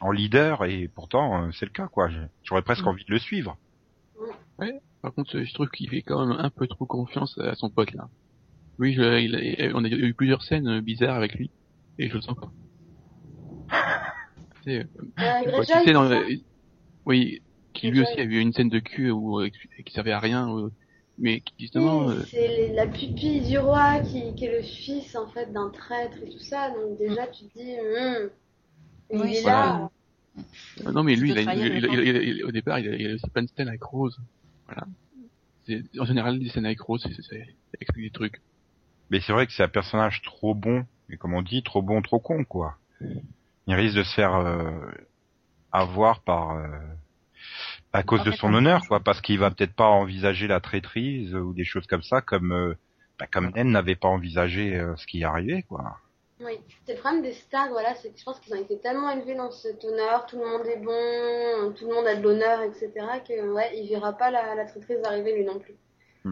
en 0.00 0.10
leader, 0.12 0.64
et 0.64 0.88
pourtant 0.88 1.44
euh, 1.46 1.52
c'est 1.52 1.66
le 1.66 1.72
cas, 1.72 1.88
quoi. 1.88 2.08
J'aurais 2.44 2.62
presque 2.62 2.84
Mm. 2.84 2.88
envie 2.88 3.04
de 3.04 3.12
le 3.12 3.18
suivre. 3.18 3.56
Par 5.02 5.14
contre, 5.14 5.40
je 5.42 5.54
trouve 5.54 5.68
qu'il 5.70 5.88
fait 5.90 6.02
quand 6.02 6.26
même 6.26 6.38
un 6.38 6.50
peu 6.50 6.66
trop 6.68 6.86
confiance 6.86 7.38
à 7.38 7.54
son 7.54 7.70
pote 7.70 7.92
là. 7.92 8.08
Oui, 8.78 8.94
je, 8.94 9.02
il 9.20 9.36
a- 9.62 9.72
on 9.76 9.84
a 9.84 9.88
eu 9.88 10.14
plusieurs 10.14 10.42
scènes 10.44 10.80
bizarres 10.80 11.16
avec 11.16 11.34
lui, 11.34 11.52
et 11.98 12.08
je 12.10 12.14
le 12.16 12.22
sens 12.22 12.36
pas. 12.36 12.52
Tu 14.64 14.70
sais, 14.70 14.86
Euh, 15.20 15.42
Greyjoy, 15.44 15.66
tu 15.66 15.80
sais, 15.80 15.92
dans 15.92 16.08
Oui, 17.06 17.42
qui 17.74 17.90
lui 17.90 18.00
aussi 18.02 18.20
avait 18.20 18.40
une 18.42 18.52
scène 18.52 18.68
de 18.68 18.78
cul 18.80 19.10
où, 19.10 19.40
euh, 19.40 19.50
qui 19.86 19.92
servait 19.92 20.12
à 20.12 20.20
rien, 20.20 20.48
où- 20.48 20.70
mais 21.18 21.40
qui 21.42 21.54
justement, 21.60 22.08
Oui, 22.08 22.10
euh, 22.10 22.22
c'est 22.30 22.72
la 22.72 22.86
pupille 22.86 23.40
du 23.46 23.58
roi 23.58 24.00
qui, 24.00 24.34
qui 24.34 24.46
est 24.46 24.52
le 24.56 24.62
fils 24.62 25.14
en 25.16 25.26
fait 25.28 25.52
d'un 25.52 25.68
traître 25.70 26.16
et 26.22 26.30
tout 26.30 26.38
ça. 26.38 26.70
Donc 26.70 26.98
déjà, 26.98 27.26
tu 27.26 27.46
te 27.48 27.58
dis, 27.58 27.76
il 29.10 29.20
Oui, 29.20 29.34
est 29.34 29.42
voilà. 29.42 29.76
là. 29.76 29.90
euh, 30.86 30.92
non 30.92 31.02
mais 31.04 31.16
lui, 31.16 31.28
Tu 31.28 31.32
il 31.32 31.34
peux 31.34 31.38
a, 31.38 31.42
trahir 31.42 31.64
il, 31.64 31.76
le 31.80 31.80
il- 31.84 31.84
il- 31.86 32.28
il- 32.38 32.44
au 32.44 32.50
départ, 32.52 32.78
il 32.78 32.88
a, 32.88 32.96
il 32.96 33.10
a 33.10 33.14
aussi 33.14 33.30
plein 33.30 33.42
de 33.42 33.48
scènes 33.56 33.68
avec 33.68 33.82
Rose. 33.82 34.16
Voilà. 34.74 34.86
En 36.00 36.04
général, 36.04 36.38
les 36.38 36.50
scènes 36.50 36.66
avec 36.66 36.80
Rose, 36.80 37.06
c'est, 37.30 37.56
explique 37.80 38.06
des 38.06 38.10
trucs. 38.10 38.42
Mais 39.10 39.20
c'est 39.20 39.32
vrai 39.32 39.46
que 39.46 39.52
c'est 39.52 39.62
un 39.62 39.68
personnage 39.68 40.22
trop 40.22 40.54
bon, 40.54 40.84
et 41.08 41.16
comme 41.16 41.34
on 41.34 41.42
dit, 41.42 41.62
trop 41.62 41.82
bon, 41.82 42.02
trop 42.02 42.18
con, 42.18 42.44
quoi. 42.44 42.76
Il 43.66 43.74
risque 43.74 43.96
de 43.96 44.02
se 44.02 44.14
faire 44.14 44.34
euh, 44.34 44.90
avoir 45.70 46.22
par 46.22 46.52
euh, 46.52 46.78
à 47.92 48.02
cause 48.02 48.24
de 48.24 48.32
son 48.32 48.48
on- 48.48 48.54
honneur, 48.54 48.86
quoi, 48.88 49.00
parce 49.00 49.20
qu'il 49.20 49.38
va 49.38 49.50
peut-être 49.50 49.74
pas 49.74 49.88
envisager 49.88 50.46
la 50.46 50.60
traîtrise 50.60 51.34
ou 51.34 51.52
des 51.52 51.64
choses 51.64 51.86
comme 51.86 52.02
ça, 52.02 52.20
comme 52.22 52.52
euh, 52.52 52.74
bah, 53.18 53.26
comme 53.30 53.50
Nen 53.50 53.70
n'avait 53.70 53.96
pas 53.96 54.08
envisagé 54.08 54.76
euh, 54.76 54.96
ce 54.96 55.06
qui 55.06 55.18
y 55.18 55.24
arrivait, 55.24 55.62
quoi. 55.62 55.98
Oui, 56.44 56.58
c'est 56.86 56.94
le 56.94 56.98
problème 57.00 57.22
des 57.22 57.32
stars, 57.32 57.68
voilà, 57.70 57.94
c'est 57.94 58.10
que 58.10 58.18
je 58.18 58.24
pense 58.24 58.40
qu'ils 58.40 58.54
ont 58.54 58.60
été 58.60 58.78
tellement 58.78 59.10
élevés 59.10 59.34
dans 59.34 59.50
cet 59.50 59.84
honneur, 59.84 60.26
tout 60.26 60.38
le 60.38 60.46
monde 60.46 60.66
est 60.66 60.78
bon, 60.78 61.72
tout 61.74 61.86
le 61.88 61.94
monde 61.94 62.06
a 62.06 62.16
de 62.16 62.22
l'honneur, 62.22 62.62
etc., 62.62 62.90
que 63.26 63.52
ouais, 63.52 63.70
il 63.76 63.88
verra 63.88 64.12
pas 64.12 64.30
la, 64.30 64.54
la 64.54 64.64
traîtrise 64.64 64.98
arriver 65.04 65.34
lui 65.36 65.44
non 65.44 65.58
plus. 65.58 65.74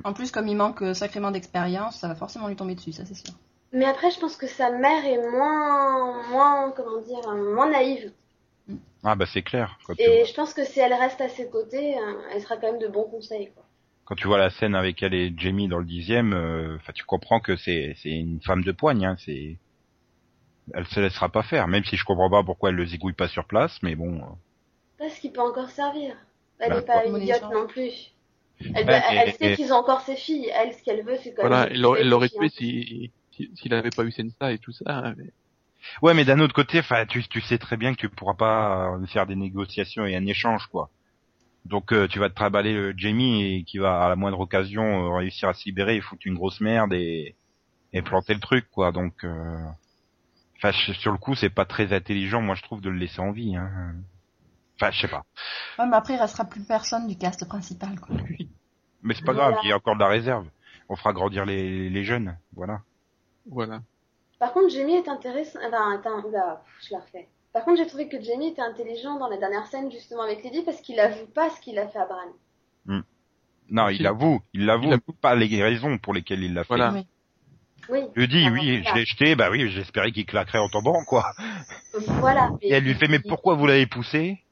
en 0.05 0.13
plus, 0.13 0.31
comme 0.31 0.49
il 0.49 0.57
manque 0.57 0.83
euh, 0.83 0.95
sacrément 0.95 1.31
d'expérience, 1.31 1.99
ça 2.01 2.09
va 2.09 2.15
forcément 2.15 2.49
lui 2.49 2.57
tomber 2.57 2.75
dessus, 2.75 2.93
ça 2.93 3.05
c'est 3.07 3.15
sûr. 3.15 3.35
Mais 3.73 3.85
après, 3.85 4.11
je 4.11 4.19
pense 4.19 4.37
que 4.37 4.49
sa 4.49 4.71
mère 4.73 5.05
est 5.05 5.31
moins, 5.31 6.29
moins, 6.29 6.73
comment 6.73 7.01
dire, 7.03 7.29
euh, 7.29 7.55
moins 7.55 7.71
naïve. 7.71 8.13
Ah 9.03 9.15
bah 9.15 9.27
c'est 9.27 9.43
clair. 9.43 9.79
Et 9.99 10.07
vois, 10.07 10.25
je 10.25 10.35
pense 10.35 10.55
que 10.55 10.65
si 10.65 10.81
elle 10.81 10.93
reste 10.93 11.21
à 11.21 11.29
ses 11.29 11.49
côtés, 11.49 11.97
euh, 11.97 12.15
elle 12.33 12.43
sera 12.43 12.57
quand 12.57 12.71
même 12.73 12.81
de 12.81 12.89
bons 12.89 13.05
conseils, 13.09 13.51
quoi. 13.55 13.65
quand 14.05 14.15
tu 14.17 14.27
vois 14.27 14.39
la 14.39 14.51
scène 14.51 14.75
avec 14.75 15.03
elle 15.03 15.15
et 15.15 15.33
Jamie 15.37 15.69
dans 15.69 15.79
le 15.79 15.85
dixième, 15.85 16.33
euh, 16.35 16.77
enfin 16.77 16.93
tu 16.93 17.05
comprends 17.05 17.41
que 17.41 17.57
c'est 17.57 17.95
c'est 18.03 18.11
une 18.11 18.41
femme 18.43 18.63
de 18.65 18.73
poigne, 18.73 19.07
hein, 19.07 19.17
c'est 19.25 19.57
elle 20.75 20.87
se 20.87 21.01
laissera 21.01 21.29
pas 21.29 21.43
faire, 21.43 21.69
même 21.69 21.85
si 21.85 21.97
je 21.97 22.05
comprends 22.05 22.31
pas 22.31 22.43
pourquoi 22.43 22.71
elle 22.71 22.77
le 22.77 22.87
zigouille 22.87 23.13
pas 23.13 23.29
sur 23.29 23.47
place, 23.47 23.79
mais 23.83 23.95
bon. 23.97 24.17
euh, 24.19 24.27
Parce 24.99 25.19
qu'il 25.19 25.33
peut 25.33 25.41
encore 25.41 25.71
servir. 25.71 26.17
Elle 26.59 26.69
Bah, 26.71 26.81
n'est 26.81 26.87
pas 26.87 27.03
comme 27.03 27.17
les 27.17 27.23
idiote 27.23 27.43
non 27.53 27.67
plus. 27.67 28.13
Elle, 28.75 28.89
elle 28.89 29.33
sait 29.33 29.57
qu'ils 29.57 29.73
ont 29.73 29.77
encore 29.77 30.03
ses 30.03 30.17
filles. 30.17 30.51
Elle, 30.55 30.75
ce 30.75 30.83
qu'elle 30.83 31.03
veut, 31.05 31.17
c'est 31.23 31.33
quand 31.35 31.43
Voilà, 31.43 31.65
même. 31.65 31.73
elle 31.75 31.81
l'aurait, 32.09 32.29
tué 32.29 32.49
filles, 32.51 32.51
si, 32.51 33.13
si- 33.33 33.51
s'il 33.57 33.73
avait 33.75 33.91
pas 33.91 34.05
eu 34.05 34.13
Sensa 34.13 34.53
et 34.53 34.59
tout 34.59 34.73
ça. 34.73 34.85
hein, 34.89 35.15
mais- 35.17 35.33
Ouais, 36.03 36.13
mais 36.13 36.27
d'un 36.27 36.41
autre 36.41 36.53
côté, 36.55 36.79
enfin, 36.81 37.07
tu, 37.07 37.27
tu 37.27 37.41
sais 37.41 37.57
très 37.57 37.79
bien 37.79 37.95
que 37.95 38.01
tu 38.01 38.11
pourras 38.11 38.35
pas 38.35 38.95
euh, 38.97 39.07
faire 39.07 39.27
des 39.27 39.37
négociations 39.37 40.05
et 40.05 40.15
un 40.15 40.27
échange, 40.27 40.67
quoi. 40.67 40.91
Donc, 41.65 41.93
euh, 41.93 42.09
tu 42.09 42.19
vas 42.19 42.29
te 42.31 42.35
traballer 42.35 42.73
le 42.75 42.95
Jamie 42.97 43.43
et 43.57 43.65
qui 43.65 43.79
va 43.79 44.05
à 44.05 44.09
la 44.11 44.17
moindre 44.17 44.41
occasion 44.41 44.83
euh, 45.07 45.17
réussir 45.19 45.49
à 45.49 45.55
se 45.55 45.65
libérer 45.67 45.97
et 45.97 46.01
foutre 46.03 46.23
une 46.27 46.35
grosse 46.35 46.61
merde 46.61 46.93
et, 46.93 47.37
et 47.95 48.03
planter 48.03 48.35
le 48.35 48.41
truc, 48.41 48.69
quoi. 48.71 48.93
Donc, 48.93 49.25
euh, 49.25 49.57
enfin, 50.63 50.73
sur 50.95 51.13
le 51.13 51.19
coup, 51.19 51.35
c'est 51.35 51.51
pas 51.51 51.65
très 51.65 51.93
intelligent, 51.93 52.41
moi, 52.41 52.55
je 52.55 52.63
trouve, 52.63 52.81
de 52.81 52.91
le 52.91 52.97
laisser 52.99 53.21
en 53.21 53.33
vie. 53.33 53.57
Hein. 53.57 53.95
Enfin, 54.77 54.91
je 54.93 55.01
sais 55.01 55.09
pas. 55.09 55.25
Ouais, 55.79 55.87
mais 55.87 55.97
après, 55.97 56.15
il 56.15 56.21
restera 56.21 56.45
plus 56.45 56.63
personne 56.65 57.07
du 57.07 57.17
cast 57.17 57.47
principal, 57.49 57.99
quoi. 58.01 58.17
Mais 59.03 59.15
c'est 59.15 59.25
pas 59.25 59.33
Voilà. 59.33 59.53
grave, 59.53 59.61
il 59.65 59.71
y 59.71 59.73
a 59.73 59.77
encore 59.77 59.95
de 59.95 60.01
la 60.01 60.09
réserve. 60.09 60.47
On 60.91 60.97
fera 60.97 61.13
grandir 61.15 61.47
les, 61.47 61.89
les 61.89 62.05
jeunes, 62.05 62.37
voilà. 62.55 62.83
Voilà. 63.51 63.81
Par 64.39 64.53
contre, 64.53 64.69
Jamie 64.71 64.95
est 64.97 65.09
intéressant. 65.09 65.59
Enfin, 65.67 65.95
attends, 65.99 66.23
oula, 66.27 66.63
je 66.83 66.93
la 66.95 67.01
refais. 67.01 67.29
Par 67.55 67.65
contre, 67.65 67.79
j'ai 67.79 67.87
trouvé 67.87 68.09
que 68.09 68.21
Jamie 68.21 68.49
était 68.49 68.61
intelligent 68.63 69.19
dans 69.19 69.29
la 69.29 69.39
dernière 69.39 69.67
scène, 69.67 69.91
justement, 69.91 70.23
avec 70.23 70.45
Lady, 70.45 70.63
parce 70.63 70.81
qu'il 70.83 71.01
avoue 71.01 71.27
pas 71.35 71.49
ce 71.51 71.61
qu'il 71.63 71.79
a 71.79 71.89
fait 71.89 71.99
à 71.99 72.07
Bran. 72.07 73.01
Non, 73.73 73.89
Si. 73.89 73.97
il 73.97 74.07
avoue, 74.07 74.41
il 74.53 74.67
l'avoue, 74.67 74.87
Il 74.89 74.93
avoue. 74.95 75.13
pas 75.21 75.35
les 75.37 75.63
raisons 75.63 75.97
pour 75.99 76.13
lesquelles 76.13 76.43
il 76.43 76.55
l'a 76.55 76.65
fait. 76.65 76.69
Voilà. 76.77 76.93
Oui. 76.93 77.07
Oui. 77.89 78.01
Je 78.15 78.21
lui 78.21 78.29
dis, 78.29 78.49
oui, 78.51 78.83
je 78.87 78.95
l'ai 78.95 79.05
jeté, 79.05 79.35
bah 79.35 79.49
oui, 79.51 79.71
j'espérais 79.71 80.13
qu'il 80.13 80.27
claquerait 80.27 80.59
en 80.59 80.69
tombant, 80.69 81.03
quoi. 81.05 81.33
Voilà. 81.95 82.51
Et 82.63 82.73
elle 82.73 82.85
lui 82.85 82.95
fait, 82.95 83.09
mais 83.09 83.19
pourquoi 83.19 83.55
vous 83.55 83.67
l'avez 83.67 83.87
poussé? 83.87 84.43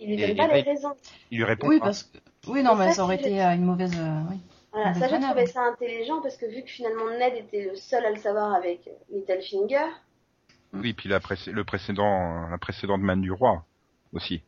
Il 0.00 0.08
lui 0.16 0.22
Et- 0.22 0.34
donne 0.34 0.48
pas 0.48 0.56
et- 0.58 0.62
les 0.62 0.70
raisons. 0.70 0.92
Il 1.30 1.38
lui 1.38 1.44
répond 1.44 1.68
Oui, 1.68 1.78
pas. 1.78 1.86
parce 1.86 2.04
que. 2.04 2.18
Oui, 2.46 2.62
non, 2.62 2.74
mais 2.76 2.88
ça, 2.88 2.94
ça 2.96 3.04
aurait 3.04 3.16
été 3.16 3.42
euh, 3.42 3.54
une 3.54 3.64
mauvaise. 3.64 3.94
euh, 3.98 4.20
oui. 4.30 4.36
Voilà, 4.72 4.88
Avec 4.90 5.02
ça, 5.02 5.08
Banner. 5.08 5.26
trouvé 5.26 5.46
ça 5.46 5.62
intelligent, 5.62 6.20
parce 6.20 6.36
que 6.36 6.46
vu 6.46 6.62
que 6.62 6.68
finalement 6.70 7.08
Ned 7.18 7.34
était 7.36 7.62
le 7.64 7.76
seul 7.76 8.04
à 8.04 8.10
le 8.10 8.16
savoir 8.16 8.52
avec 8.54 8.80
Littlefinger, 9.12 9.86
Oui, 10.74 10.92
puis 10.92 11.08
la 11.08 11.20
le 11.46 11.62
précédent, 11.64 12.48
la 12.50 12.58
précédente 12.58 13.00
main 13.00 13.16
du 13.16 13.30
roi 13.30 13.64
aussi. 14.12 14.42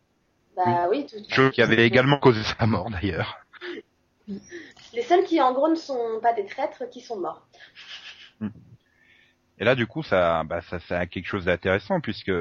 bah 0.57 0.89
oui, 0.91 1.07
tout. 1.07 1.17
Chose 1.33 1.53
qui 1.53 1.63
avait 1.63 1.87
également 1.87 2.19
causé 2.19 2.43
sa 2.43 2.67
mort 2.67 2.91
d'ailleurs. 2.91 3.39
Les 4.93 5.03
seuls 5.03 5.23
qui, 5.25 5.41
en 5.41 5.53
gros, 5.53 5.69
ne 5.69 5.75
sont 5.77 6.19
pas 6.21 6.33
des 6.33 6.45
traîtres, 6.47 6.83
qui 6.91 7.01
sont 7.01 7.19
morts. 7.21 7.47
Et 9.59 9.65
là, 9.65 9.75
du 9.75 9.87
coup, 9.87 10.03
ça, 10.03 10.45
bah, 10.45 10.61
ça, 10.63 10.79
c'est 10.81 11.07
quelque 11.09 11.27
chose 11.27 11.47
d'intéressant 11.47 12.01
puisque 12.01 12.33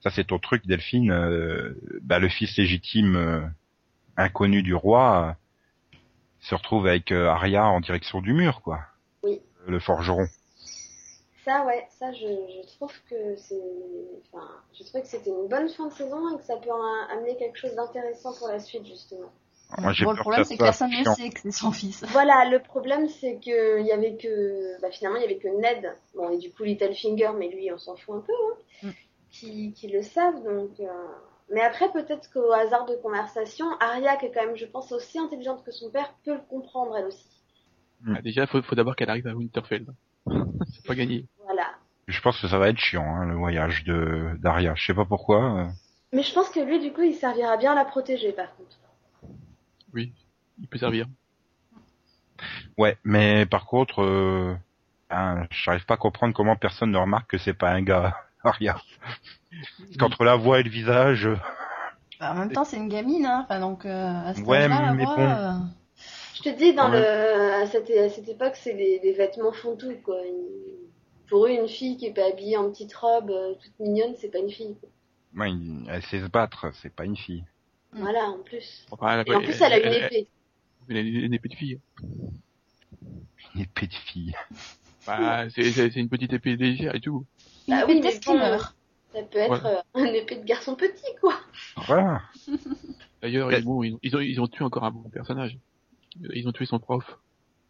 ça, 0.00 0.10
c'est 0.10 0.24
ton 0.24 0.38
truc, 0.38 0.66
Delphine. 0.66 1.10
euh, 1.10 1.74
bah, 2.02 2.18
le 2.18 2.28
fils 2.28 2.56
légitime 2.56 3.16
euh, 3.16 3.40
inconnu 4.16 4.62
du 4.62 4.74
roi 4.74 5.36
euh, 5.92 5.98
se 6.40 6.54
retrouve 6.54 6.86
avec 6.86 7.12
Arya 7.12 7.66
en 7.66 7.80
direction 7.80 8.22
du 8.22 8.32
mur, 8.32 8.62
quoi. 8.62 8.80
Oui. 9.22 9.40
Le 9.66 9.78
forgeron. 9.78 10.26
Ça, 11.44 11.64
ouais, 11.66 11.86
ça, 11.98 12.12
je, 12.12 12.18
je 12.26 12.66
trouve 12.76 12.92
que 13.10 13.36
c'est. 13.36 13.54
Enfin, 14.32 14.46
je 14.76 14.84
trouvais 14.84 15.02
que 15.02 15.08
c'était 15.08 15.30
une 15.30 15.48
bonne 15.48 15.68
fin 15.68 15.86
de 15.86 15.92
saison 15.92 16.34
et 16.34 16.38
que 16.38 16.44
ça 16.44 16.56
peut 16.56 16.70
en 16.70 17.08
amener 17.16 17.36
quelque 17.36 17.58
chose 17.58 17.74
d'intéressant 17.74 18.34
pour 18.38 18.48
la 18.48 18.58
suite, 18.58 18.86
justement. 18.86 19.32
Moi, 19.78 19.92
j'ai 19.92 20.04
Bon, 20.04 20.12
le 20.12 20.16
peur 20.16 20.22
problème, 20.24 20.44
c'est 20.44 20.54
que 20.54 20.58
soit 20.58 20.66
personne 20.66 20.90
ne 20.90 21.02
chiant. 21.02 21.14
sait 21.14 21.30
que 21.30 21.40
c'est 21.40 21.50
son 21.50 21.72
fils. 21.72 22.04
Voilà, 22.12 22.48
le 22.48 22.60
problème, 22.60 23.08
c'est 23.08 23.34
que 23.44 23.80
il 23.80 23.86
y 23.86 23.92
avait 23.92 24.16
que. 24.16 24.80
Bah, 24.80 24.90
finalement, 24.90 25.18
il 25.18 25.22
y 25.22 25.24
avait 25.26 25.38
que 25.38 25.48
Ned, 25.48 25.96
bon, 26.14 26.30
et 26.30 26.38
du 26.38 26.52
coup 26.52 26.62
Littlefinger, 26.62 27.30
mais 27.36 27.48
lui, 27.48 27.70
on 27.72 27.78
s'en 27.78 27.96
fout 27.96 28.14
un 28.16 28.20
peu, 28.20 28.32
hein, 28.32 28.56
Mm. 28.82 28.90
qui, 29.30 29.72
qui 29.72 29.88
le 29.88 30.02
savent, 30.02 30.42
donc. 30.44 30.70
euh, 30.80 30.86
Mais 31.52 31.62
après, 31.62 31.90
peut-être 31.92 32.30
qu'au 32.32 32.52
hasard 32.52 32.86
de 32.86 32.94
conversation, 32.96 33.66
Arya, 33.80 34.16
qui 34.16 34.26
est 34.26 34.32
quand 34.32 34.44
même, 34.46 34.56
je 34.56 34.66
pense, 34.66 34.92
aussi 34.92 35.18
intelligente 35.18 35.64
que 35.64 35.72
son 35.72 35.90
père, 35.90 36.12
peut 36.24 36.34
le 36.34 36.40
comprendre, 36.48 36.96
elle 36.96 37.06
aussi. 37.06 37.26
Mm. 38.02 38.14
Ah, 38.18 38.22
déjà, 38.22 38.46
faut, 38.46 38.62
faut 38.62 38.74
d'abord 38.76 38.94
qu'elle 38.96 39.10
arrive 39.10 39.26
à 39.26 39.34
Winterfell. 39.34 39.86
c'est 40.26 40.86
pas 40.86 40.94
gagné. 40.94 41.24
Voilà. 41.44 41.66
Je 42.08 42.20
pense 42.20 42.40
que 42.40 42.46
ça 42.48 42.58
va 42.58 42.68
être 42.68 42.78
chiant, 42.78 43.04
hein, 43.04 43.24
le 43.26 43.34
voyage 43.34 43.82
de 43.84 44.30
d'Aria. 44.40 44.74
Je 44.76 44.86
sais 44.86 44.94
pas 44.94 45.04
pourquoi. 45.04 45.42
euh. 45.60 45.66
Mais 46.12 46.22
je 46.22 46.32
pense 46.32 46.48
que 46.50 46.60
lui, 46.60 46.78
du 46.78 46.92
coup, 46.92 47.02
il 47.02 47.14
servira 47.14 47.56
bien 47.56 47.72
à 47.72 47.74
la 47.74 47.84
protéger, 47.84 48.30
par 48.32 48.54
contre. 48.56 48.76
Oui, 49.96 50.12
il 50.60 50.68
peut 50.68 50.78
servir. 50.78 51.06
Ouais, 52.78 52.98
mais 53.04 53.46
par 53.46 53.64
contre, 53.66 54.02
euh, 54.02 54.54
hein, 55.10 55.46
j'arrive 55.50 55.86
pas 55.86 55.94
à 55.94 55.96
comprendre 55.96 56.34
comment 56.34 56.56
personne 56.56 56.90
ne 56.90 56.98
remarque 56.98 57.30
que 57.30 57.38
c'est 57.38 57.54
pas 57.54 57.70
un 57.70 57.82
gars, 57.82 58.16
Aria. 58.44 58.76
Parce 59.78 59.96
qu'entre 59.98 60.24
la 60.24 60.36
voix 60.36 60.60
et 60.60 60.62
le 60.62 60.70
visage, 60.70 61.26
euh, 61.26 61.36
Bah, 62.20 62.32
en 62.32 62.34
même 62.34 62.52
temps, 62.52 62.64
c'est 62.64 62.76
une 62.76 62.88
gamine, 62.88 63.26
hein. 63.26 63.42
Enfin, 63.44 63.60
donc, 63.60 63.86
euh, 63.86 63.90
à 64.26 64.34
ce 64.34 64.40
Ouais, 64.42 64.68
la 64.68 64.94
mais 64.94 65.04
voix, 65.04 65.16
bon. 65.16 65.20
euh, 65.30 65.52
Je 66.34 66.42
te 66.42 66.48
dis, 66.50 66.74
dans 66.74 66.90
Ouais. 66.90 67.00
le, 67.00 67.62
à 67.62 67.66
cette, 67.66 67.90
à 67.90 68.08
cette 68.10 68.28
époque, 68.28 68.56
c'est 68.56 68.74
des, 68.74 68.98
des 69.00 69.12
vêtements 69.12 69.52
font 69.52 69.76
tout, 69.76 69.94
quoi. 70.04 70.16
Une- 70.26 70.90
Pour 71.28 71.46
eux, 71.46 71.50
une 71.50 71.68
fille 71.68 71.96
qui 71.96 72.06
est 72.06 72.14
pas 72.14 72.26
habillée 72.28 72.56
en 72.56 72.70
petite 72.70 72.94
robe, 72.94 73.32
toute 73.62 73.78
mignonne, 73.80 74.14
c'est 74.16 74.30
pas 74.30 74.38
une 74.38 74.50
fille. 74.50 74.76
quoi. 74.80 74.88
ouais, 75.36 75.52
il- 75.52 75.86
elle 75.88 76.02
sait 76.02 76.20
se 76.20 76.26
battre, 76.28 76.70
c'est 76.82 76.94
pas 76.94 77.04
une 77.04 77.16
fille. 77.16 77.44
Mm. 77.96 78.00
Voilà, 78.00 78.24
en 78.30 78.38
plus. 78.38 78.86
Enfin, 78.90 79.24
Et 79.24 79.34
en 79.34 79.40
plus, 79.40 79.60
elle 79.60 79.72
a 79.72 79.78
une 79.78 80.04
épée. 80.04 80.28
Elle 80.88 80.96
a 80.96 81.00
une, 81.00 81.34
épée 81.34 81.48
de 81.48 81.54
fille. 81.54 81.80
Une 83.54 83.62
épée 83.62 83.86
de 83.86 83.94
fille. 83.94 84.34
Bah, 85.06 85.48
c'est 85.50 85.96
une 85.96 86.08
petite 86.08 86.32
épée 86.32 86.56
légère 86.56 86.94
et 86.94 87.00
tout. 87.00 87.24
une 87.68 87.74
Bah 87.74 87.82
épée 87.82 87.92
oui, 87.94 88.00
de 88.00 88.04
mais 88.04 88.10
steamer. 88.12 88.58
Ça 89.12 89.22
peut 89.22 89.38
être 89.38 89.64
Ouais. 89.64 89.80
euh, 89.96 90.04
une 90.08 90.14
épée 90.14 90.36
de 90.36 90.44
garçon 90.44 90.74
petit, 90.76 91.04
quoi. 91.20 91.34
Voilà. 91.86 92.22
D'ailleurs, 93.22 93.50
ils, 93.52 93.64
bon, 93.64 93.82
ils, 93.82 93.96
ils 94.02 94.14
ont, 94.14 94.20
ils 94.20 94.40
ont 94.40 94.46
tué 94.46 94.64
encore 94.64 94.84
un 94.84 94.90
bon 94.90 95.08
personnage. 95.08 95.56
Ils 96.34 96.46
ont 96.46 96.52
tué 96.52 96.66
son 96.66 96.78
prof. 96.78 97.04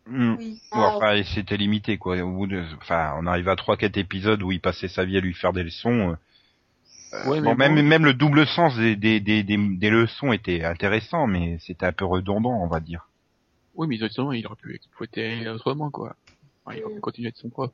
Mm. 0.06 0.34
Oui. 0.38 0.60
Bon, 0.72 0.78
Ah, 0.82 0.96
enfin, 0.96 1.22
c'était 1.22 1.56
limité, 1.56 1.98
quoi. 1.98 2.18
Au 2.20 2.30
bout 2.32 2.46
de, 2.46 2.64
enfin, 2.80 3.14
on 3.18 3.26
arrive 3.26 3.48
à 3.48 3.56
trois, 3.56 3.76
quatre 3.76 3.96
épisodes 3.96 4.42
où 4.42 4.50
il 4.50 4.60
passait 4.60 4.88
sa 4.88 5.04
vie 5.04 5.16
à 5.16 5.20
lui 5.20 5.34
faire 5.34 5.52
des 5.52 5.62
leçons. 5.62 6.16
Ouais, 7.24 7.40
bon, 7.40 7.54
même, 7.56 7.74
bon. 7.76 7.82
même 7.82 8.04
le 8.04 8.14
double 8.14 8.46
sens 8.46 8.76
des, 8.76 8.96
des, 8.96 9.20
des, 9.20 9.42
des, 9.42 9.56
des 9.56 9.90
leçons 9.90 10.32
était 10.32 10.64
intéressant, 10.64 11.26
mais 11.26 11.58
c'était 11.60 11.86
un 11.86 11.92
peu 11.92 12.04
redondant, 12.04 12.60
on 12.62 12.66
va 12.66 12.80
dire. 12.80 13.08
Oui, 13.74 13.86
mais 13.88 13.96
justement, 13.96 14.32
il 14.32 14.46
aurait 14.46 14.56
pu 14.56 14.74
exploiter 14.74 15.48
autrement, 15.48 15.90
quoi. 15.90 16.16
Enfin, 16.64 16.76
il 16.76 16.82
aurait 16.84 16.94
pu 16.94 16.98
Mm. 16.98 17.02
continuer 17.02 17.28
être 17.28 17.36
son 17.38 17.50
prof. 17.50 17.70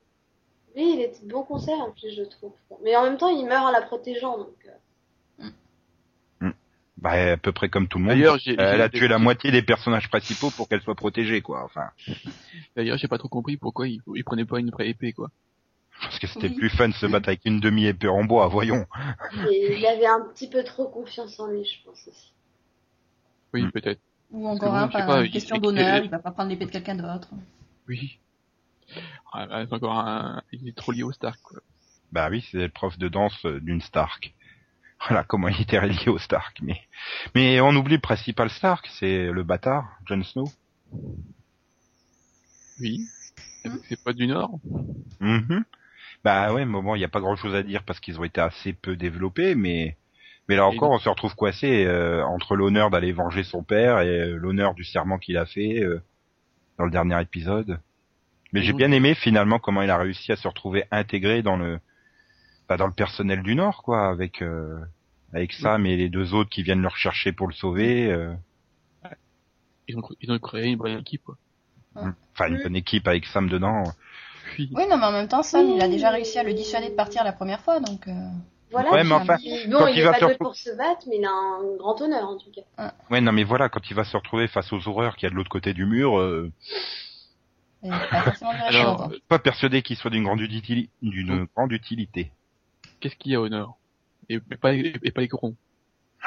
Lui, 0.76 0.94
il 0.94 1.00
était 1.00 1.24
de 1.26 1.30
bon 1.30 1.42
conseil, 1.44 1.74
en 1.74 1.90
plus, 1.92 2.14
je 2.16 2.22
trouve. 2.22 2.52
Mais 2.84 2.96
en 2.96 3.02
même 3.04 3.18
temps, 3.18 3.28
il 3.28 3.44
meurt 3.46 3.64
en 3.66 3.70
la 3.70 3.82
protégeant, 3.82 4.38
donc. 4.38 4.48
euh, 4.68 6.50
Bah, 6.98 7.32
à 7.32 7.36
peu 7.36 7.52
près 7.52 7.68
comme 7.68 7.88
tout 7.88 7.98
le 7.98 8.04
monde. 8.04 8.12
D'ailleurs, 8.14 8.38
j'ai- 8.38 8.54
Elle 8.58 8.76
j'ai- 8.76 8.82
a 8.82 8.88
tué 8.88 9.08
la 9.08 9.18
moitié 9.18 9.50
des 9.50 9.62
personnages 9.62 10.08
principaux 10.08 10.50
pour 10.50 10.68
qu'elle 10.68 10.82
soit 10.82 10.94
protégée, 10.94 11.40
quoi. 11.40 11.64
Enfin, 11.64 11.88
D'ailleurs, 12.76 12.96
j'ai 12.98 13.08
pas 13.08 13.18
trop 13.18 13.28
compris 13.28 13.56
pourquoi 13.56 13.88
il, 13.88 14.00
il 14.14 14.22
prenait 14.24 14.44
pas 14.44 14.60
une 14.60 14.70
vraie 14.70 14.90
épée, 14.90 15.12
quoi. 15.12 15.30
Parce 16.00 16.18
que 16.18 16.26
c'était 16.26 16.48
Oui. 16.48 16.54
plus 16.56 16.70
fun 16.70 16.88
de 16.88 16.94
se 16.94 17.06
battre 17.06 17.28
avec 17.28 17.42
une 17.44 17.60
demi-épée 17.60 18.08
en 18.08 18.24
bois, 18.24 18.48
voyons. 18.48 18.86
Et 19.50 19.76
il 19.78 19.86
avait 19.86 20.06
un 20.06 20.20
petit 20.32 20.48
peu 20.48 20.64
trop 20.64 20.88
confiance 20.88 21.38
en 21.38 21.46
lui, 21.48 21.64
je 21.64 21.84
pense 21.84 22.06
aussi. 22.08 22.32
Oui, 23.54 23.62
Mm. 23.64 23.70
peut-être. 23.72 24.00
Ou 24.30 24.48
encore 24.48 24.74
un, 24.74 24.88
pas, 24.88 25.28
question 25.28 25.56
il- 25.56 25.60
d'honneur, 25.62 26.02
il- 26.04 26.10
va 26.10 26.18
pas 26.18 26.30
prendre 26.30 26.48
l'épée 26.50 26.64
de 26.64 26.70
quelqu'un 26.70 26.94
d'autre. 26.94 27.28
Oui. 27.88 28.18
Ah, 29.32 29.46
ah, 29.50 29.64
c'est 29.66 29.74
encore 29.74 29.96
un, 29.98 30.42
il 30.52 30.68
est 30.68 30.76
trop 30.76 30.92
lié 30.92 31.02
au 31.02 31.12
Stark, 31.12 31.38
quoi. 31.42 31.60
Bah 32.12 32.28
oui, 32.30 32.46
c'est 32.50 32.58
le 32.58 32.68
prof 32.68 32.98
de 32.98 33.08
danse 33.08 33.38
euh, 33.44 33.60
d'une 33.60 33.80
Stark. 33.80 34.34
Voilà 35.08 35.24
comment 35.24 35.48
il 35.48 35.60
était 35.60 35.78
relié 35.78 36.08
au 36.08 36.18
Stark. 36.18 36.58
Mais, 36.62 36.80
mais 37.34 37.60
on 37.60 37.74
oublie 37.74 37.96
le 37.96 38.00
principal 38.00 38.48
Stark, 38.50 38.86
c'est 38.98 39.26
le 39.26 39.42
bâtard, 39.42 39.98
Jon 40.06 40.22
Snow. 40.22 40.44
Oui. 42.80 43.06
Hmm. 43.64 43.76
C'est 43.88 44.02
pas 44.02 44.12
du 44.12 44.26
Nord? 44.26 44.58
Mhm. 45.20 45.64
Bah 46.24 46.52
ouais, 46.52 46.64
mais 46.64 46.80
bon, 46.82 46.94
il 46.94 46.98
n'y 46.98 47.04
a 47.04 47.08
pas 47.08 47.20
grand-chose 47.20 47.54
à 47.54 47.62
dire 47.62 47.82
parce 47.84 47.98
qu'ils 48.00 48.20
ont 48.20 48.24
été 48.24 48.40
assez 48.40 48.72
peu 48.72 48.96
développés, 48.96 49.54
mais 49.54 49.96
mais 50.48 50.56
là 50.56 50.66
encore, 50.66 50.90
on 50.90 50.98
se 50.98 51.08
retrouve 51.08 51.34
coincé 51.36 51.84
euh, 51.86 52.24
entre 52.24 52.56
l'honneur 52.56 52.90
d'aller 52.90 53.12
venger 53.12 53.42
son 53.44 53.62
père 53.64 54.00
et 54.00 54.08
euh, 54.32 54.36
l'honneur 54.36 54.74
du 54.74 54.84
serment 54.84 55.18
qu'il 55.18 55.36
a 55.38 55.46
fait 55.46 55.80
euh, 55.82 56.00
dans 56.78 56.84
le 56.84 56.90
dernier 56.90 57.20
épisode. 57.20 57.80
Mais 58.52 58.62
j'ai 58.62 58.72
bien 58.74 58.92
aimé 58.92 59.14
finalement 59.14 59.58
comment 59.58 59.82
il 59.82 59.90
a 59.90 59.98
réussi 59.98 60.32
à 60.32 60.36
se 60.36 60.48
retrouver 60.48 60.84
intégré 60.90 61.42
dans 61.42 61.56
le 61.56 61.80
bah, 62.68 62.76
dans 62.76 62.86
le 62.86 62.92
personnel 62.92 63.42
du 63.42 63.54
Nord, 63.56 63.82
quoi, 63.82 64.08
avec 64.08 64.42
euh, 64.42 64.78
avec 65.32 65.52
Sam 65.52 65.86
et 65.86 65.96
les 65.96 66.08
deux 66.10 66.34
autres 66.34 66.50
qui 66.50 66.62
viennent 66.62 66.82
le 66.82 66.88
rechercher 66.88 67.32
pour 67.32 67.48
le 67.48 67.54
sauver. 67.54 68.10
euh, 68.12 68.34
Ils 69.88 69.96
ont, 69.98 70.02
ils 70.20 70.30
ont 70.32 70.38
créé 70.38 70.70
une 70.70 70.78
bonne 70.78 70.98
équipe, 70.98 71.22
quoi. 71.24 71.36
Enfin, 72.34 72.48
une 72.48 72.62
bonne 72.62 72.76
équipe 72.76 73.06
avec 73.08 73.26
Sam 73.26 73.48
dedans. 73.48 73.84
Oui. 74.58 74.70
Oui, 74.74 74.82
non, 74.88 74.96
mais 74.98 75.06
en 75.06 75.12
même 75.12 75.28
temps, 75.28 75.42
Sam, 75.42 75.68
il 75.68 75.80
a 75.82 75.88
déjà 75.88 76.10
réussi 76.10 76.38
à 76.38 76.42
le 76.42 76.52
dissuader 76.54 76.88
de 76.90 76.94
partir 76.94 77.24
la 77.24 77.32
première 77.32 77.60
fois, 77.60 77.80
donc. 77.80 78.06
euh, 78.08 78.12
Voilà. 78.70 78.90
Ouais, 78.92 79.04
mais 79.04 79.10
puis, 79.10 79.12
enfin, 79.14 79.36
il- 79.42 79.70
bon, 79.70 79.78
quand 79.78 79.86
il 79.88 79.94
il 79.96 80.00
est 80.00 80.04
va 80.04 80.12
pas 80.14 80.28
se 80.32 80.38
pour 80.38 80.54
se 80.56 80.70
battre, 80.76 81.02
mais 81.08 81.16
il 81.18 81.24
a 81.24 81.30
un 81.30 81.76
grand 81.76 82.00
honneur, 82.00 82.28
en 82.28 82.38
tout 82.38 82.50
cas. 82.50 82.92
Ouais, 83.10 83.20
non, 83.20 83.32
mais 83.32 83.44
voilà, 83.44 83.68
quand 83.68 83.90
il 83.90 83.94
va 83.94 84.04
se 84.04 84.16
retrouver 84.16 84.48
face 84.48 84.72
aux 84.72 84.88
horreurs 84.88 85.16
qu'il 85.16 85.26
y 85.26 85.26
a 85.26 85.30
de 85.30 85.34
l'autre 85.36 85.50
côté 85.50 85.74
du 85.74 85.84
mur, 85.84 86.18
euh, 86.18 86.50
pas 87.82 87.88
Alors, 88.66 89.10
pas 89.28 89.38
persuadé 89.38 89.82
qu'il 89.82 89.96
soit 89.96 90.10
d'une 90.10 90.24
grande 90.24 90.40
utilité. 90.40 90.88
D'une 91.02 91.46
grande 91.54 91.72
utilité. 91.72 92.30
Qu'est-ce 93.00 93.16
qu'il 93.16 93.32
y 93.32 93.34
a 93.34 93.40
au 93.40 93.48
Nord? 93.48 93.78
Et, 94.28 94.36
et 94.36 94.56
pas, 94.56 94.72
et, 94.74 94.94
et 95.02 95.10
pas 95.10 95.20
les 95.20 95.28
corons. 95.28 95.56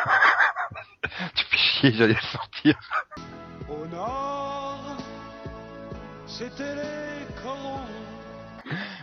Tu 1.35 1.45
fais 1.45 1.57
chier, 1.57 1.91
j'allais 1.93 2.15
le 2.15 2.19
sortir. 2.19 2.77
Au 3.69 3.85
nord, 3.88 4.97
c'était 6.27 6.75
les 6.75 7.25
corons. 7.43 7.85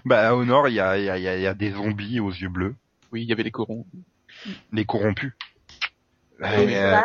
Bah, 0.05 0.35
au 0.35 0.45
nord, 0.45 0.69
il 0.69 0.75
y 0.75 0.81
a, 0.81 0.99
il 0.99 1.05
y, 1.05 1.11
a, 1.11 1.19
il 1.19 1.23
y 1.23 1.29
a- 1.29 1.37
il 1.37 1.43
y 1.43 1.47
a 1.47 1.55
des 1.55 1.73
zombies 1.73 2.21
aux 2.21 2.31
yeux 2.31 2.49
bleus, 2.49 2.75
Oui, 3.13 3.23
il 3.23 3.29
y 3.29 3.33
avait 3.33 3.43
les 3.43 3.51
corons. 3.51 3.87
les 4.73 4.85
corrompus. 4.85 5.33
Les 6.41 6.67
Mais, 6.67 6.83
euh, 6.83 7.01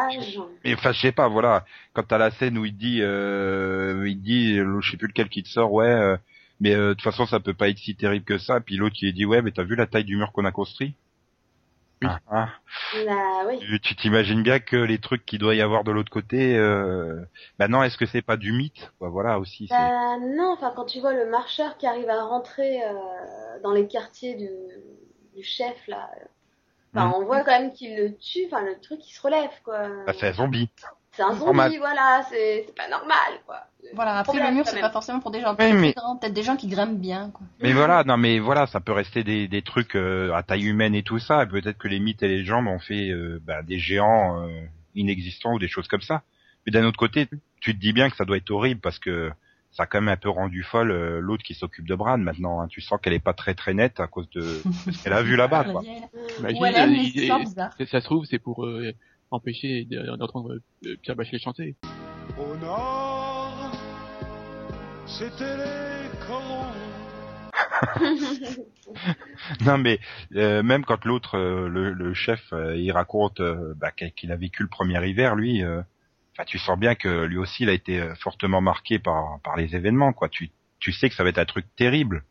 mais 0.63 0.73
enfin, 0.73 0.91
je 0.93 0.99
sais 1.01 1.11
pas, 1.11 1.27
voilà. 1.27 1.63
Quand 1.93 2.03
t'as 2.03 2.17
la 2.17 2.31
scène 2.31 2.57
où 2.57 2.65
il 2.65 2.75
dit, 2.75 3.01
euh, 3.01 4.03
il 4.07 4.21
dit, 4.21 4.57
euh, 4.57 4.81
je 4.81 4.91
sais 4.91 4.97
plus 4.97 5.07
lequel 5.07 5.29
qui 5.29 5.43
te 5.43 5.49
sort, 5.49 5.71
ouais, 5.73 5.85
euh, 5.85 6.17
mais 6.59 6.73
euh, 6.73 6.89
de 6.89 6.93
toute 6.95 7.03
façon, 7.03 7.25
ça 7.27 7.39
peut 7.39 7.53
pas 7.53 7.69
être 7.69 7.77
si 7.77 7.95
terrible 7.95 8.25
que 8.25 8.39
ça. 8.39 8.59
Puis 8.61 8.77
l'autre, 8.77 8.95
il 9.01 9.13
dit, 9.13 9.25
ouais, 9.25 9.41
mais 9.43 9.51
t'as 9.51 9.63
vu 9.63 9.75
la 9.75 9.85
taille 9.85 10.05
du 10.05 10.15
mur 10.17 10.31
qu'on 10.31 10.45
a 10.45 10.51
construit? 10.51 10.95
Oui. 12.01 12.07
Ah, 12.09 12.19
ah. 12.31 12.49
Oui. 13.47 13.59
Tu- 13.81 13.95
t'imagines 13.95 14.43
bien 14.43 14.59
que 14.59 14.75
les 14.75 14.99
trucs 14.99 15.25
qu'il 15.25 15.39
doit 15.39 15.55
y 15.55 15.61
avoir 15.61 15.83
de 15.83 15.91
l'autre 15.91 16.11
côté, 16.11 16.55
euh... 16.55 17.23
bah 17.57 17.67
non, 17.67 17.83
est-ce 17.83 17.97
que 17.97 18.05
c'est 18.05 18.21
pas 18.21 18.37
du 18.37 18.51
mythe? 18.51 18.91
Bah, 18.99 19.09
Voilà 19.09 19.39
aussi. 19.39 19.67
Bah, 19.69 20.17
non, 20.19 20.53
enfin, 20.53 20.71
quand 20.75 20.85
tu 20.85 20.99
vois 20.99 21.13
le 21.13 21.25
marcheur 21.25 21.77
qui 21.77 21.87
arrive 21.87 22.09
à 22.09 22.23
rentrer 22.23 22.83
euh, 22.83 22.93
dans 23.63 23.73
les 23.73 23.87
quartiers 23.87 24.35
du, 24.35 24.49
du 25.35 25.43
chef, 25.43 25.75
là, 25.87 26.09
euh, 26.19 26.25
enfin, 26.95 27.07
Mhm. 27.07 27.13
on 27.15 27.25
voit 27.25 27.43
quand 27.43 27.59
même 27.59 27.73
qu'il 27.73 27.95
le 27.97 28.15
tue, 28.17 28.45
enfin, 28.47 28.61
le 28.63 28.79
truc, 28.79 28.99
il 29.07 29.11
se 29.13 29.21
relève, 29.21 29.51
quoi. 29.63 29.89
Bah, 30.05 30.13
c'est 30.19 30.27
un 30.27 30.33
zombie. 30.33 30.69
C'est 31.17 31.23
un 31.23 31.31
zombie, 31.33 31.45
normal. 31.45 31.73
voilà, 31.79 32.21
c'est 32.29 32.67
pas 32.77 32.87
normal, 32.89 33.17
quoi. 33.45 33.57
Voilà, 33.95 34.17
après 34.19 34.33
Problème, 34.33 34.49
le 34.49 34.55
mur, 34.55 34.67
c'est 34.67 34.79
pas 34.81 34.89
forcément 34.91 35.19
pour 35.19 35.31
des 35.31 35.39
gens 35.41 35.51
Oui, 35.51 35.55
très, 35.57 35.73
mais- 35.73 35.93
très 35.93 36.01
grands, 36.01 36.15
peut-être 36.17 36.33
des 36.33 36.43
gens 36.43 36.55
qui 36.57 36.67
grimpent 36.67 36.99
bien, 36.99 37.31
quoi. 37.31 37.45
Mais 37.61 37.73
voilà, 37.73 38.03
non 38.03 38.17
mais 38.17 38.37
voilà, 38.39 38.67
ça 38.67 38.79
peut 38.81 38.91
rester 38.91 39.23
des, 39.23 39.47
des 39.47 39.61
trucs 39.61 39.95
euh, 39.95 40.31
à 40.33 40.43
taille 40.43 40.65
humaine 40.65 40.93
et 40.93 41.03
tout 41.03 41.19
ça. 41.19 41.43
Et 41.43 41.47
peut-être 41.47 41.77
que 41.77 41.87
les 41.87 41.99
mythes 41.99 42.21
et 42.21 42.27
les 42.27 42.37
légendes 42.39 42.67
ont 42.67 42.79
fait 42.79 43.09
euh, 43.09 43.41
bah, 43.43 43.63
des 43.63 43.79
géants 43.79 44.41
euh, 44.43 44.49
inexistants 44.95 45.53
ou 45.53 45.59
des 45.59 45.67
choses 45.69 45.87
comme 45.87 46.01
ça. 46.01 46.21
Mais 46.65 46.71
d'un 46.71 46.83
autre 46.85 46.97
côté, 46.99 47.27
tu 47.61 47.73
te 47.73 47.79
dis 47.79 47.93
bien 47.93 48.09
que 48.09 48.15
ça 48.17 48.25
doit 48.25 48.37
être 48.37 48.51
horrible 48.51 48.81
parce 48.81 48.99
que 48.99 49.31
ça 49.71 49.83
a 49.83 49.85
quand 49.85 50.01
même 50.01 50.09
un 50.13 50.17
peu 50.17 50.29
rendu 50.29 50.63
folle 50.63 50.91
euh, 50.91 51.19
l'autre 51.21 51.43
qui 51.43 51.53
s'occupe 51.53 51.87
de 51.87 51.95
Bran 51.95 52.17
maintenant. 52.17 52.59
hein. 52.61 52.67
Tu 52.67 52.81
sens 52.81 52.99
qu'elle 53.01 53.13
est 53.13 53.19
pas 53.23 53.33
très 53.33 53.53
très 53.53 53.73
nette 53.73 53.99
à 54.01 54.07
cause 54.07 54.29
de 54.31 54.41
de 54.41 54.61
ce 54.91 55.03
qu'elle 55.03 55.13
a 55.13 55.21
vu 55.23 55.35
là-bas. 55.37 55.63
Quoi. 55.63 55.81
Imagine, 56.39 56.61
Ou 56.61 56.65
elle 56.65 56.75
aime 56.75 56.89
les 56.91 56.97
il- 57.03 57.17
histoires 57.21 57.39
bizarres. 57.39 57.73
ça, 57.77 57.85
ça 57.85 58.01
se 58.01 58.05
trouve, 58.05 58.25
c'est 58.25 58.39
pour 58.39 58.65
euh, 58.65 58.91
empêcher 59.31 59.85
de- 59.85 60.15
d'entendre 60.17 60.53
euh, 60.85 60.95
Pierre 61.01 61.15
Bachelet 61.15 61.39
chanter. 61.39 61.75
Au 62.37 62.55
nord, 62.57 63.71
c'était 65.05 65.57
les 65.57 66.09
corons. 66.27 66.65
Non 69.61 69.77
mais 69.77 69.99
euh, 70.35 70.63
même 70.63 70.83
quand 70.83 71.05
l'autre, 71.05 71.37
euh, 71.37 71.67
le, 71.69 71.93
le 71.93 72.13
chef, 72.13 72.51
euh, 72.53 72.75
il 72.75 72.91
raconte 72.91 73.39
euh, 73.39 73.73
bah, 73.75 73.91
qu'il 73.91 74.31
a 74.31 74.35
vécu 74.35 74.63
le 74.63 74.69
premier 74.69 75.05
hiver, 75.07 75.35
lui, 75.35 75.63
euh, 75.63 75.81
enfin 76.33 76.43
tu 76.45 76.57
sens 76.57 76.77
bien 76.79 76.95
que 76.95 77.25
lui 77.25 77.37
aussi 77.37 77.63
il 77.63 77.69
a 77.69 77.73
été 77.73 78.01
fortement 78.19 78.61
marqué 78.61 78.97
par 78.99 79.39
par 79.43 79.55
les 79.55 79.75
événements 79.75 80.13
quoi. 80.13 80.29
Tu 80.29 80.49
tu 80.79 80.91
sais 80.91 81.09
que 81.09 81.15
ça 81.15 81.23
va 81.23 81.29
être 81.29 81.37
un 81.37 81.45
truc 81.45 81.65
terrible. 81.75 82.23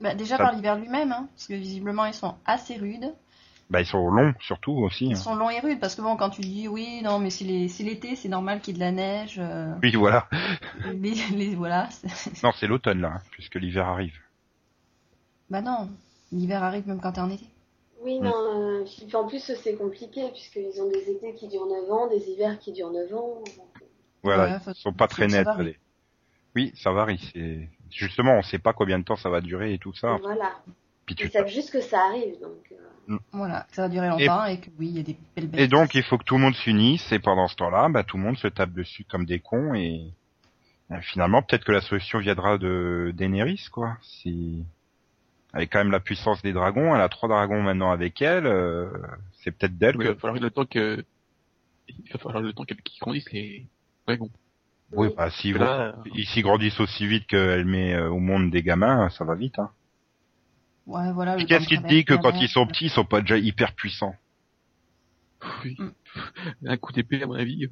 Bah, 0.00 0.14
déjà 0.14 0.36
Ça- 0.36 0.44
par 0.44 0.52
l'hiver 0.54 0.76
lui-même, 0.76 1.10
hein, 1.12 1.28
parce 1.34 1.46
que 1.48 1.54
visiblement 1.54 2.04
ils 2.06 2.14
sont 2.14 2.36
assez 2.44 2.76
rudes. 2.76 3.12
Bah 3.74 3.80
ils 3.80 3.86
sont 3.86 4.08
longs 4.08 4.32
surtout 4.38 4.70
aussi. 4.84 5.06
Ils 5.06 5.12
hein. 5.14 5.16
sont 5.16 5.34
longs 5.34 5.50
et 5.50 5.58
rudes, 5.58 5.80
parce 5.80 5.96
que 5.96 6.00
bon, 6.02 6.16
quand 6.16 6.30
tu 6.30 6.42
dis 6.42 6.68
oui, 6.68 7.00
non, 7.02 7.18
mais 7.18 7.30
si 7.30 7.42
les- 7.42 7.66
si 7.66 7.82
l'été, 7.82 8.14
c'est 8.14 8.28
normal 8.28 8.60
qu'il 8.60 8.74
y 8.74 8.76
ait 8.76 8.78
de 8.78 8.84
la 8.84 8.92
neige. 8.92 9.34
euh, 9.40 9.74
Oui 9.82 9.96
voilà. 9.96 10.28
les- 11.34 11.56
voilà. 11.56 11.88
Non 12.44 12.52
c'est 12.54 12.68
l'automne 12.68 13.00
là, 13.00 13.14
hein, 13.16 13.22
puisque 13.32 13.56
l'hiver 13.56 13.88
arrive. 13.88 14.14
Bah 15.50 15.60
non, 15.60 15.90
l'hiver 16.30 16.62
arrive 16.62 16.86
même 16.86 17.00
quand 17.00 17.10
t'es 17.12 17.20
en 17.20 17.30
été. 17.30 17.46
Oui, 18.02 18.20
Mm. 18.20 18.24
non, 18.24 18.82
euh, 18.82 18.84
en 19.14 19.26
plus 19.26 19.40
c'est 19.40 19.74
compliqué 19.74 20.28
puisqu'ils 20.30 20.80
ont 20.80 20.88
des 20.88 21.10
étés 21.10 21.34
qui 21.34 21.48
durent 21.48 21.66
9 21.66 21.90
ans, 21.90 22.06
des 22.08 22.30
hivers 22.30 22.58
qui 22.60 22.70
durent 22.72 22.92
9 22.92 23.12
ans. 23.12 23.40
donc, 23.44 23.48
euh, 23.82 23.86
Voilà, 24.22 24.44
Ouais, 24.54 24.58
faut- 24.60 24.70
ils 24.70 24.74
sont 24.76 24.92
pas 24.92 25.08
très 25.08 25.26
nets. 25.26 25.48
les- 25.58 25.76
Oui 26.54 26.72
ça 26.76 26.92
varie. 26.92 27.18
C'est 27.34 27.68
justement 27.90 28.34
on 28.34 28.42
sait 28.42 28.60
pas 28.60 28.72
combien 28.72 29.00
de 29.00 29.04
temps 29.04 29.16
ça 29.16 29.30
va 29.30 29.40
durer 29.40 29.74
et 29.74 29.78
tout 29.78 29.94
ça. 29.94 30.16
Voilà. 30.22 30.52
Puis 31.06 31.16
Ils 31.18 31.26
tu 31.26 31.30
savent 31.30 31.48
juste 31.48 31.72
que 31.72 31.80
ça 31.80 31.98
arrive, 32.04 32.40
donc. 32.40 32.70
euh, 32.70 32.76
Voilà, 33.32 33.66
que 33.68 33.74
ça 33.76 33.82
va 33.82 33.88
durer 33.88 34.08
longtemps 34.08 34.44
et, 34.46 34.58
que 34.60 34.70
oui, 34.78 34.88
il 34.88 34.96
y 34.96 35.00
a 35.00 35.02
des 35.02 35.16
belles 35.36 35.48
belles. 35.48 35.60
Et 35.60 35.68
donc 35.68 35.94
il 35.94 36.02
faut 36.02 36.18
que 36.18 36.24
tout 36.24 36.36
le 36.36 36.40
monde 36.40 36.54
s'unisse 36.54 37.10
et 37.12 37.18
pendant 37.18 37.48
ce 37.48 37.56
temps-là, 37.56 37.88
bah, 37.88 38.02
tout 38.04 38.16
le 38.16 38.22
monde 38.22 38.36
se 38.38 38.48
tape 38.48 38.72
dessus 38.72 39.04
comme 39.04 39.24
des 39.26 39.40
cons 39.40 39.74
et 39.74 40.12
euh, 40.90 41.00
finalement 41.00 41.42
peut-être 41.42 41.64
que 41.64 41.72
la 41.72 41.80
solution 41.80 42.18
viendra 42.18 42.58
de 42.58 43.12
Daenerys 43.14 43.66
quoi. 43.72 43.96
Si 44.02 44.64
avec 45.52 45.70
quand 45.70 45.78
même 45.78 45.92
la 45.92 46.00
puissance 46.00 46.42
des 46.42 46.52
dragons, 46.52 46.94
elle 46.94 47.00
a 47.00 47.08
trois 47.08 47.28
dragons 47.28 47.62
maintenant 47.62 47.92
avec 47.92 48.20
elle, 48.20 48.46
euh, 48.46 48.88
c'est 49.42 49.52
peut-être 49.52 49.78
d'elle 49.78 49.94
Il 50.00 50.06
va 50.06 50.14
que 50.14 50.18
falloir 50.18 50.40
le 50.42 50.50
temps 50.50 50.64
que, 50.66 51.04
il 51.88 52.12
va 52.12 52.18
falloir 52.18 52.42
le 52.42 52.52
temps 52.52 52.64
qu'elle- 52.64 52.82
qu'ils 52.82 52.98
grandissent 53.00 53.30
les 53.32 53.66
dragons. 54.06 54.30
oui 54.92 55.08
bah 55.16 55.30
s'ils 55.30 55.56
Là, 55.56 55.94
ils 56.14 56.26
s'y 56.26 56.42
grandissent 56.42 56.80
aussi 56.80 57.06
vite 57.06 57.26
qu'elle 57.26 57.64
met 57.66 57.94
euh, 57.94 58.08
au 58.10 58.18
monde 58.18 58.50
des 58.50 58.62
gamins, 58.62 59.08
ça 59.10 59.24
va 59.24 59.34
vite 59.34 59.58
hein. 59.58 59.70
Ouais, 60.86 61.12
voilà. 61.12 61.36
Qu'est-ce 61.36 61.66
qui 61.66 61.80
te 61.80 61.86
dit 61.86 62.04
que 62.04 62.14
quand 62.14 62.32
ils 62.40 62.48
sont 62.48 62.66
petits, 62.66 62.86
ils 62.86 62.90
sont 62.90 63.04
pas 63.04 63.20
déjà 63.20 63.38
hyper 63.38 63.72
puissants? 63.74 64.14
Oui. 65.64 65.76
Mm. 65.78 65.90
Un 66.68 66.76
coup 66.76 66.92
d'épée, 66.92 67.22
à 67.22 67.26
mon 67.26 67.34
avis. 67.34 67.68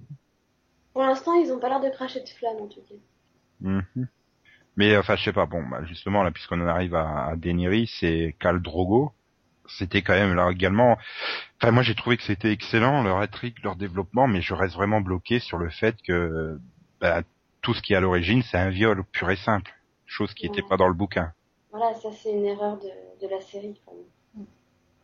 Pour 0.92 1.02
l'instant, 1.02 1.34
ils 1.34 1.50
ont 1.52 1.58
pas 1.58 1.68
l'air 1.68 1.80
de 1.80 1.90
cracher 1.90 2.20
de 2.20 2.28
flammes 2.28 2.60
en 2.62 2.66
tout 2.68 2.80
cas. 2.80 2.94
Mhm. 3.60 4.08
Mais 4.76 4.96
enfin, 4.96 5.16
je 5.16 5.24
sais 5.24 5.32
pas. 5.32 5.46
Bon, 5.46 5.62
bah, 5.68 5.84
justement 5.84 6.22
là, 6.22 6.30
puisqu'on 6.30 6.60
en 6.60 6.66
arrive 6.66 6.94
à, 6.94 7.26
à 7.28 7.36
Daenerys 7.36 7.90
et 8.02 8.34
Khal 8.40 8.60
Drogo, 8.60 9.12
c'était 9.68 10.02
quand 10.02 10.14
même 10.14 10.34
là 10.34 10.50
également. 10.50 10.98
Enfin, 11.60 11.70
moi, 11.72 11.82
j'ai 11.82 11.94
trouvé 11.94 12.16
que 12.16 12.22
c'était 12.22 12.50
excellent 12.52 13.02
leur 13.02 13.18
intrigue, 13.18 13.56
leur 13.62 13.76
développement, 13.76 14.26
mais 14.26 14.40
je 14.42 14.54
reste 14.54 14.74
vraiment 14.74 15.00
bloqué 15.00 15.38
sur 15.38 15.58
le 15.58 15.70
fait 15.70 15.96
que 16.02 16.58
bah, 17.00 17.22
tout 17.60 17.74
ce 17.74 17.82
qui 17.82 17.92
est 17.92 17.96
à 17.96 18.00
l'origine, 18.00 18.42
c'est 18.42 18.58
un 18.58 18.70
viol 18.70 19.04
pur 19.12 19.30
et 19.30 19.36
simple, 19.36 19.72
chose 20.06 20.34
qui 20.34 20.46
n'était 20.46 20.62
Ouais. 20.62 20.68
pas 20.68 20.76
dans 20.76 20.88
le 20.88 20.94
bouquin. 20.94 21.32
Voilà, 21.72 21.92
ça 21.96 22.12
c'est 22.12 22.30
une 22.30 22.44
erreur 22.44 22.78
de, 22.78 22.88
de 23.20 23.26
la 23.26 23.40
série. 23.40 23.80
quand 23.84 23.94
même. 23.94 24.46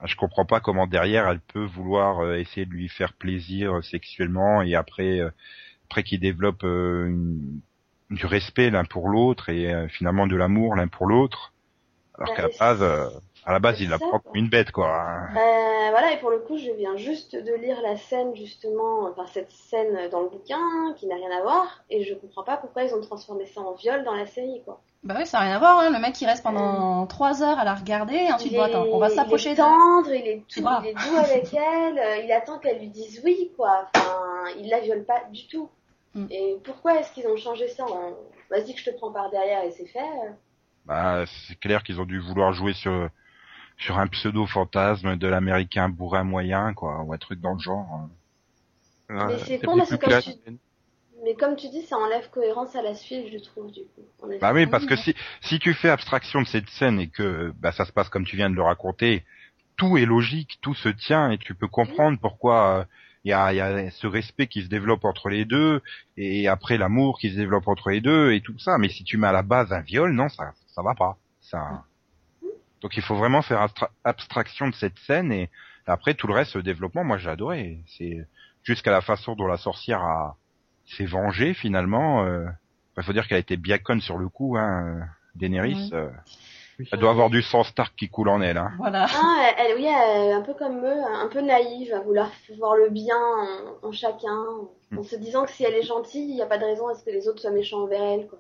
Ah, 0.00 0.06
Je 0.06 0.16
comprends 0.16 0.44
pas 0.44 0.60
comment 0.60 0.86
derrière 0.86 1.28
elle 1.28 1.40
peut 1.40 1.64
vouloir 1.64 2.20
euh, 2.20 2.36
essayer 2.38 2.66
de 2.66 2.70
lui 2.72 2.88
faire 2.88 3.12
plaisir 3.14 3.78
euh, 3.78 3.82
sexuellement 3.82 4.62
et 4.62 4.74
après, 4.74 5.20
euh, 5.20 5.30
après 5.86 6.04
qu'il 6.04 6.20
développe 6.20 6.62
une- 6.64 7.60
du 8.10 8.26
respect 8.26 8.70
l'un 8.70 8.84
pour 8.84 9.08
l'autre 9.08 9.50
et 9.50 9.88
finalement 9.88 10.26
de 10.26 10.36
l'amour 10.36 10.76
l'un 10.76 10.88
pour 10.88 11.06
l'autre, 11.06 11.54
alors 12.14 12.28
Bah, 12.28 12.34
qu'à 12.36 12.42
la 12.42 12.48
base, 12.58 12.82
à 13.44 13.52
la 13.52 13.60
base, 13.60 13.80
il 13.80 13.90
la 13.90 13.98
prend 13.98 14.20
comme 14.20 14.36
une 14.36 14.48
bête 14.50 14.72
quoi. 14.72 15.28
Euh, 15.36 15.90
voilà, 15.90 16.12
et 16.12 16.20
pour 16.20 16.30
le 16.30 16.38
coup, 16.40 16.56
je 16.58 16.70
viens 16.72 16.96
juste 16.96 17.34
de 17.36 17.54
lire 17.54 17.80
la 17.82 17.96
scène 17.96 18.34
justement, 18.34 19.08
enfin 19.08 19.26
cette 19.26 19.50
scène 19.50 20.08
dans 20.10 20.20
le 20.22 20.28
bouquin 20.28 20.94
qui 20.96 21.06
n'a 21.06 21.16
rien 21.16 21.30
à 21.30 21.42
voir, 21.42 21.84
et 21.90 22.02
je 22.04 22.14
comprends 22.14 22.44
pas 22.44 22.56
pourquoi 22.56 22.84
ils 22.84 22.94
ont 22.94 23.00
transformé 23.00 23.46
ça 23.46 23.60
en 23.60 23.74
viol 23.74 24.04
dans 24.04 24.14
la 24.14 24.26
série, 24.26 24.62
quoi. 24.64 24.82
Bah 25.05 25.14
oui, 25.16 25.26
ça 25.26 25.38
n'a 25.38 25.44
rien 25.44 25.57
à 25.57 25.59
voir, 25.59 25.78
hein. 25.78 25.90
Le 25.90 25.99
mec, 26.01 26.20
il 26.20 26.26
reste 26.26 26.42
pendant 26.42 27.07
trois 27.07 27.42
heures 27.42 27.59
à 27.59 27.64
la 27.64 27.74
regarder, 27.74 28.14
et 28.14 28.32
ensuite, 28.32 28.53
il 28.53 28.57
bon, 28.57 28.64
est, 28.64 28.70
attends, 28.70 28.84
on 28.90 28.99
va 28.99 29.09
il 29.09 29.14
s'approcher 29.14 29.51
est 29.51 29.55
de... 29.55 29.59
tendre, 29.59 30.12
il 30.12 30.26
est 30.26 30.44
tout, 30.49 30.61
bras. 30.61 30.82
il 30.84 30.88
est 30.88 30.94
doux 30.94 31.16
avec 31.16 31.55
elle, 31.55 31.99
euh, 31.99 32.16
il 32.24 32.32
attend 32.32 32.59
qu'elle 32.59 32.80
lui 32.80 32.88
dise 32.88 33.20
oui, 33.24 33.53
quoi. 33.57 33.88
Enfin, 33.94 34.18
il 34.59 34.68
la 34.68 34.80
viole 34.80 35.05
pas 35.05 35.22
du 35.32 35.46
tout. 35.46 35.70
Mm. 36.14 36.26
Et 36.30 36.57
pourquoi 36.64 36.99
est-ce 36.99 37.12
qu'ils 37.12 37.26
ont 37.28 37.36
changé 37.36 37.68
ça 37.68 37.84
en 37.84 38.14
vas-y 38.51 38.74
que 38.74 38.80
je 38.80 38.90
te 38.90 38.96
prends 38.96 39.12
par 39.12 39.30
derrière 39.30 39.62
et 39.62 39.70
c'est 39.70 39.86
fait 39.86 40.01
euh. 40.01 40.30
Bah, 40.86 41.24
c'est 41.46 41.59
clair 41.61 41.82
qu'ils 41.82 42.01
ont 42.01 42.07
dû 42.07 42.18
vouloir 42.18 42.53
jouer 42.53 42.72
sur 42.72 43.09
sur 43.76 43.99
un 43.99 44.09
pseudo 44.09 44.46
fantasme 44.46 45.16
de 45.16 45.26
l'américain 45.28 45.88
bourrin 45.88 46.24
moyen 46.24 46.74
quoi, 46.74 47.03
ou 47.03 47.12
un 47.12 47.18
truc 47.18 47.40
dans 47.40 47.53
le 47.53 47.61
genre. 47.61 47.86
hein. 47.92 48.11
Ah, 49.11 49.28
c'est 49.46 49.59
con 49.64 49.76
parce 49.76 49.90
que 49.96 50.20
tu- 50.20 50.59
mais- 51.24 51.34
comme 51.34 51.56
tu 51.56 51.68
dis, 51.68 51.82
ça 51.82 51.96
enlève 51.96 52.28
cohérence 52.30 52.74
à 52.76 52.82
la 52.82 52.94
suite, 52.94 53.28
je 53.32 53.38
trouve, 53.38 53.70
du 53.72 53.80
coup. 53.94 54.02
Bah 54.40 54.52
oui, 54.52 54.66
parce 54.66 54.86
que 54.86 54.96
si 54.96 55.14
si 55.40 55.58
tu 55.58 55.74
fais 55.74 55.88
abstraction 55.88 56.42
de 56.42 56.46
cette 56.46 56.68
scène 56.70 57.00
et 57.00 57.08
que 57.08 57.52
bah 57.58 57.72
ça 57.72 57.84
se 57.84 57.92
passe 57.92 58.08
comme 58.08 58.24
tu 58.24 58.36
viens 58.36 58.50
de 58.50 58.54
le 58.54 58.62
raconter, 58.62 59.24
tout 59.76 59.96
est 59.96 60.04
logique, 60.06 60.58
tout 60.60 60.74
se 60.74 60.88
tient 60.88 61.30
et 61.30 61.38
tu 61.38 61.54
peux 61.54 61.68
comprendre 61.68 62.18
pourquoi 62.20 62.86
il 63.24 63.30
y, 63.30 63.32
a, 63.32 63.52
y 63.52 63.60
a 63.60 63.90
ce 63.90 64.06
respect 64.06 64.46
qui 64.46 64.62
se 64.62 64.68
développe 64.68 65.04
entre 65.04 65.28
les 65.28 65.44
deux 65.44 65.82
et 66.16 66.48
après 66.48 66.78
l'amour 66.78 67.18
qui 67.18 67.30
se 67.30 67.36
développe 67.36 67.66
entre 67.68 67.90
les 67.90 68.00
deux 68.00 68.32
et 68.32 68.40
tout 68.40 68.58
ça. 68.58 68.78
Mais 68.78 68.88
si 68.88 69.04
tu 69.04 69.16
mets 69.18 69.26
à 69.28 69.32
la 69.32 69.42
base 69.42 69.72
un 69.72 69.80
viol, 69.80 70.12
non, 70.12 70.28
ça 70.28 70.52
ça 70.68 70.82
va 70.82 70.94
pas. 70.94 71.16
Ça. 71.40 71.84
Donc 72.80 72.96
il 72.96 73.02
faut 73.02 73.16
vraiment 73.16 73.42
faire 73.42 73.60
abstra- 73.60 73.90
abstraction 74.04 74.68
de 74.68 74.74
cette 74.74 74.98
scène 75.00 75.32
et 75.32 75.50
après 75.86 76.14
tout 76.14 76.26
le 76.26 76.34
reste, 76.34 76.54
le 76.54 76.62
développement, 76.62 77.02
moi 77.02 77.18
j'ai 77.18 77.30
adoré. 77.30 77.78
C'est 77.86 78.26
jusqu'à 78.62 78.90
la 78.90 79.00
façon 79.00 79.34
dont 79.34 79.46
la 79.46 79.56
sorcière 79.56 80.02
a 80.02 80.36
s'est 80.97 81.07
vengée 81.07 81.55
finalement. 81.55 82.24
Euh... 82.24 82.47
Il 82.97 83.05
faut 83.05 83.12
dire 83.12 83.28
qu'elle 83.28 83.36
a 83.36 83.41
été 83.41 83.57
bien 83.57 83.78
conne 83.78 84.01
sur 84.01 84.18
le 84.18 84.28
coup, 84.28 84.57
hein. 84.57 84.84
euh, 84.86 85.01
Daenerys. 85.36 85.74
Oui. 85.74 85.91
euh, 85.93 86.09
elle 86.93 86.99
doit 87.01 87.11
avoir 87.11 87.30
du 87.30 87.43
sang 87.43 87.64
Stark 87.64 87.95
qui 87.97 88.09
coule 88.09 88.28
en 88.28 88.41
elle. 88.41 88.57
Hein. 88.57 88.72
Voilà. 88.78 89.07
Ah, 89.09 89.51
elle, 89.59 89.76
oui, 89.76 89.84
elle 89.86 90.28
est 90.28 90.32
un 90.32 90.43
peu 90.43 90.55
comme 90.55 90.84
eux, 90.84 91.05
un 91.05 91.28
peu 91.28 91.41
naïve, 91.41 91.93
à 91.93 92.01
vouloir 92.01 92.30
voir 92.57 92.76
le 92.76 92.89
bien 92.91 93.16
en, 93.82 93.89
en 93.89 93.93
chacun, 93.93 94.45
Mm. 94.91 94.99
en 94.99 95.03
se 95.03 95.16
disant 95.16 95.45
que 95.45 95.51
si 95.51 95.64
elle 95.64 95.74
est 95.74 95.82
gentille, 95.82 96.30
il 96.30 96.34
n'y 96.34 96.41
a 96.41 96.47
pas 96.47 96.57
de 96.57 96.64
raison 96.64 96.89
à 96.89 96.95
ce 96.95 97.05
que 97.05 97.11
les 97.11 97.28
autres 97.28 97.41
soient 97.41 97.51
méchants 97.51 97.82
envers 97.82 98.03
elle, 98.03 98.26
quoi. 98.26 98.39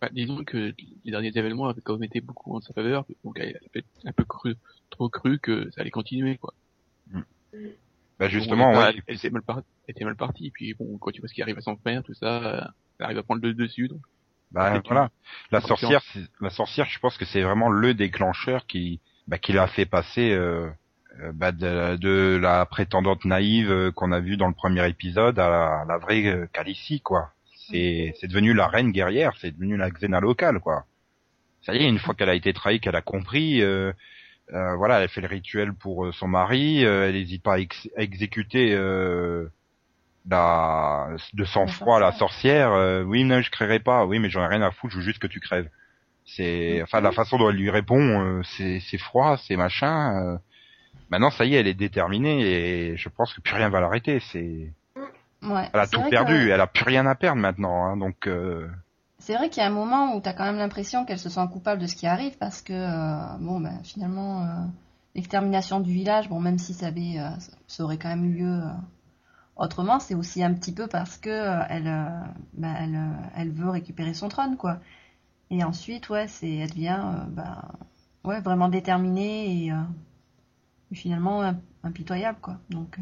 Bah, 0.00 0.08
disons 0.12 0.44
que 0.44 0.72
les 1.04 1.10
derniers 1.10 1.32
événements 1.34 1.66
avaient 1.66 1.80
quand 1.80 1.94
même 1.94 2.04
été 2.04 2.20
beaucoup 2.20 2.54
en 2.54 2.60
sa 2.60 2.72
faveur, 2.72 3.04
donc 3.24 3.38
elle 3.40 3.56
a 3.56 3.68
peut-être 3.72 3.88
un 4.04 4.12
peu 4.12 4.24
cru, 4.24 4.54
trop 4.90 5.08
cru 5.08 5.38
que 5.40 5.68
ça 5.72 5.80
allait 5.80 5.90
continuer, 5.90 6.38
quoi. 6.38 6.54
Bah 8.20 8.28
justement, 8.28 8.72
ouais. 8.72 8.90
elle, 8.90 9.02
elle 9.06 9.16
était 9.16 9.30
mal 9.30 9.42
partie, 9.42 9.66
elle 9.88 9.92
était 9.92 10.04
mal 10.04 10.14
partie, 10.14 10.50
puis 10.50 10.74
bon, 10.74 10.98
quand 10.98 11.10
tu 11.10 11.20
vois 11.20 11.28
ce 11.28 11.34
qui 11.34 11.42
arrive 11.42 11.58
à 11.58 11.62
son 11.62 11.74
père, 11.76 12.02
tout 12.02 12.14
ça, 12.14 12.44
euh, 12.44 12.60
elle 12.98 13.06
arrive 13.06 13.18
à 13.18 13.22
prendre 13.22 13.42
le 13.42 13.54
dessus, 13.54 13.88
donc. 13.88 14.02
Bah 14.52 14.76
Et 14.76 14.80
voilà. 14.84 15.10
La 15.52 15.60
sorcière, 15.60 16.02
la 16.40 16.50
sorcière, 16.50 16.86
je 16.86 16.98
pense 16.98 17.16
que 17.16 17.24
c'est 17.24 17.40
vraiment 17.40 17.70
le 17.70 17.94
déclencheur 17.94 18.66
qui, 18.66 19.00
bah, 19.26 19.38
qui 19.38 19.52
l'a 19.52 19.68
fait 19.68 19.86
passer 19.86 20.32
euh, 20.32 20.68
euh, 21.20 21.32
bah, 21.32 21.52
de, 21.52 21.96
de 21.96 22.38
la 22.40 22.66
prétendante 22.66 23.24
naïve 23.24 23.70
euh, 23.70 23.90
qu'on 23.90 24.12
a 24.12 24.20
vue 24.20 24.36
dans 24.36 24.48
le 24.48 24.54
premier 24.54 24.86
épisode 24.88 25.38
à 25.38 25.48
la, 25.48 25.84
la 25.88 25.98
vraie 25.98 26.26
euh, 26.26 26.46
Khaleesi, 26.52 27.00
quoi. 27.00 27.30
C'est, 27.68 28.14
c'est 28.20 28.26
devenu 28.26 28.52
la 28.54 28.66
reine 28.66 28.90
guerrière, 28.90 29.32
c'est 29.40 29.52
devenu 29.52 29.76
la 29.76 29.90
Xena 29.90 30.20
locale, 30.20 30.60
quoi. 30.60 30.84
Ça 31.62 31.74
y 31.74 31.78
est, 31.78 31.88
une 31.88 31.98
fois 31.98 32.14
qu'elle 32.14 32.28
a 32.28 32.34
été 32.34 32.52
trahie, 32.52 32.80
qu'elle 32.80 32.96
a 32.96 33.02
compris, 33.02 33.62
euh, 33.62 33.92
euh, 34.52 34.74
voilà, 34.76 35.00
elle 35.00 35.08
fait 35.08 35.20
le 35.20 35.26
rituel 35.28 35.72
pour 35.74 36.06
euh, 36.06 36.12
son 36.12 36.28
mari, 36.28 36.84
euh, 36.84 37.08
elle 37.08 37.14
n'hésite 37.14 37.42
pas 37.42 37.54
à, 37.54 37.58
ex- 37.58 37.88
à 37.96 38.02
exécuter 38.02 38.74
euh, 38.74 39.48
la, 40.28 41.08
de 41.32 41.44
sang-froid 41.44 41.98
la 42.00 42.12
sorcière. 42.12 42.72
euh, 42.72 43.02
oui, 43.02 43.24
non, 43.24 43.40
je 43.40 43.50
créerai 43.50 43.78
pas. 43.80 44.04
Oui, 44.06 44.18
mais 44.18 44.30
j'en 44.30 44.42
ai 44.44 44.46
rien 44.48 44.62
à 44.62 44.70
foutre, 44.70 44.92
je 44.92 44.98
veux 44.98 45.04
juste 45.04 45.18
que 45.18 45.26
tu 45.26 45.40
crèves. 45.40 45.68
C'est, 46.26 46.80
enfin, 46.82 47.00
la 47.00 47.12
façon 47.12 47.38
dont 47.38 47.50
elle 47.50 47.56
lui 47.56 47.70
répond, 47.70 47.98
euh, 48.38 48.42
c'est, 48.56 48.98
froid, 48.98 49.36
c'est 49.46 49.56
machin. 49.56 50.16
euh. 50.34 50.36
Maintenant, 51.10 51.30
ça 51.30 51.44
y 51.44 51.54
est, 51.56 51.60
elle 51.60 51.66
est 51.66 51.74
déterminée 51.74 52.42
et 52.42 52.96
je 52.96 53.08
pense 53.08 53.34
que 53.34 53.40
plus 53.40 53.54
rien 53.54 53.68
va 53.68 53.80
l'arrêter. 53.80 54.20
C'est, 54.32 54.72
Ouais. 55.42 55.68
elle 55.72 55.80
a 55.80 55.86
tout 55.86 56.02
perdu, 56.10 56.34
que- 56.34 56.50
elle 56.50 56.60
a 56.60 56.66
plus 56.66 56.84
rien 56.84 57.06
à 57.06 57.14
perdre 57.14 57.40
maintenant. 57.40 57.84
Hein, 57.86 57.96
donc, 57.96 58.26
euh, 58.28 58.68
C'est 59.20 59.34
vrai 59.34 59.50
qu'il 59.50 59.62
y 59.62 59.64
a 59.64 59.68
un 59.68 59.70
moment 59.70 60.14
où 60.16 60.20
t'as 60.20 60.32
quand 60.32 60.44
même 60.44 60.56
l'impression 60.56 61.04
qu'elle 61.04 61.18
se 61.18 61.28
sent 61.28 61.46
coupable 61.52 61.80
de 61.80 61.86
ce 61.86 61.94
qui 61.94 62.06
arrive 62.06 62.38
parce 62.38 62.62
que, 62.62 62.72
euh, 62.72 63.36
bon, 63.38 63.60
ben, 63.60 63.78
finalement, 63.84 64.42
euh, 64.42 64.46
l'extermination 65.14 65.80
du 65.80 65.92
village, 65.92 66.28
bon, 66.30 66.40
même 66.40 66.58
si 66.58 66.72
ça 66.74 66.86
avait, 66.86 67.18
euh, 67.18 67.28
ça 67.66 67.84
aurait 67.84 67.98
quand 67.98 68.08
même 68.08 68.24
eu 68.24 68.32
lieu 68.38 68.62
autrement, 69.56 70.00
c'est 70.00 70.14
aussi 70.14 70.42
un 70.42 70.54
petit 70.54 70.72
peu 70.72 70.86
parce 70.86 71.18
que 71.18 71.30
euh, 71.30 71.62
elle, 73.36 73.52
veut 73.52 73.70
récupérer 73.70 74.14
son 74.14 74.28
trône, 74.28 74.56
quoi. 74.56 74.80
Et 75.50 75.64
ensuite, 75.64 76.08
ouais, 76.10 76.28
c'est, 76.28 76.54
elle 76.56 76.70
devient, 76.70 77.02
ben, 77.28 77.62
ouais, 78.24 78.40
vraiment 78.40 78.68
déterminée 78.68 79.66
et, 79.66 79.72
finalement 80.94 81.42
im- 81.42 81.60
impitoyable, 81.84 82.38
quoi. 82.40 82.58
Donc, 82.70 82.98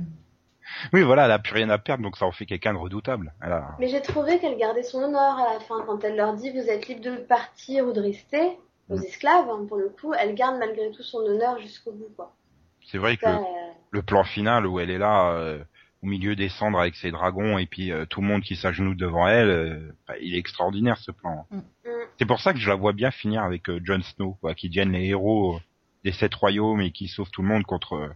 oui, 0.93 1.03
voilà, 1.03 1.25
elle 1.27 1.33
a 1.33 1.39
plus 1.39 1.55
rien 1.55 1.71
à 1.71 1.79
perdre, 1.79 2.03
donc 2.03 2.17
ça 2.17 2.27
en 2.27 2.33
fait 2.33 2.47
quelqu'un 2.47 2.73
de 2.75 2.79
redoutable. 2.79 3.33
Elle 3.43 3.53
a- 3.53 3.77
Mais 3.79 3.89
j'ai 3.89 4.01
trouvé 4.03 4.39
qu'elle 4.39 4.57
gardait 4.59 4.83
son 4.83 4.99
honneur 5.03 5.39
à 5.39 5.55
la 5.55 5.61
fin, 5.61 5.83
quand 5.87 6.03
elle 6.05 6.17
leur 6.17 6.35
dit 6.35 6.51
vous 6.51 6.69
êtes 6.69 6.89
libre 6.89 7.01
de 7.03 7.17
partir 7.17 7.87
ou 7.87 7.93
de 7.93 8.01
rester. 8.01 8.59
aux 8.91 8.97
Mm. 8.97 9.03
esclaves, 9.05 9.51
hein, 9.51 9.67
pour 9.69 9.77
le 9.77 9.91
coup, 9.91 10.15
elle 10.15 10.35
garde 10.35 10.57
malgré 10.59 10.91
tout 10.93 11.03
son 11.03 11.19
honneur 11.19 11.59
jusqu'au 11.59 11.93
bout, 11.93 12.09
quoi. 12.17 12.33
C'est 12.87 12.97
vrai 12.97 13.19
que 13.19 13.27
euh, 13.29 13.37
le 13.91 14.01
plan 14.01 14.25
final 14.25 14.67
où 14.67 14.81
elle 14.81 14.89
est 14.91 14.97
là 14.97 15.33
euh, 15.33 15.63
au 16.03 16.07
milieu 16.07 16.35
des 16.35 16.49
cendres 16.49 16.81
avec 16.81 16.95
ses 16.95 17.11
dragons 17.11 17.59
et 17.59 17.67
puis 17.67 17.93
euh, 17.93 18.07
tout 18.07 18.23
le 18.23 18.27
monde 18.27 18.41
qui 18.43 18.57
s'agenouille 18.57 18.97
devant 18.97 19.29
elle, 19.29 19.51
euh, 19.51 19.93
bah, 20.07 20.15
il 20.23 20.35
est 20.35 20.39
extraordinaire 20.39 20.97
ce 20.97 21.11
plan. 21.11 21.45
mm. 21.51 21.61
C'est 22.19 22.25
pour 22.25 22.41
ça 22.41 22.55
que 22.55 22.59
je 22.59 22.69
la 22.71 22.77
vois 22.77 22.95
bien 22.95 23.11
finir 23.11 23.43
avec 23.43 23.69
euh, 23.69 23.79
Jon 23.85 24.01
Snow, 24.01 24.39
quoi, 24.41 24.55
qui 24.55 24.71
deviennent 24.71 24.93
les 24.93 25.05
héros 25.09 25.61
des 26.05 26.13
sept 26.13 26.35
royaumes 26.35 26.81
et 26.81 26.91
qui 26.91 27.09
sauvent 27.09 27.31
tout 27.31 27.43
le 27.43 27.49
monde 27.49 27.65
contre 27.65 27.93
euh, 27.93 28.09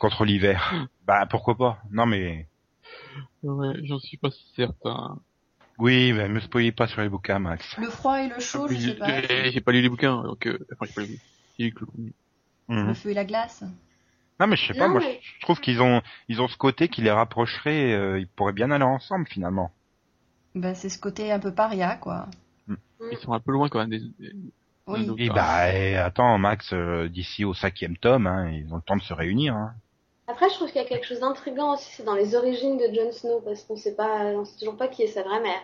contre 0.00 0.24
l'hiver. 0.24 0.88
Bah 1.06 1.26
pourquoi 1.26 1.56
pas 1.56 1.78
Non 1.90 2.06
mais 2.06 2.48
Ouais, 3.44 3.74
j'en 3.84 3.98
suis 4.00 4.16
pas 4.16 4.30
certain. 4.56 5.18
oui, 5.78 6.12
mais 6.12 6.28
me 6.28 6.40
spoilez 6.40 6.72
pas 6.72 6.86
sur 6.88 7.00
les 7.02 7.08
bouquins, 7.08 7.38
Max. 7.38 7.76
Le 7.78 7.88
froid 7.88 8.20
et 8.20 8.28
le 8.28 8.40
chaud, 8.40 8.66
je 8.68 8.76
sais 8.76 8.94
pas. 8.94 9.20
J'ai 9.50 9.60
pas 9.60 9.72
lu 9.72 9.80
les 9.80 9.88
bouquins, 9.88 10.22
donc 10.22 10.46
euh, 10.46 10.58
enfin 10.72 10.86
j'ai 10.86 10.92
pas 10.94 11.02
lu. 11.02 11.18
J'ai 11.58 11.64
lu 11.66 11.72
que 11.72 11.80
le 11.80 11.86
premier. 11.86 12.12
Le 12.68 12.94
feu 12.94 13.10
et 13.10 13.14
la 13.14 13.24
glace. 13.24 13.62
Non 14.40 14.46
mais 14.46 14.56
je 14.56 14.66
sais 14.72 14.74
pas, 14.78 14.86
Non, 14.88 14.94
moi 14.94 15.00
mais- 15.04 15.20
je 15.22 15.40
trouve 15.42 15.60
qu'ils 15.60 15.80
ont 15.82 16.02
ils 16.28 16.40
ont 16.40 16.48
ce 16.48 16.56
côté 16.56 16.88
qui 16.88 17.02
les 17.02 17.10
rapprocherait, 17.10 17.92
euh, 17.92 18.18
ils 18.18 18.26
pourraient 18.28 18.52
bien 18.54 18.70
aller 18.70 18.84
ensemble 18.84 19.26
finalement. 19.28 19.70
Ben, 20.54 20.74
c'est 20.74 20.88
ce 20.88 20.98
côté 20.98 21.30
un 21.30 21.38
peu 21.38 21.52
paria, 21.54 21.96
quoi. 21.96 22.26
Ils 23.12 23.18
sont 23.18 23.32
un 23.32 23.40
peu 23.40 23.52
loin 23.52 23.68
quand 23.68 23.78
même 23.78 23.90
des. 23.90 24.02
Oui. 24.86 25.08
Et 25.18 25.28
ah, 25.30 25.34
bah 25.34 25.72
eh, 25.74 25.96
attends 25.96 26.36
Max, 26.38 26.72
euh, 26.72 27.08
d'ici 27.08 27.44
au 27.44 27.54
cinquième 27.54 27.96
tome, 27.96 28.26
hein, 28.26 28.50
ils 28.50 28.72
ont 28.72 28.76
le 28.76 28.82
temps 28.82 28.96
de 28.96 29.02
se 29.02 29.12
réunir. 29.14 29.54
Hein. 29.54 29.74
Après, 30.30 30.48
je 30.48 30.54
trouve 30.54 30.68
qu'il 30.70 30.80
y 30.80 30.84
a 30.84 30.88
quelque 30.88 31.06
chose 31.06 31.20
d'intriguant 31.20 31.74
aussi, 31.74 31.90
c'est 31.92 32.04
dans 32.04 32.14
les 32.14 32.34
origines 32.34 32.76
de 32.78 32.94
Jon 32.94 33.12
Snow, 33.12 33.40
parce 33.44 33.62
qu'on 33.64 33.76
sait 33.76 33.94
pas, 33.94 34.24
on 34.34 34.44
sait 34.44 34.58
toujours 34.58 34.76
pas 34.76 34.88
qui 34.88 35.02
est 35.02 35.08
sa 35.08 35.22
vraie 35.22 35.40
mère. 35.40 35.60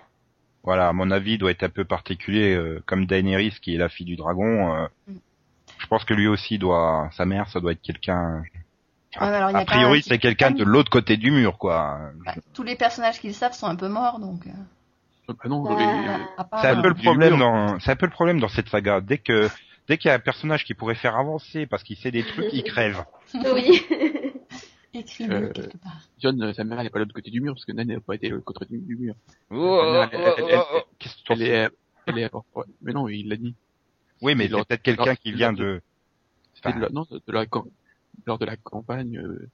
Voilà, 0.65 0.89
à 0.89 0.93
mon 0.93 1.11
avis, 1.13 1.33
il 1.35 1.39
doit 1.39 1.53
être 1.53 1.63
un 1.63 1.69
peu 1.69 1.85
particulier, 1.85 2.53
euh, 2.55 2.83
comme 2.87 3.07
Daenerys 3.07 3.55
qui 3.63 3.75
est 3.75 3.79
la 3.79 3.89
fille 3.89 4.07
du 4.07 4.17
dragon. 4.17 4.75
euh, 4.75 4.87
Mm. 5.07 5.17
Je 5.79 5.87
pense 5.89 6.05
que 6.05 6.15
lui 6.15 6.27
aussi 6.27 6.59
doit, 6.59 7.11
sa 7.13 7.27
mère, 7.27 7.49
ça 7.51 7.61
doit 7.61 7.73
être 7.73 7.83
quelqu'un. 7.83 8.43
Ouais, 9.21 9.27
a 9.29 9.65
priori, 9.65 10.03
c'est 10.03 10.19
quelqu'un 10.19 10.51
de 10.51 10.65
l'autre 10.65 10.91
côté 10.91 11.17
du 11.17 11.31
mur, 11.31 11.59
quoi. 11.59 11.99
Bah, 12.25 12.35
tous 12.55 12.63
les 12.63 12.77
personnages 12.77 13.21
qu'ils 13.21 13.35
savent 13.35 13.53
sont 13.53 13.67
un 13.67 13.77
peu 13.77 13.89
morts, 13.89 14.19
donc. 14.19 14.47
euh, 14.47 14.51
Bah 15.29 15.35
non, 15.49 15.63
Bah, 15.63 15.77
C'est 16.63 16.69
un 16.69 16.83
peu 16.83 16.89
le 16.89 16.95
problème 16.95 17.39
dans, 17.39 17.79
c'est 17.81 17.91
un 17.91 17.97
peu 17.97 18.07
le 18.07 18.13
problème 18.13 18.41
dans 18.41 18.49
cette 18.49 18.69
saga. 18.69 19.01
Dès 19.01 19.19
que, 19.19 19.49
dès 19.89 19.99
qu'il 19.99 20.09
y 20.09 20.13
a 20.13 20.15
un 20.15 20.19
personnage 20.21 20.65
qui 20.65 20.75
pourrait 20.75 20.95
faire 20.95 21.17
avancer 21.17 21.67
parce 21.67 21.83
qu'il 21.83 21.97
sait 21.97 22.11
des 22.11 22.25
trucs, 22.25 22.53
il 22.53 22.63
crève. 22.73 23.05
Oui. 23.35 23.83
Euh, 25.21 25.53
quelque 25.53 25.77
part. 25.79 26.01
John, 26.19 26.43
euh, 26.43 26.53
sa 26.53 26.65
mère, 26.65 26.81
elle 26.81 26.87
est 26.87 26.91
pas 26.91 26.99
de 26.99 27.05
l'autre 27.05 27.15
côté 27.15 27.31
du 27.31 27.41
mur, 27.41 27.55
parce 27.55 27.65
que 27.65 27.73
Nan 27.73 27.87
n'a 27.89 28.01
pas 28.01 28.15
été 28.15 28.29
de 28.29 28.35
l'autre 28.35 28.53
côté 28.53 28.77
du 28.77 28.97
mur. 28.97 29.15
Qu'est-ce 30.99 31.17
que 31.17 31.35
tu 31.35 31.43
est, 31.43 31.71
elle 32.07 32.19
est, 32.19 32.31
mais 32.83 32.93
non, 32.93 33.09
il 33.09 33.29
l'a 33.29 33.37
dit. 33.37 33.55
Oui, 34.23 34.35
mais 34.35 34.49
c'est 34.49 34.65
peut-être 34.65 34.83
quelqu'un 34.83 35.17
qui 35.17 35.33
vient 35.33 35.53
de. 35.53 35.83
C'était 36.55 36.69
Enfin, 36.71 36.79
de 36.79 36.83
la, 36.85 36.89
non, 36.91 37.07
de 37.11 37.33
la, 37.33 37.45
lors 38.27 38.39
de 38.39 38.47
la 38.47 38.57
campagne, 38.57 39.19
euh, 39.19 39.49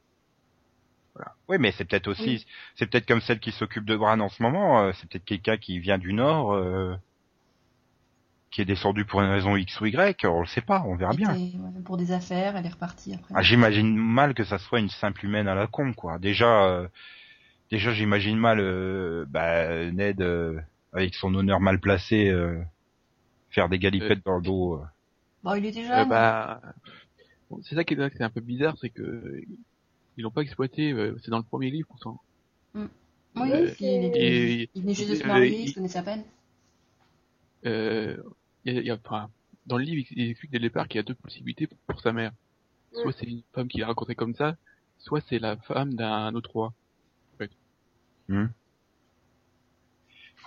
Oui, 1.49 1.57
mais 1.59 1.73
c'est 1.73 1.85
peut-être 1.85 2.07
aussi, 2.09 2.47
c'est 2.77 2.87
peut-être 2.87 3.07
comme 3.07 3.21
celle 3.21 3.41
qui 3.41 3.51
s'occupe 3.51 3.85
de 3.85 3.97
Bran 3.97 4.21
en 4.21 4.29
ce 4.29 4.43
moment. 4.43 4.83
euh, 4.85 4.93
c'est 4.95 5.09
peut-être 5.09 5.25
quelqu'un 5.25 5.57
qui 5.57 5.81
vient 5.81 5.99
du 5.99 6.13
Nord, 6.13 6.53
euh, 6.53 6.95
qui 8.53 8.61
est 8.61 8.67
descendu 8.67 9.05
pour 9.07 9.23
une 9.23 9.31
raison 9.31 9.57
X 9.57 9.81
ou 9.81 9.87
Y. 9.87 10.25
On 10.27 10.41
le 10.41 10.47
sait 10.47 10.61
pas, 10.61 10.85
on 10.87 10.95
verra 10.95 11.15
bien. 11.15 11.35
Pour 11.85 11.97
des 11.97 12.13
affaires, 12.13 12.55
elle 12.57 12.67
est 12.67 12.69
repartie 12.69 13.15
après. 13.15 13.35
Ah, 13.35 13.43
j'imagine 13.43 13.97
mal 13.97 14.35
que 14.35 14.45
ça 14.45 14.59
soit 14.59 14.79
une 14.79 14.91
simple 14.91 15.25
humaine 15.25 15.49
à 15.49 15.55
la 15.55 15.67
con, 15.67 15.95
quoi. 15.95 16.19
Déjà, 16.19 16.67
euh, 16.67 16.87
déjà, 17.71 17.93
j'imagine 17.93 18.37
mal 18.39 18.61
euh, 18.61 19.25
bah, 19.29 19.91
Ned 19.91 20.21
euh, 20.21 20.61
avec 20.93 21.15
son 21.15 21.35
honneur 21.35 21.61
mal 21.61 21.81
placé 21.81 22.29
euh, 22.29 22.63
faire 23.51 23.71
des 23.71 23.79
galipettes 23.79 24.25
dans 24.25 24.37
le 24.37 24.43
dos. 24.43 24.75
euh. 24.75 24.85
Bon, 25.43 25.55
il 25.55 25.65
était 25.65 25.85
euh, 25.85 25.97
jeune. 25.97 26.09
bah, 26.09 26.61
c'est 27.63 27.75
ça 27.75 27.85
qui 27.85 27.95
est, 27.95 28.21
un 28.23 28.31
peu 28.31 28.41
bizarre, 28.41 28.77
c'est 28.81 28.91
que 28.91 29.41
ils 30.19 30.23
l'ont 30.23 30.31
pas 30.31 30.43
exploité. 30.43 30.93
euh, 30.93 31.17
c'est 31.25 31.31
dans 31.31 31.39
le 31.39 31.43
premier 31.45 31.71
livre, 31.71 31.89
on 31.91 31.97
sent. 31.97 32.19
oui, 33.35 33.51
euh, 33.51 33.75
il, 33.81 34.05
était- 34.05 34.71
il 34.75 34.83
venait 34.83 34.95
juste 34.95 35.11
de 35.11 35.15
se 35.15 35.27
marier, 35.27 35.49
il 35.49 35.65
il- 35.65 35.69
se 35.71 35.75
connaissait 35.75 35.99
à 35.99 36.03
peine. 36.03 36.25
Euh, 37.65 38.17
il 38.65 38.75
y 38.75 38.79
a, 38.79 38.81
il 38.81 38.87
y 38.87 38.91
a- 38.91 38.99
enfin, 39.05 39.31
dans 39.67 39.79
le 39.79 39.85
livre, 39.85 40.07
il 40.11 40.31
explique 40.31 40.51
dès 40.53 40.59
le 40.59 40.69
départ 40.69 40.89
qu'il 40.89 40.99
y 40.99 41.01
a 41.01 41.05
deux 41.05 41.15
possibilités 41.15 41.67
pour, 41.67 41.79
pour 41.87 42.01
sa 42.01 42.13
mère. 42.13 42.33
Soit 42.93 43.13
c'est 43.13 43.27
une 43.27 43.43
femme 43.55 43.69
qu'il 43.69 43.83
a 43.83 43.87
rencontrée 43.87 44.15
comme 44.15 44.35
ça, 44.35 44.57
soit 44.99 45.23
c'est 45.29 45.39
la 45.39 45.57
femme 45.57 45.95
d'un 45.95 46.35
autre 46.35 46.51
roi. 46.51 46.73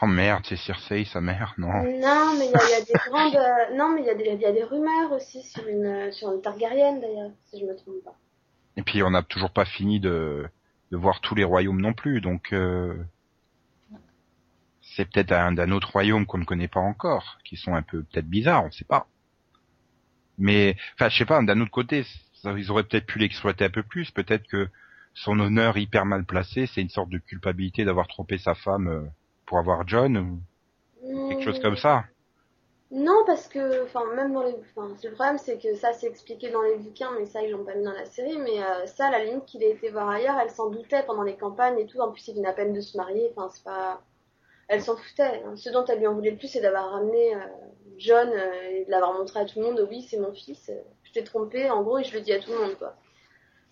Oh 0.02 0.08
merde, 0.08 0.44
c'est 0.48 0.58
Cersei, 0.58 1.06
sa 1.06 1.22
mère, 1.22 1.54
non. 1.58 1.72
Non, 1.72 2.36
mais 2.38 2.48
il 2.48 2.52
y, 2.52 2.56
a- 2.56 2.64
il 2.64 2.70
y 2.70 2.74
a 2.74 2.82
des 2.82 2.94
grandes, 2.94 3.36
euh, 3.36 3.76
non, 3.78 3.90
mais 3.94 4.02
il 4.02 4.08
y 4.08 4.10
a 4.10 4.16
des, 4.16 4.26
il 4.26 4.42
y 4.42 4.46
a 4.46 4.52
des 4.52 4.64
rumeurs 4.64 5.12
aussi 5.14 5.42
sur 5.42 5.66
une, 5.68 6.12
sur 6.12 6.34
une 6.34 6.42
Targaryen 6.42 6.98
d'ailleurs, 6.98 7.32
si 7.46 7.60
je 7.60 7.66
me 7.66 7.76
trompe 7.76 8.04
pas. 8.04 8.16
Et 8.76 8.84
puis 8.84 9.02
on 9.04 9.12
n'a 9.12 9.24
toujours 9.24 9.52
pas 9.52 9.64
fini 9.66 10.02
de, 10.02 10.46
de 10.92 10.98
voir 10.98 11.22
tous 11.22 11.34
les 11.34 11.46
royaumes 11.46 11.80
non 11.80 11.94
plus, 11.94 12.20
donc 12.20 12.52
euh, 12.52 12.94
c'est 14.96 15.06
peut-être 15.06 15.32
un 15.34 15.52
d'un 15.52 15.72
autre 15.72 15.92
royaume 15.92 16.26
qu'on 16.26 16.38
ne 16.38 16.46
connaît 16.46 16.68
pas 16.70 16.80
encore, 16.80 17.38
qui 17.44 17.58
sont 17.58 17.76
un 17.76 17.82
peu 17.82 18.04
peut-être 18.04 18.28
bizarres, 18.28 18.64
on 18.66 18.72
sait 18.72 18.86
pas. 18.86 19.08
Mais 20.38 20.76
enfin, 20.94 21.10
je 21.10 21.18
sais 21.18 21.26
pas, 21.26 21.42
d'un 21.42 21.60
autre 21.62 21.72
côté, 21.72 22.06
ils 22.44 22.72
auraient 22.72 22.84
peut-être 22.84 23.06
pu 23.06 23.20
l'exploiter 23.20 23.66
un 23.66 23.70
peu 23.70 23.84
plus. 23.84 24.12
Peut-être 24.12 24.48
que 24.48 24.70
son 25.14 25.40
honneur 25.40 25.78
hyper 25.78 26.06
mal 26.06 26.26
placé, 26.26 26.66
c'est 26.66 26.82
une 26.82 26.90
sorte 26.90 27.10
de 27.10 27.18
culpabilité 27.18 27.86
d'avoir 27.86 28.08
trompé 28.08 28.38
sa 28.38 28.56
femme 28.56 28.88
euh, 28.88 29.02
pour 29.46 29.58
avoir 29.58 29.88
John 29.88 30.40
quelque 31.30 31.44
chose 31.44 31.60
comme 31.60 31.78
ça. 31.78 32.06
Non, 32.92 33.24
parce 33.26 33.48
que, 33.48 33.84
enfin, 33.84 34.02
même 34.16 34.34
dans 34.34 34.44
les, 34.44 34.56
enfin, 34.76 34.94
le 35.04 35.12
problème, 35.12 35.38
c'est 35.38 35.62
que 35.62 35.76
ça, 35.76 35.94
c'est 35.94 36.08
expliqué 36.08 36.50
dans 36.52 36.62
les 36.62 36.78
bouquins, 36.78 37.12
mais 37.18 37.26
ça, 37.26 37.42
ils 37.42 37.52
l'ont 37.52 37.66
pas 37.66 37.76
mis 37.76 37.84
dans 37.84 37.92
la 37.92 38.06
série. 38.06 38.38
Mais 38.38 38.64
euh, 38.64 38.86
ça, 38.86 39.10
la 39.10 39.24
limite 39.24 39.46
qu'il 39.46 39.64
a 39.64 39.68
été 39.68 39.90
voir 39.90 40.08
ailleurs, 40.10 40.38
elle 40.42 40.52
s'en 40.52 40.70
doutait 40.70 41.04
pendant 41.04 41.24
les 41.24 41.36
campagnes 41.36 41.80
et 41.80 41.88
tout. 41.88 42.00
En 42.00 42.12
plus, 42.12 42.28
il 42.28 42.36
venait 42.36 42.48
à 42.48 42.54
peine 42.54 42.74
de 42.74 42.82
se 42.82 42.96
marier. 42.96 43.32
Enfin, 43.36 43.50
c'est 43.52 43.64
pas, 43.64 44.02
elle 44.68 44.82
s'en 44.82 44.96
foutait. 44.98 45.42
hein. 45.46 45.56
Ce 45.56 45.70
dont 45.70 45.86
elle 45.86 46.00
lui 46.00 46.08
en 46.08 46.14
voulait 46.14 46.32
le 46.32 46.38
plus, 46.38 46.48
c'est 46.48 46.62
d'avoir 46.62 46.92
ramené 46.92 47.36
euh, 47.36 47.40
John 47.98 48.30
euh, 48.30 48.70
et 48.72 48.86
de 48.86 48.92
l'avoir 48.92 49.14
montré 49.14 49.40
à 49.40 49.46
tout 49.46 49.60
le 49.60 49.66
monde. 49.66 49.88
Oui, 49.90 50.02
c'est 50.10 50.18
mon 50.20 50.34
fils. 50.34 50.70
euh, 50.70 50.80
Je 51.04 51.12
t'ai 51.14 51.24
trompé, 51.24 51.70
en 51.70 51.84
gros, 51.84 52.00
et 52.00 52.04
je 52.04 52.14
le 52.14 52.22
dis 52.22 52.34
à 52.34 52.40
tout 52.40 52.52
le 52.52 52.58
monde, 52.60 52.76
quoi. 52.78 52.96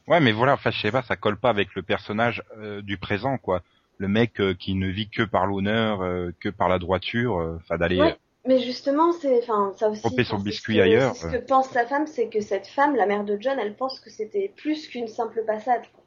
Ouais, 0.08 0.20
mais 0.20 0.32
voilà, 0.34 0.54
enfin, 0.54 0.70
je 0.72 0.80
sais 0.82 0.92
pas, 0.92 1.02
ça 1.02 1.16
colle 1.16 1.38
pas 1.40 1.50
avec 1.50 1.76
le 1.76 1.82
personnage 1.82 2.44
euh, 2.58 2.82
du 2.82 2.98
présent, 2.98 3.38
quoi. 3.38 3.62
Le 3.98 4.08
mec 4.08 4.40
euh, 4.42 4.54
qui 4.54 4.76
ne 4.76 4.88
vit 4.88 5.10
que 5.10 5.24
par 5.24 5.46
l'honneur, 5.46 6.02
euh, 6.02 6.32
que 6.40 6.50
par 6.50 6.68
la 6.68 6.78
droiture, 6.80 7.36
enfin 7.58 7.78
d'aller. 7.78 8.00
Ouais. 8.02 8.18
Mais 8.46 8.60
justement, 8.60 9.14
c'est, 9.14 9.38
enfin, 9.42 9.72
ça 9.78 9.88
aussi. 9.90 10.02
Tromper 10.02 10.26
son 10.26 10.40
biscuit 10.40 10.74
ce 10.74 10.78
que- 10.80 10.84
ailleurs, 10.84 11.16
Ce 11.16 11.28
que 11.28 11.38
pense 11.38 11.70
sa 11.70 11.86
femme, 11.86 12.08
c'est 12.08 12.28
que 12.28 12.42
cette 12.42 12.68
femme, 12.68 12.96
la 12.98 13.06
mère 13.06 13.24
de 13.24 13.38
John, 13.40 13.58
elle 13.58 13.76
pense 13.78 14.02
que 14.02 14.10
c'était 14.10 14.52
plus 14.58 14.88
qu'une 14.90 15.08
simple 15.08 15.46
passade. 15.46 15.84
quoi. 15.94 16.04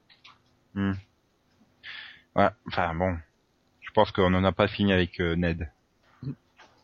Hmm. 0.75 0.93
Ouais, 2.35 2.49
enfin 2.69 2.95
bon, 2.95 3.17
pense 3.97 4.13
qu'on 4.13 4.33
en 4.35 4.45
a 4.45 4.53
pas 4.53 4.69
fini 4.69 4.93
avec 4.93 5.21
euh, 5.21 5.35
Ned. 5.35 5.69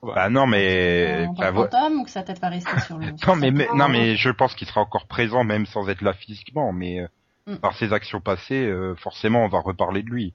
Bah 0.03 0.29
non, 0.31 0.49
mais 0.49 1.23
Euh, 1.23 1.27
ou 1.29 2.03
que 2.05 2.11
sa 2.11 2.25
tête 2.25 2.41
va 2.41 2.49
rester 2.49 2.81
sur 2.81 2.99
le. 2.99 3.07
non 3.29 3.37
mais, 3.37 3.47
sa 3.47 3.53
mais- 3.53 3.67
tête 3.67 3.75
non 3.77 3.89
mais 3.89 4.17
je 4.17 4.31
pense 4.31 4.57
qu'il 4.57 4.67
sera 4.67 4.81
encore 4.81 5.07
présent 5.07 5.45
même 5.45 5.65
sans 5.67 5.89
être 5.89 6.01
là 6.03 6.13
physiquement, 6.13 6.73
mais 6.73 7.01
euh, 7.01 7.07
Hmm. 7.47 7.57
par 7.57 7.77
ses 7.77 7.93
actions 7.93 8.21
passées, 8.21 8.67
euh, 8.67 8.95
forcément 8.95 9.45
on 9.45 9.49
va 9.49 9.59
reparler 9.59 10.03
de 10.05 10.11
lui. 10.11 10.33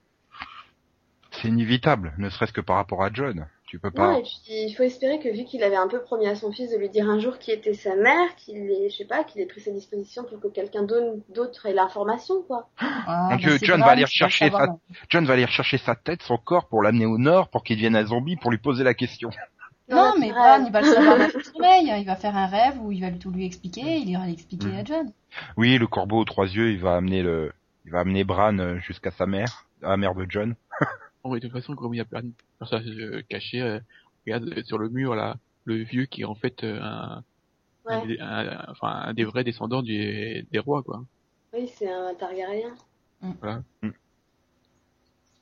C'est 1.31 1.47
inévitable, 1.47 2.13
ne 2.17 2.29
serait-ce 2.29 2.51
que 2.51 2.59
par 2.61 2.75
rapport 2.77 3.01
à 3.01 3.09
John. 3.13 3.47
Tu 3.67 3.79
peux 3.79 3.91
pas. 3.91 4.13
Non, 4.13 4.19
et 4.19 4.23
puis 4.23 4.39
il 4.49 4.73
faut 4.73 4.83
espérer 4.83 5.19
que 5.19 5.27
vu 5.27 5.43
qu'il 5.43 5.61
avait 5.61 5.75
un 5.75 5.89
peu 5.89 6.01
promis 6.01 6.25
à 6.25 6.35
son 6.35 6.51
fils 6.53 6.71
de 6.71 6.77
lui 6.77 6.87
dire 6.89 7.09
un 7.09 7.19
jour 7.19 7.37
qui 7.37 7.51
était 7.51 7.73
sa 7.73 7.95
mère, 7.95 8.33
qu'il 8.37 8.55
ait, 8.71 8.89
je 8.89 8.95
sais 8.95 9.05
pas, 9.05 9.25
qu'il 9.25 9.41
ait 9.41 9.45
pris 9.45 9.59
ses 9.59 9.73
dispositions 9.73 10.23
pour 10.23 10.39
que 10.39 10.47
quelqu'un 10.47 10.83
d'autre 10.83 11.65
ait 11.65 11.73
l'information, 11.73 12.41
quoi. 12.43 12.69
Ah, 12.79 13.27
Mon 13.31 13.35
bah, 13.35 13.57
John 13.61 13.81
va 13.81 13.87
aller 13.87 14.05
savoir. 14.07 14.31
sa- 14.65 14.77
John 15.09 15.25
va 15.25 15.33
aller 15.33 15.43
rechercher 15.45 15.77
sa 15.77 15.95
tête, 15.95 16.23
son 16.23 16.37
corps 16.37 16.67
pour 16.69 16.81
l'amener 16.81 17.05
au 17.05 17.17
nord 17.17 17.49
pour 17.49 17.63
qu'il 17.65 17.75
devienne 17.75 17.97
un 17.97 18.05
zombie 18.05 18.37
pour 18.37 18.51
lui 18.51 18.57
poser 18.57 18.85
la 18.85 18.93
question. 18.93 19.31
Non, 19.89 20.13
mais. 20.19 20.31
Bran, 20.31 20.63
il 20.65 20.71
va 20.71 20.81
le 20.81 20.87
savoir 20.87 21.17
dans 21.17 21.29
son 21.29 21.39
sommeil. 21.53 21.93
Il 21.99 22.05
va 22.05 22.15
faire 22.15 22.35
un 22.37 22.47
rêve 22.47 22.77
où 22.81 22.91
il 22.93 23.01
va 23.01 23.11
tout 23.11 23.31
lui 23.31 23.45
expliquer. 23.45 23.97
Il 23.97 24.09
ira 24.09 24.25
l'expliquer 24.25 24.67
Mm. 24.67 24.75
à 24.79 24.83
John. 24.85 25.11
Oui, 25.57 25.77
le 25.77 25.87
corbeau 25.87 26.19
aux 26.19 26.25
trois 26.25 26.45
yeux, 26.47 26.71
il 26.71 26.79
va 26.79 26.95
amener 26.95 27.21
le, 27.21 27.51
il 27.85 27.91
va 27.91 27.99
amener 27.99 28.23
Bran 28.23 28.57
euh, 28.59 28.79
jusqu'à 28.79 29.11
sa 29.11 29.25
mère, 29.25 29.65
à 29.83 29.89
la 29.89 29.97
mère 29.97 30.15
de 30.15 30.25
John. 30.29 30.55
Bon, 31.27 31.35
et 31.35 31.41
de 31.41 31.47
toute 31.47 31.57
façon, 31.59 31.75
comme 31.75 31.93
il 31.93 31.97
y 31.97 32.01
a 32.01 32.05
plein 32.05 32.21
de 32.21 32.31
personnages 32.57 32.87
euh, 32.87 33.21
cachés, 33.27 33.61
euh, 33.61 33.79
regarde 34.25 34.63
sur 34.63 34.77
le 34.77 34.87
mur 34.87 35.13
là, 35.13 35.35
le 35.65 35.75
vieux 35.83 36.05
qui 36.05 36.21
est 36.21 36.25
en 36.25 36.35
fait 36.35 36.63
euh, 36.63 36.79
un, 36.81 37.23
Ouais. 37.85 38.17
enfin, 38.67 38.87
un 38.87 39.13
des 39.13 39.25
vrais 39.25 39.43
descendants 39.43 39.81
du, 39.81 40.45
des 40.51 40.59
rois, 40.59 40.83
quoi. 40.83 41.03
Oui, 41.53 41.69
c'est 41.77 41.89
un 41.89 42.13
Targaryen. 42.15 42.73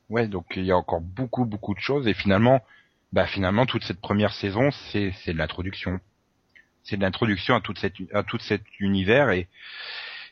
Ouais, 0.08 0.26
donc 0.28 0.46
il 0.56 0.64
y 0.64 0.70
a 0.72 0.76
encore 0.76 1.00
beaucoup 1.00 1.44
beaucoup 1.44 1.74
de 1.74 1.80
choses 1.80 2.06
et 2.08 2.14
finalement, 2.14 2.64
bah 3.12 3.26
finalement 3.26 3.66
toute 3.66 3.82
cette 3.84 4.00
première 4.00 4.32
saison 4.32 4.70
c'est 4.70 5.12
c'est 5.24 5.32
de 5.32 5.38
l'introduction, 5.38 5.98
c'est 6.84 6.96
de 6.96 7.02
l'introduction 7.02 7.54
à 7.56 7.60
toute 7.60 7.78
cette 7.78 7.94
à 8.12 8.22
tout 8.22 8.38
cet 8.38 8.62
univers 8.78 9.30
et 9.30 9.48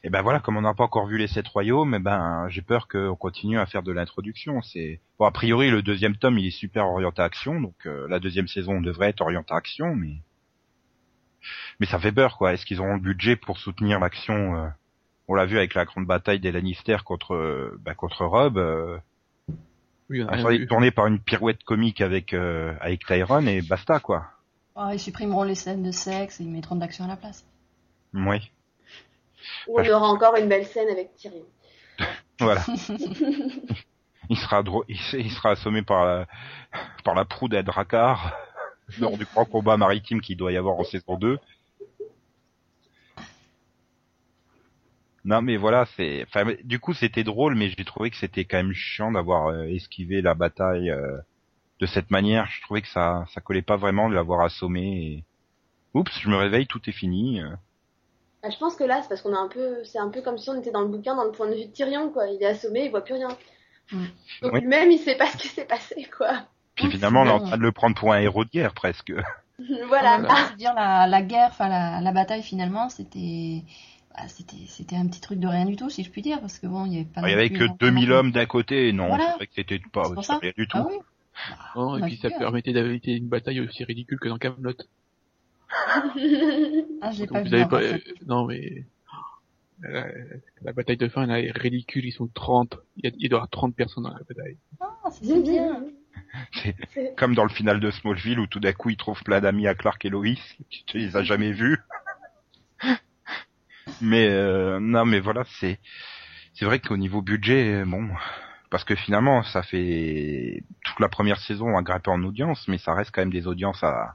et 0.05 0.11
ben 0.11 0.21
voilà 0.21 0.39
comme 0.39 0.59
on 0.59 0.61
n'a 0.61 0.75
pas 0.75 0.85
encore 0.85 1.07
vu 1.07 1.17
les 1.17 1.27
sept 1.27 1.49
royaumes, 1.49 1.95
et 1.95 1.99
ben 1.99 2.47
j'ai 2.51 2.61
peur 2.61 2.89
qu'on 2.89 3.17
continue 3.17 3.59
à 3.59 3.65
faire 3.65 3.83
de 3.83 3.91
l'introduction. 3.91 4.61
C'est 4.61 5.01
bon 5.19 5.25
a 5.25 5.33
priori 5.33 5.71
le 5.71 5.81
deuxième 5.81 6.15
tome 6.15 6.39
il 6.39 6.47
est 6.47 6.51
super 6.51 6.87
orienté 6.87 7.23
action 7.23 7.59
donc 7.59 7.75
euh, 7.87 8.07
la 8.09 8.21
deuxième 8.21 8.47
saison 8.47 8.83
devrait 8.83 9.09
être 9.09 9.23
orientée 9.23 9.55
action 9.55 9.97
mais 9.97 10.19
mais 11.81 11.87
ça 11.87 11.99
fait 11.99 12.13
peur 12.13 12.37
quoi. 12.37 12.53
Est-ce 12.53 12.67
qu'ils 12.67 12.81
auront 12.81 12.95
le 12.95 13.01
budget 13.01 13.37
pour 13.37 13.59
soutenir 13.59 13.99
l'action 13.99 14.57
euh, 14.57 14.69
On 15.27 15.35
l'a 15.35 15.47
vu 15.47 15.57
avec 15.57 15.75
la 15.75 15.87
grande 15.87 16.07
bataille 16.07 16.41
des 16.41 16.53
Lannister 16.53 16.99
contre 17.05 17.35
euh, 17.35 17.81
bah, 17.83 17.95
contre 17.95 18.27
Rob. 18.27 18.59
Euh, 18.59 18.99
Oui, 20.11 20.23
on 20.23 20.29
a 20.29 20.67
tournée 20.67 20.91
par 20.91 21.07
une 21.07 21.19
pirouette 21.19 21.65
comique 21.65 22.03
avec 22.03 22.35
euh, 22.35 22.75
avec 22.81 23.07
Tyrone 23.07 23.49
et 23.49 23.63
basta 23.63 24.01
quoi. 24.01 24.27
Oh, 24.77 24.91
ils 24.93 25.01
supprimeront 25.01 25.45
les 25.45 25.55
scènes 25.55 25.83
de 25.83 25.93
sexe 25.93 26.41
et 26.41 26.45
ils 26.45 26.51
mettront 26.51 26.75
de 26.75 26.81
l'action 26.81 27.05
à 27.05 27.09
la 27.09 27.17
place. 27.17 27.47
Oui, 28.13 28.51
Ou 29.69 29.81
on 29.81 29.89
aura 29.91 30.09
encore 30.09 30.37
une 30.37 30.49
belle 30.49 30.67
scène 30.67 30.89
avec 30.89 31.15
Tyrion. 31.17 31.45
voilà. 32.41 32.65
il 34.31 34.37
sera 34.37 34.63
il, 34.89 35.31
assommé 35.45 35.83
par 35.83 36.05
la 36.05 36.27
par 37.05 37.15
la 37.15 37.25
proue 37.25 37.49
d'Adrakar 37.49 38.37
lors 38.99 39.17
du 39.17 39.25
grand 39.25 39.45
combat 39.45 39.77
maritime 39.77 40.21
qu'il 40.21 40.37
doit 40.37 40.53
y 40.53 40.57
avoir 40.57 40.79
en 40.79 40.85
saison 40.85 41.17
2. 41.17 41.39
Non 45.25 45.41
mais 45.41 45.57
voilà, 45.57 45.87
c'est 45.97 46.25
enfin 46.29 46.55
du 46.65 46.79
coup 46.79 46.93
c'était 46.93 47.25
drôle 47.25 47.55
mais 47.55 47.71
j'ai 47.71 47.85
trouvé 47.85 48.11
que 48.11 48.17
c'était 48.17 48.45
quand 48.45 48.59
même 48.59 48.75
chiant 48.75 49.13
d'avoir 49.13 49.49
euh, 49.49 49.65
esquivé 49.65 50.21
la 50.21 50.35
bataille 50.35 50.91
euh, 50.91 51.19
de 51.81 51.87
cette 51.87 52.11
manière, 52.11 52.47
je 52.47 52.61
trouvais 52.63 52.83
que 52.83 52.89
ça 52.89 53.25
ça 53.33 53.41
collait 53.41 53.63
pas 53.63 53.77
vraiment 53.77 54.09
de 54.11 54.15
l'avoir 54.15 54.43
assommé 54.43 54.83
et 54.83 55.25
oups, 55.95 56.13
je 56.21 56.29
me 56.29 56.37
réveille, 56.37 56.67
tout 56.67 56.81
est 56.89 56.93
fini. 56.93 57.41
euh. 57.41 57.55
Ah, 58.45 58.51
je 58.51 58.59
pense 58.59 58.77
que 58.77 58.85
là, 58.85 59.01
c'est 59.03 59.09
parce 59.09 59.23
qu'on 59.23 59.35
a 59.35 59.39
un 59.39 59.49
peu, 59.49 59.83
c'est 59.85 59.99
un 59.99 60.11
peu 60.11 60.21
comme 60.21 60.37
si 60.37 60.51
on 60.51 60.59
était 60.61 60.71
dans 60.71 60.83
le 60.83 60.89
bouquin, 60.89 61.17
dans 61.17 61.25
le 61.25 61.33
point 61.33 61.49
de 61.49 61.55
vue 61.55 61.65
de 61.67 61.73
Tyrion, 61.73 62.11
quoi. 62.11 62.27
Il 62.29 62.43
est 62.43 62.47
assommé, 62.47 62.85
il 62.85 62.91
voit 62.91 63.03
plus 63.03 63.15
rien. 63.15 63.29
Mm. 63.91 64.05
Donc 64.43 64.53
Oui. 64.53 64.61
lui-même, 64.61 64.91
il 64.91 64.99
sait 64.99 65.17
pas 65.17 65.27
ce 65.27 65.37
qui 65.39 65.49
s'est 65.49 65.65
passé, 65.65 66.07
quoi. 66.17 66.43
Puis 66.75 66.91
finalement, 66.91 67.23
on 67.23 67.27
est 67.27 67.31
en 67.31 67.41
train 67.41 67.57
de 67.57 67.63
le 67.63 67.73
prendre 67.73 67.97
pour 67.97 68.13
un 68.13 68.19
héros 68.21 68.45
de 68.45 68.51
guerre 68.51 68.75
presque. 68.75 69.13
voilà. 69.89 70.19
Va 70.19 70.49
se 70.51 70.57
dire 70.57 70.75
la, 70.75 71.07
la 71.07 71.23
guerre, 71.23 71.49
enfin 71.51 71.69
la, 71.69 72.01
la 72.01 72.13
bataille 72.13 72.43
finalement, 72.43 72.89
c'était 72.89 73.63
bah, 74.15 74.29
c'était 74.29 74.57
c'était 74.69 74.97
un 74.97 75.07
petit 75.07 75.21
truc 75.21 75.39
de 75.41 75.47
rien 75.49 75.65
du 75.65 75.77
tout, 75.77 75.89
si 75.89 76.03
je 76.05 76.11
puis 76.11 76.21
dire, 76.23 76.41
parce 76.41 76.59
que 76.59 76.67
bon, 76.67 76.85
il 76.87 76.93
y 76.93 76.97
avait 76.97 77.05
pas. 77.05 77.21
Il 77.23 77.31
y 77.31 77.33
avait 77.33 77.51
que 77.51 77.65
un- 77.65 77.77
2000 77.79 78.13
hommes 78.13 78.31
d'un 78.33 78.47
côté, 78.47 78.93
non, 78.93 79.09
Voilà. 79.09 79.29
c'est 79.31 79.37
vrai 79.37 79.47
que 79.47 79.53
c'était 79.55 79.81
pas 79.93 80.03
rien 80.03 80.53
du 80.57 80.69
tout. 80.69 80.77
Ah 80.79 80.87
oui. 80.89 80.97
Non, 81.77 81.83
on 81.93 81.99
et 81.99 82.03
a 82.03 82.07
puis 82.07 82.17
ça 82.17 82.31
permettait 82.31 82.73
d'éviter 82.73 83.13
une 83.13 83.29
bataille 83.29 83.61
aussi 83.61 83.85
ridicule 83.85 84.19
que 84.21 84.29
dans 84.29 84.39
Camelot. 84.39 84.73
Ah, 87.03 87.11
je 87.13 87.21
l'ai 87.21 87.27
pas 87.27 87.43
vous 87.43 87.51
vu. 87.51 87.69
pas, 87.69 87.83
euh, 87.83 87.99
non 88.27 88.47
mais 88.47 88.85
la, 89.81 90.07
la 90.63 90.73
bataille 90.73 90.97
de 90.97 91.09
fin 91.09 91.27
là 91.27 91.41
est 91.41 91.51
ridicule, 91.51 92.05
ils 92.05 92.13
sont 92.13 92.29
30, 92.29 92.79
il, 92.97 93.05
y 93.05 93.09
a, 93.09 93.13
il 93.19 93.29
doit 93.29 93.39
y 93.39 93.41
avoir 93.41 93.51
30 93.51 93.75
personnes 93.75 94.05
dans 94.05 94.13
la 94.13 94.21
bataille. 94.29 94.57
Ah, 94.81 95.11
c'est 95.11 95.43
bien. 95.43 95.85
C'est 96.53 96.77
comme 97.17 97.35
dans 97.35 97.45
le 97.45 97.51
final 97.51 97.81
de 97.81 97.91
Smallville 97.91 98.41
où 98.41 98.47
tout 98.47 98.61
d'un 98.61 98.73
coup 98.73 98.91
ils 98.91 98.97
trouvent 98.97 99.23
plein 99.23 99.41
d'amis 99.41 99.67
à 99.67 99.75
Clark 99.75 100.05
et 100.05 100.09
Lois, 100.09 100.37
tu 100.71 100.85
tu 100.85 100.99
les 100.99 101.17
as 101.17 101.23
jamais 101.25 101.53
vus. 101.53 101.79
mais 104.01 104.29
euh, 104.29 104.79
non, 104.81 105.05
mais 105.05 105.21
voilà, 105.21 105.45
c'est 105.61 105.79
c'est 106.55 106.65
vrai 106.65 106.79
qu'au 106.79 106.97
niveau 106.97 107.21
budget, 107.21 107.85
bon, 107.85 108.09
parce 108.71 108.85
que 108.85 108.95
finalement 108.95 109.43
ça 109.43 109.63
fait 109.63 110.63
toute 110.85 111.01
la 111.01 111.09
première 111.09 111.41
saison 111.41 111.77
à 111.77 111.83
grimper 111.83 112.11
en 112.11 112.23
audience, 112.23 112.69
mais 112.69 112.79
ça 112.79 112.95
reste 112.95 113.11
quand 113.13 113.23
même 113.23 113.33
des 113.33 113.47
audiences 113.47 113.83
à, 113.83 114.15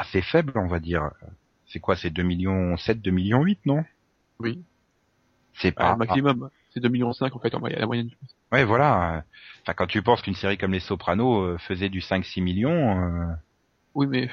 assez 0.00 0.22
faibles, 0.22 0.52
on 0.56 0.66
va 0.66 0.80
dire. 0.80 1.10
C'est 1.66 1.78
quoi, 1.80 1.96
c'est 1.96 2.10
2 2.10 2.22
millions 2.22 2.76
7, 2.76 3.00
2 3.00 3.10
millions 3.10 3.42
8, 3.42 3.60
non? 3.66 3.84
Oui. 4.40 4.62
C'est 5.54 5.74
Ah, 5.76 5.90
pas 5.92 5.96
maximum, 5.96 6.50
c'est 6.72 6.80
2 6.80 6.88
millions 6.88 7.12
5 7.12 7.34
en 7.34 7.38
fait 7.38 7.54
en 7.54 7.60
moyenne, 7.60 7.80
la 7.80 7.86
moyenne. 7.86 8.10
Ouais, 8.52 8.64
voilà. 8.64 9.24
Enfin, 9.62 9.74
quand 9.74 9.86
tu 9.86 10.02
penses 10.02 10.22
qu'une 10.22 10.34
série 10.34 10.56
comme 10.58 10.72
Les 10.72 10.80
Sopranos 10.80 11.42
euh, 11.44 11.58
faisait 11.58 11.88
du 11.90 12.00
5-6 12.00 12.42
millions, 12.42 12.98
euh, 12.98 13.32
Oui 13.94 14.06
mais 14.06 14.30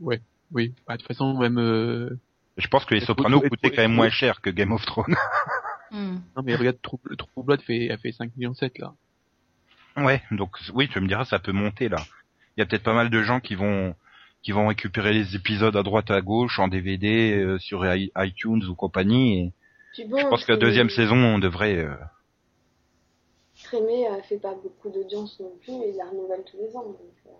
ouais, 0.00 0.20
oui. 0.52 0.74
Bah, 0.86 0.94
de 0.94 0.98
toute 1.02 1.08
façon 1.08 1.36
même 1.38 1.58
euh... 1.58 2.18
je 2.56 2.66
pense 2.68 2.84
que 2.84 2.94
Les 2.94 3.00
Sopranos 3.00 3.40
coûtaient 3.40 3.70
quand 3.70 3.82
même 3.82 3.92
moins 3.94 4.10
cher 4.10 4.40
que 4.40 4.50
Game 4.50 4.72
of 4.72 4.84
Thrones. 4.84 5.16
Hmm. 5.92 6.18
non 6.36 6.44
mais 6.44 6.54
regarde 6.54 6.78
True, 6.82 7.00
True 7.18 7.42
Blood 7.42 7.62
fait 7.62 7.90
a 7.90 7.96
fait 7.96 8.12
5 8.12 8.36
millions 8.36 8.54
7 8.54 8.78
là. 8.78 8.94
ouais, 9.96 10.22
donc 10.30 10.56
oui, 10.72 10.88
tu 10.88 11.00
me 11.00 11.08
diras, 11.08 11.24
ça 11.24 11.40
peut 11.40 11.50
monter 11.50 11.88
là. 11.88 11.98
Il 12.60 12.64
y 12.64 12.66
a 12.66 12.66
peut-être 12.66 12.82
pas 12.82 12.92
mal 12.92 13.08
de 13.08 13.22
gens 13.22 13.40
qui 13.40 13.54
vont 13.54 13.94
qui 14.42 14.52
vont 14.52 14.66
récupérer 14.66 15.14
les 15.14 15.34
épisodes 15.34 15.74
à 15.76 15.82
droite 15.82 16.10
à 16.10 16.20
gauche 16.20 16.58
en 16.58 16.68
DVD 16.68 17.32
euh, 17.38 17.58
sur 17.58 17.86
iTunes 17.90 18.62
ou 18.68 18.74
compagnie. 18.74 19.46
Et 19.46 19.52
Puis 19.94 20.04
bon, 20.04 20.18
je 20.18 20.26
pense 20.26 20.44
que 20.44 20.52
la 20.52 20.58
deuxième 20.58 20.90
saison, 20.90 21.16
on 21.16 21.38
devrait. 21.38 21.76
euh, 21.78 21.94
Trémé 23.64 24.06
euh, 24.08 24.20
fait 24.22 24.38
pas 24.38 24.54
beaucoup 24.54 24.90
d'audience 24.90 25.38
non 25.40 25.52
plus, 25.62 25.72
et 25.72 25.90
il 25.90 25.96
la 25.96 26.04
renouvelle 26.10 26.42
tous 26.50 26.58
les 26.58 26.76
ans. 26.76 26.82
donc, 26.84 26.96
euh, 27.26 27.30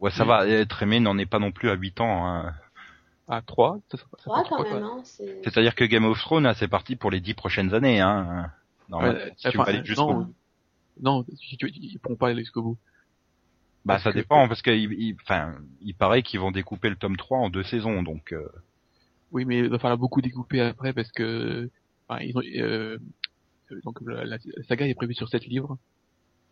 Ouais, 0.00 0.10
ça 0.10 0.24
va. 0.24 0.46
Être 0.46 0.82
aimé 0.82 1.00
n'en 1.00 1.16
est 1.16 1.24
pas 1.26 1.38
non 1.38 1.52
plus 1.52 1.70
à 1.70 1.74
8 1.74 2.00
ans. 2.02 2.26
hein. 2.26 2.52
À 3.28 3.40
3, 3.40 3.78
ça, 3.90 3.96
ça, 3.96 4.04
ça 4.10 4.16
trois, 4.18 4.42
fait 4.44 4.48
quand 4.50 4.56
trois, 4.62 4.70
même, 4.74 4.82
quoi. 4.82 4.88
hein. 4.98 5.00
C'est... 5.04 5.40
C'est-à-dire 5.42 5.74
que 5.74 5.84
Game 5.84 6.04
of 6.04 6.18
Thrones, 6.20 6.44
là, 6.44 6.52
c'est 6.54 6.68
parti 6.68 6.96
pour 6.96 7.10
les 7.10 7.20
10 7.20 7.32
prochaines 7.34 7.72
années. 7.74 8.00
Hein. 8.00 8.50
Normalement, 8.90 9.18
Ouais, 9.18 9.32
si 9.38 9.48
tu 9.50 9.58
enfin, 9.58 9.70
aller 9.72 9.84
jusqu'au 9.84 10.02
non, 10.12 10.20
bout. 10.20 10.34
non, 11.00 11.24
si 11.40 11.56
tu, 11.56 11.68
ils 11.70 11.98
pourront 11.98 12.16
pas 12.16 12.28
aller 12.28 12.40
jusqu'au 12.42 12.62
bout. 12.62 12.76
Bah 13.86 13.94
Parce 13.94 14.02
ça 14.04 14.10
que- 14.12 14.18
dépend 14.18 14.48
parce 14.48 14.62
que 14.62 14.70
il, 14.72 14.92
il- 14.94 15.16
enfin 15.22 15.54
il 15.80 15.94
paraît 15.94 16.22
qu'ils 16.22 16.40
vont 16.40 16.50
découper 16.50 16.90
le 16.90 16.96
tome 16.96 17.16
3 17.16 17.38
en 17.38 17.48
deux 17.50 17.62
saisons 17.62 18.02
donc 18.02 18.32
euh, 18.32 18.46
Oui, 19.32 19.44
mais 19.44 19.58
il 19.60 19.68
va 19.68 19.78
falloir 19.78 19.96
beaucoup 19.96 20.20
découper 20.20 20.60
après 20.60 20.92
parce 20.92 21.10
que 21.12 21.70
enfin, 22.08 22.20
ils 22.22 22.36
ont, 22.36 22.42
euh, 22.42 22.98
euh, 23.70 23.80
donc 23.84 24.00
la, 24.04 24.38
saga 24.68 24.86
est 24.88 24.94
prévue 24.94 25.14
sur 25.14 25.28
7 25.28 25.46
livres. 25.46 25.78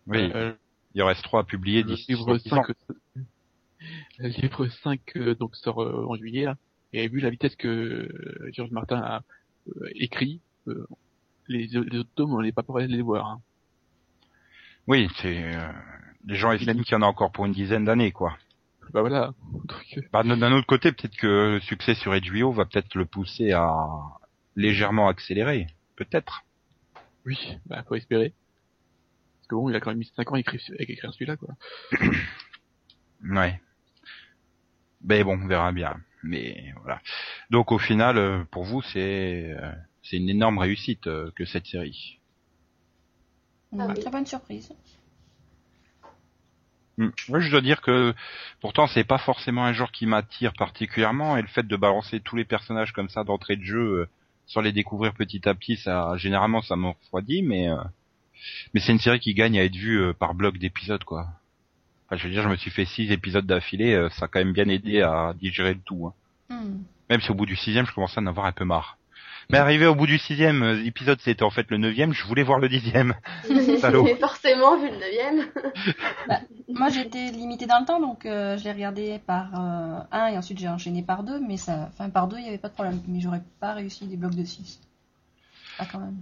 oui 0.06 0.30
Euh, 0.34 0.54
il 0.94 1.02
en 1.02 1.06
reste 1.06 1.22
trois 1.24 1.40
à 1.40 1.44
publier 1.44 1.82
d'ici 1.82 2.12
livre 2.12 2.38
10 2.38 2.52
ans. 2.52 2.62
5 2.64 2.76
le 4.18 4.28
livre 4.28 4.68
5 4.68 5.00
euh, 5.16 5.34
donc 5.34 5.56
sort 5.56 5.82
euh, 5.82 6.06
en 6.08 6.14
juillet 6.14 6.44
là. 6.44 6.56
Et 6.92 7.08
vu 7.08 7.18
la 7.18 7.30
vitesse 7.30 7.56
que 7.56 7.66
euh, 7.66 8.50
George 8.52 8.70
Martin 8.70 8.98
a 9.02 9.22
euh, 9.76 9.88
écrit, 9.96 10.40
euh, 10.68 10.86
les, 11.48 11.66
les 11.66 11.98
autres 11.98 12.10
tomes 12.14 12.32
on 12.32 12.42
n'est 12.42 12.52
pas 12.52 12.62
prêt 12.62 12.86
de 12.86 12.92
les 12.92 13.02
voir. 13.02 13.26
Hein. 13.28 13.40
Oui, 14.86 15.08
c'est 15.20 15.42
euh, 15.56 15.72
les 16.26 16.36
gens 16.36 16.52
estiment 16.52 16.82
qu'il 16.82 16.92
y 16.92 16.94
en 16.96 17.02
a 17.02 17.06
encore 17.06 17.32
pour 17.32 17.46
une 17.46 17.52
dizaine 17.52 17.84
d'années 17.84 18.12
quoi. 18.12 18.36
Bah 18.92 19.00
voilà. 19.00 19.34
Euh, 19.96 20.00
Bah, 20.12 20.22
d'un 20.22 20.52
autre 20.52 20.66
côté, 20.66 20.92
peut-être 20.92 21.16
que 21.16 21.54
le 21.54 21.60
succès 21.60 21.94
sur 21.94 22.12
HBO 22.14 22.52
va 22.52 22.64
peut-être 22.64 22.94
le 22.94 23.06
pousser 23.06 23.52
à 23.52 23.74
légèrement 24.56 25.08
accélérer, 25.08 25.66
peut-être. 25.96 26.44
oui, 27.26 27.58
bah 27.66 27.82
faut 27.88 27.96
espérer. 27.96 28.32
Parce 29.38 29.48
que 29.48 29.54
bon, 29.56 29.68
il 29.68 29.76
a 29.76 29.80
quand 29.80 29.90
même 29.90 29.98
mis 29.98 30.10
5 30.16 30.30
ans 30.30 30.34
à 30.36 30.38
écrire, 30.38 30.60
celui-là 31.12 31.36
quoi. 31.36 31.54
Ouais. 33.26 33.58
Mais 35.02 35.24
bon, 35.24 35.38
on 35.42 35.46
verra 35.46 35.72
bien. 35.72 35.96
Mais 36.22 36.72
voilà. 36.82 37.00
Donc 37.50 37.72
au 37.72 37.78
final, 37.78 38.18
euh, 38.18 38.44
pour 38.50 38.64
vous, 38.64 38.82
c'est 38.82 39.54
euh, 39.58 39.72
c'est 40.02 40.18
une 40.18 40.28
énorme 40.28 40.58
réussite 40.58 41.04
que 41.04 41.44
cette 41.46 41.66
série. 41.66 42.20
Ah 43.78 43.86
oui. 43.88 44.00
très 44.00 44.10
bonne 44.10 44.26
surprise. 44.26 44.72
Hmm. 46.96 47.08
Moi, 47.28 47.40
je 47.40 47.50
dois 47.50 47.60
dire 47.60 47.80
que 47.80 48.14
pourtant 48.60 48.86
c'est 48.86 49.04
pas 49.04 49.18
forcément 49.18 49.64
un 49.64 49.72
genre 49.72 49.90
qui 49.90 50.06
m'attire 50.06 50.52
particulièrement 50.52 51.36
et 51.36 51.42
le 51.42 51.48
fait 51.48 51.66
de 51.66 51.76
balancer 51.76 52.20
tous 52.20 52.36
les 52.36 52.44
personnages 52.44 52.92
comme 52.92 53.08
ça 53.08 53.24
d'entrée 53.24 53.56
de 53.56 53.64
jeu 53.64 53.80
euh, 53.80 54.08
sans 54.46 54.60
les 54.60 54.72
découvrir 54.72 55.14
petit 55.14 55.48
à 55.48 55.54
petit, 55.54 55.76
ça 55.76 56.16
généralement 56.16 56.62
ça 56.62 56.76
me 56.76 56.88
refroidit, 56.88 57.42
mais 57.42 57.68
euh, 57.68 57.76
mais 58.72 58.80
c'est 58.80 58.92
une 58.92 59.00
série 59.00 59.20
qui 59.20 59.34
gagne 59.34 59.58
à 59.58 59.64
être 59.64 59.74
vue 59.74 60.00
euh, 60.00 60.12
par 60.12 60.34
bloc 60.34 60.58
d'épisodes 60.58 61.02
quoi. 61.04 61.28
Enfin, 62.06 62.16
je 62.16 62.28
veux 62.28 62.32
dire, 62.32 62.42
je 62.42 62.48
me 62.48 62.56
suis 62.56 62.70
fait 62.70 62.84
six 62.84 63.10
épisodes 63.10 63.46
d'affilée, 63.46 63.94
euh, 63.94 64.10
ça 64.10 64.26
a 64.26 64.28
quand 64.28 64.38
même 64.38 64.52
bien 64.52 64.68
aidé 64.68 65.00
à 65.02 65.34
digérer 65.40 65.74
le 65.74 65.80
tout. 65.80 66.06
hein. 66.06 66.14
Hmm. 66.54 66.82
Même 67.10 67.20
si 67.20 67.30
au 67.30 67.34
bout 67.34 67.46
du 67.46 67.56
sixième, 67.56 67.86
je 67.86 67.92
commençais 67.92 68.18
à 68.20 68.22
en 68.22 68.26
avoir 68.26 68.46
un 68.46 68.52
peu 68.52 68.64
marre. 68.64 68.98
Mais 69.50 69.58
arrivé 69.58 69.86
au 69.86 69.94
bout 69.94 70.06
du 70.06 70.18
sixième 70.18 70.62
euh, 70.62 70.84
épisode, 70.84 71.20
c'était 71.20 71.42
en 71.42 71.50
fait 71.50 71.70
le 71.70 71.78
neuvième, 71.78 72.12
je 72.12 72.24
voulais 72.24 72.42
voir 72.42 72.58
le 72.58 72.68
dixième. 72.68 73.14
Salaud. 73.80 74.02
Mais 74.02 74.16
forcément, 74.16 74.76
vu 74.78 74.88
le 74.88 74.96
neuvième. 74.96 75.46
Moi, 76.68 76.88
j'étais 76.88 77.30
limitée 77.30 77.66
dans 77.66 77.80
le 77.80 77.86
temps, 77.86 78.00
donc 78.00 78.26
euh, 78.26 78.56
je 78.56 78.64
l'ai 78.64 78.72
regardé 78.72 79.20
par 79.26 79.48
euh, 79.54 80.00
un 80.12 80.26
et 80.28 80.38
ensuite 80.38 80.58
j'ai 80.58 80.68
enchaîné 80.68 81.02
par 81.02 81.22
deux, 81.22 81.38
mais 81.40 81.56
ça, 81.56 81.90
enfin 81.92 82.10
par 82.10 82.28
deux, 82.28 82.38
il 82.38 82.42
n'y 82.42 82.48
avait 82.48 82.58
pas 82.58 82.68
de 82.68 82.74
problème. 82.74 83.00
Mais 83.06 83.20
j'aurais 83.20 83.42
pas 83.60 83.74
réussi 83.74 84.06
des 84.06 84.16
blocs 84.16 84.34
de 84.34 84.44
6. 84.44 84.80
Ah, 85.78 85.86
quand 85.90 85.98
même. 85.98 86.16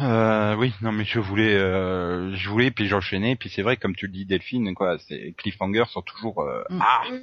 Euh, 0.00 0.54
oui, 0.56 0.72
non 0.80 0.92
mais 0.92 1.04
je 1.04 1.18
voulais, 1.18 1.54
euh, 1.56 2.32
je 2.36 2.48
voulais, 2.48 2.70
puis 2.70 2.86
j'enchaînais, 2.86 3.34
puis 3.34 3.50
c'est 3.50 3.62
vrai, 3.62 3.76
comme 3.76 3.96
tu 3.96 4.06
le 4.06 4.12
dis 4.12 4.24
Delphine, 4.24 4.72
quoi, 4.74 4.96
c'est 5.08 5.32
cliffhanger 5.36 5.84
sont 5.88 6.02
toujours 6.02 6.40
euh, 6.42 6.62
Mm. 6.70 6.78
ah. 6.80 7.02
Mm. 7.10 7.18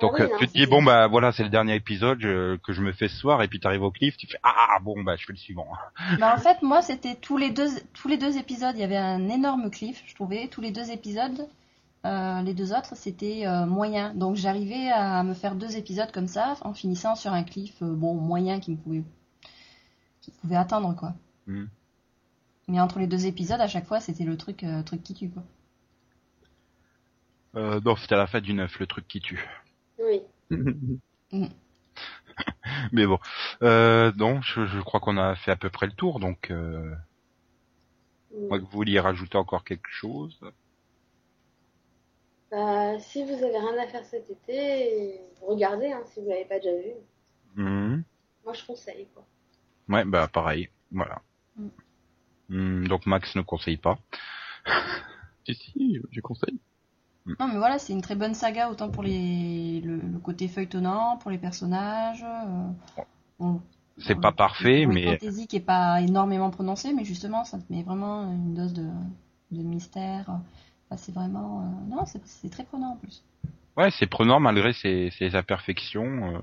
Donc 0.00 0.12
Ah 0.14 0.22
oui, 0.22 0.22
euh, 0.22 0.28
non, 0.32 0.38
tu 0.38 0.46
te 0.46 0.52
dis 0.54 0.66
bon 0.66 0.82
bah 0.82 1.06
voilà, 1.08 1.32
c'est 1.32 1.42
le 1.42 1.50
dernier 1.50 1.74
épisode 1.74 2.18
je- 2.20 2.56
que 2.56 2.72
je 2.72 2.80
me 2.80 2.92
fais 2.92 3.08
ce 3.08 3.16
soir, 3.16 3.42
et 3.42 3.48
puis 3.48 3.60
t'arrives 3.60 3.82
au 3.82 3.90
cliff, 3.90 4.16
tu 4.16 4.26
fais 4.26 4.38
ah 4.42 4.78
bon 4.82 5.02
bah 5.02 5.16
je 5.16 5.26
fais 5.26 5.32
le 5.32 5.38
suivant. 5.38 5.68
Bah, 6.18 6.34
en 6.34 6.38
fait, 6.38 6.62
moi, 6.62 6.80
c'était 6.82 7.16
tous 7.16 7.36
les 7.36 7.50
deux, 7.50 7.68
tous 7.92 8.08
les 8.08 8.16
deux 8.16 8.38
épisodes, 8.38 8.74
il 8.76 8.80
y 8.80 8.84
avait 8.84 8.96
un 8.96 9.28
énorme 9.28 9.70
cliff, 9.70 10.02
je 10.06 10.14
trouvais. 10.14 10.48
Tous 10.48 10.60
les 10.60 10.70
deux 10.70 10.90
épisodes, 10.90 11.46
euh, 12.04 12.42
les 12.42 12.54
deux 12.54 12.72
autres, 12.72 12.94
c'était 12.96 13.46
euh, 13.46 13.66
moyen. 13.66 14.14
Donc, 14.14 14.36
j'arrivais 14.36 14.88
à 14.90 15.22
me 15.22 15.34
faire 15.34 15.54
deux 15.54 15.76
épisodes 15.76 16.12
comme 16.12 16.28
ça, 16.28 16.54
en 16.62 16.72
finissant 16.74 17.14
sur 17.14 17.32
un 17.32 17.42
cliff, 17.42 17.74
euh, 17.82 17.94
bon, 17.94 18.14
moyen 18.14 18.60
qui 18.60 18.72
me 18.72 18.76
pouvait, 18.76 19.02
qui 20.22 20.30
pouvait 20.40 20.56
attendre, 20.56 20.94
quoi. 20.96 21.12
Mm. 21.46 21.64
Mais 22.68 22.80
entre 22.80 22.98
les 22.98 23.06
deux 23.06 23.26
épisodes, 23.26 23.60
à 23.60 23.68
chaque 23.68 23.86
fois, 23.86 24.00
c'était 24.00 24.24
le 24.24 24.36
truc, 24.36 24.62
euh, 24.64 24.82
truc 24.82 25.02
qui 25.02 25.14
tue, 25.14 25.30
quoi. 25.30 25.42
Euh, 27.56 27.80
non, 27.84 27.96
c'était 27.96 28.14
à 28.14 28.18
la 28.18 28.26
fin 28.26 28.40
du 28.40 28.54
9, 28.54 28.78
le 28.78 28.86
truc 28.86 29.08
qui 29.08 29.20
tue. 29.20 29.48
Oui. 29.98 30.22
Mais 32.92 33.06
bon, 33.06 33.18
euh, 33.62 34.12
non, 34.16 34.42
je, 34.42 34.66
je 34.66 34.80
crois 34.80 35.00
qu'on 35.00 35.16
a 35.16 35.34
fait 35.36 35.50
à 35.50 35.56
peu 35.56 35.70
près 35.70 35.86
le 35.86 35.92
tour, 35.92 36.20
donc 36.20 36.50
euh, 36.50 36.94
Mm. 38.36 38.48
moi 38.48 38.58
que 38.58 38.64
vous 38.64 38.70
vouliez 38.70 39.00
rajouter 39.00 39.38
encore 39.38 39.64
quelque 39.64 39.88
chose? 39.90 40.38
Bah, 42.50 42.98
si 43.00 43.24
vous 43.24 43.32
avez 43.32 43.58
rien 43.58 43.78
à 43.82 43.86
faire 43.88 44.04
cet 44.04 44.30
été, 44.30 45.20
regardez 45.42 45.92
hein, 45.92 46.02
si 46.06 46.20
vous 46.20 46.28
l'avez 46.28 46.44
pas 46.44 46.58
déjà 46.58 46.76
vu. 46.76 46.92
Mhm. 47.56 48.04
Moi, 48.44 48.54
je 48.54 48.64
conseille 48.64 49.06
quoi. 49.14 49.24
Ouais, 49.88 50.04
bah 50.04 50.28
pareil, 50.28 50.68
voilà. 50.90 51.22
Mm. 51.56 51.68
Hmm, 52.48 52.86
donc 52.86 53.06
Max 53.06 53.34
ne 53.36 53.42
conseille 53.42 53.76
pas. 53.76 53.98
si, 55.46 55.54
si, 55.54 56.00
je 56.10 56.20
conseille. 56.20 56.60
Non, 57.38 57.48
mais 57.48 57.56
voilà, 57.58 57.78
c'est 57.78 57.92
une 57.92 58.02
très 58.02 58.14
bonne 58.16 58.34
saga, 58.34 58.70
autant 58.70 58.88
pour 58.90 59.02
les 59.02 59.80
le, 59.80 59.96
le 59.98 60.18
côté 60.18 60.48
feuilletonnant, 60.48 61.18
pour 61.18 61.30
les 61.30 61.38
personnages. 61.38 62.22
euh, 62.24 62.68
bon, 63.38 63.60
C'est 63.98 64.20
pas 64.20 64.30
le- 64.30 64.36
parfait, 64.36 64.86
le 64.86 64.92
mais 64.92 65.18
fantasy 65.18 65.46
qui 65.46 65.56
est 65.56 65.60
pas 65.60 66.00
énormément 66.00 66.50
prononcé, 66.50 66.92
mais 66.94 67.04
justement, 67.04 67.44
ça 67.44 67.58
te 67.58 67.72
met 67.72 67.82
vraiment 67.82 68.22
une 68.32 68.54
dose 68.54 68.72
de, 68.74 68.88
de 69.50 69.62
mystère. 69.62 70.24
Enfin, 70.28 70.96
c'est 70.96 71.12
vraiment. 71.14 71.62
euh, 71.62 71.94
Non, 71.94 72.06
c'est 72.06 72.24
c'est 72.26 72.50
très 72.50 72.64
prenant 72.64 72.92
en 72.92 72.96
plus. 72.96 73.22
ouais, 73.76 73.90
c'est 73.98 74.06
prenant 74.06 74.40
malgré 74.40 74.72
ses, 74.72 75.10
ses 75.18 75.34
imperfections. 75.36 76.36
euh. 76.36 76.38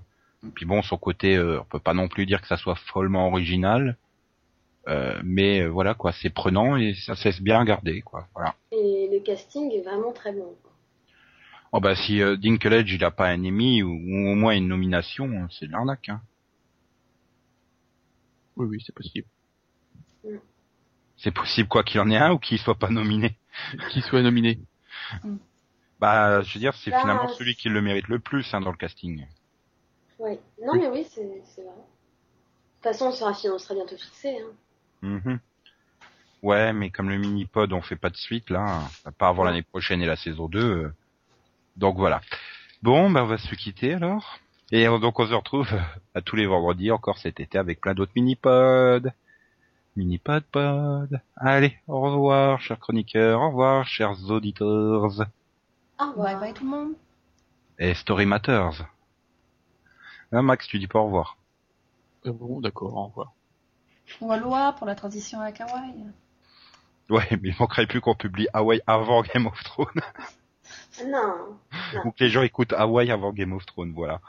Puis 0.56 0.66
bon, 0.66 0.82
son 0.82 0.98
côté, 0.98 1.36
euh, 1.38 1.62
on 1.62 1.66
peut 1.66 1.80
pas 1.80 1.94
non 1.94 2.08
plus 2.08 2.26
dire 2.26 2.42
que 2.42 2.48
ça 2.48 2.58
soit 2.58 2.76
follement 2.76 3.28
original. 3.28 3.98
Euh, 4.88 5.20
mais 5.24 5.62
euh, 5.62 5.68
voilà 5.70 5.94
quoi, 5.94 6.12
c'est 6.12 6.30
prenant 6.30 6.76
et 6.76 6.94
ça 6.94 7.16
se 7.16 7.26
laisse 7.30 7.42
bien 7.42 7.64
garder 7.64 8.02
quoi. 8.02 8.28
Voilà. 8.36 8.56
Et 8.72 9.10
le 9.12 9.20
casting 9.22 9.72
est 9.72 9.82
vraiment 9.82 10.12
très 10.12 10.34
bon. 10.34 10.56
quoi. 10.62 10.72
Oh 11.72 11.80
bah 11.80 11.96
si 11.96 12.22
euh, 12.22 12.36
Dinklage 12.38 12.92
il 12.94 13.04
a 13.04 13.12
pas 13.12 13.30
un 13.30 13.44
Emmy 13.46 13.82
ou, 13.82 13.92
ou 13.92 14.30
au 14.32 14.36
moins 14.36 14.56
une 14.56 14.68
nomination, 14.68 15.48
c'est 15.52 15.68
de 15.68 15.72
l'arnaque. 15.72 16.10
Hein. 16.10 16.22
Oui, 18.58 18.68
oui, 18.70 18.84
c'est 18.86 18.94
possible. 18.94 19.28
C'est 21.18 21.32
possible 21.34 21.70
quoi 21.70 21.84
qu'il 21.84 22.00
en 22.02 22.10
ait 22.10 22.18
un 22.18 22.34
ou 22.34 22.38
qu'il 22.40 22.60
soit 22.60 22.78
pas 22.78 22.90
nominé. 22.90 23.38
Qu'il 23.92 24.04
soit 24.04 24.22
nominé. 24.22 24.60
Bah 26.00 26.42
je 26.42 26.54
veux 26.56 26.60
dire 26.60 26.74
c'est 26.76 26.92
Bah, 26.92 27.00
finalement 27.00 27.28
celui 27.30 27.56
qui 27.56 27.70
le 27.70 27.82
mérite 27.82 28.08
le 28.08 28.20
plus 28.20 28.52
hein, 28.54 28.62
dans 28.62 28.72
le 28.72 28.78
casting. 28.78 29.26
Oui. 30.20 30.40
Non, 30.62 30.74
mais 30.76 30.88
oui, 30.88 31.08
c'est 31.10 31.42
c'est 31.56 31.62
vrai. 31.62 31.72
De 31.74 32.90
toute 32.90 32.98
façon, 32.98 33.06
on 33.08 33.12
sera, 33.12 33.34
fi- 33.34 33.50
on 33.50 33.58
sera 33.60 33.76
bientôt 33.76 33.96
fixé. 33.98 34.38
Hein. 34.40 34.52
Mhm. 35.04 35.40
Ouais, 36.42 36.74
mais 36.74 36.90
comme 36.90 37.10
le 37.10 37.18
mini-pod, 37.18 37.72
on 37.74 37.82
fait 37.82 37.96
pas 37.96 38.10
de 38.10 38.18
suite, 38.18 38.50
là, 38.50 38.82
pas 39.18 39.28
avant 39.30 39.44
l'année 39.44 39.62
prochaine 39.62 40.02
et 40.02 40.06
la 40.06 40.16
saison 40.16 40.48
2. 40.48 40.60
euh, 40.60 40.94
Donc 41.78 41.98
voilà. 41.98 42.22
Bon, 42.82 43.10
bah 43.10 43.24
on 43.24 43.28
va 43.28 43.38
se 43.38 43.56
quitter 43.56 43.94
alors. 43.94 44.40
Et 44.72 44.86
donc 44.86 45.20
on 45.20 45.28
se 45.28 45.34
retrouve 45.34 45.72
euh, 45.74 45.80
à 46.16 46.22
tous 46.22 46.36
les 46.36 46.46
vendredis 46.48 46.92
encore 46.92 47.18
cet 47.20 47.40
été 47.40 47.58
avec 47.58 47.80
plein 47.80 47.94
d'autres 47.94 48.12
mini-pods. 48.16 49.12
Mini-pod, 49.96 50.44
pod. 50.52 51.22
Allez, 51.38 51.78
au 51.88 52.02
revoir, 52.02 52.60
chers 52.62 52.80
chroniqueurs, 52.80 53.40
au 53.42 53.48
revoir, 53.50 53.86
chers 53.86 54.30
auditeurs. 54.30 55.04
Au 55.04 55.08
revoir. 55.08 55.28
Bye 56.18 56.40
bye 56.40 56.54
tout 56.54 56.64
le 56.66 56.70
monde. 56.72 56.94
Et 57.80 57.94
Story 57.94 58.26
Matters. 58.26 58.86
Hein, 60.32 60.42
Max, 60.42 60.68
tu 60.68 60.80
dis 60.80 60.88
pas 60.88 61.00
au 61.00 61.06
revoir. 61.06 61.38
Euh, 62.26 62.32
bon, 62.32 62.60
d'accord, 62.60 62.96
au 62.96 63.06
revoir. 63.08 63.34
Ou 64.22 64.32
Aloha 64.32 64.74
pour 64.74 64.88
la 64.88 64.96
transition 64.96 65.40
à 65.40 65.52
Kawaii. 65.52 66.06
Ouais, 67.10 67.28
mais 67.32 67.50
il 67.50 67.56
manquerait 67.60 67.86
plus 67.86 68.02
qu'on 68.02 68.16
publie 68.16 68.48
Hawaii 68.54 68.82
avant 68.88 69.22
Game 69.22 69.48
of 69.48 69.62
Thrones. 69.64 70.02
Non. 71.06 71.58
Ou 72.06 72.12
que 72.12 72.24
les 72.24 72.30
gens 72.30 72.42
écoutent 72.42 72.74
Hawaii 72.74 73.12
avant 73.12 73.34
Game 73.34 73.54
of 73.54 73.66
Thrones, 73.66 73.94
voilà. 73.94 74.22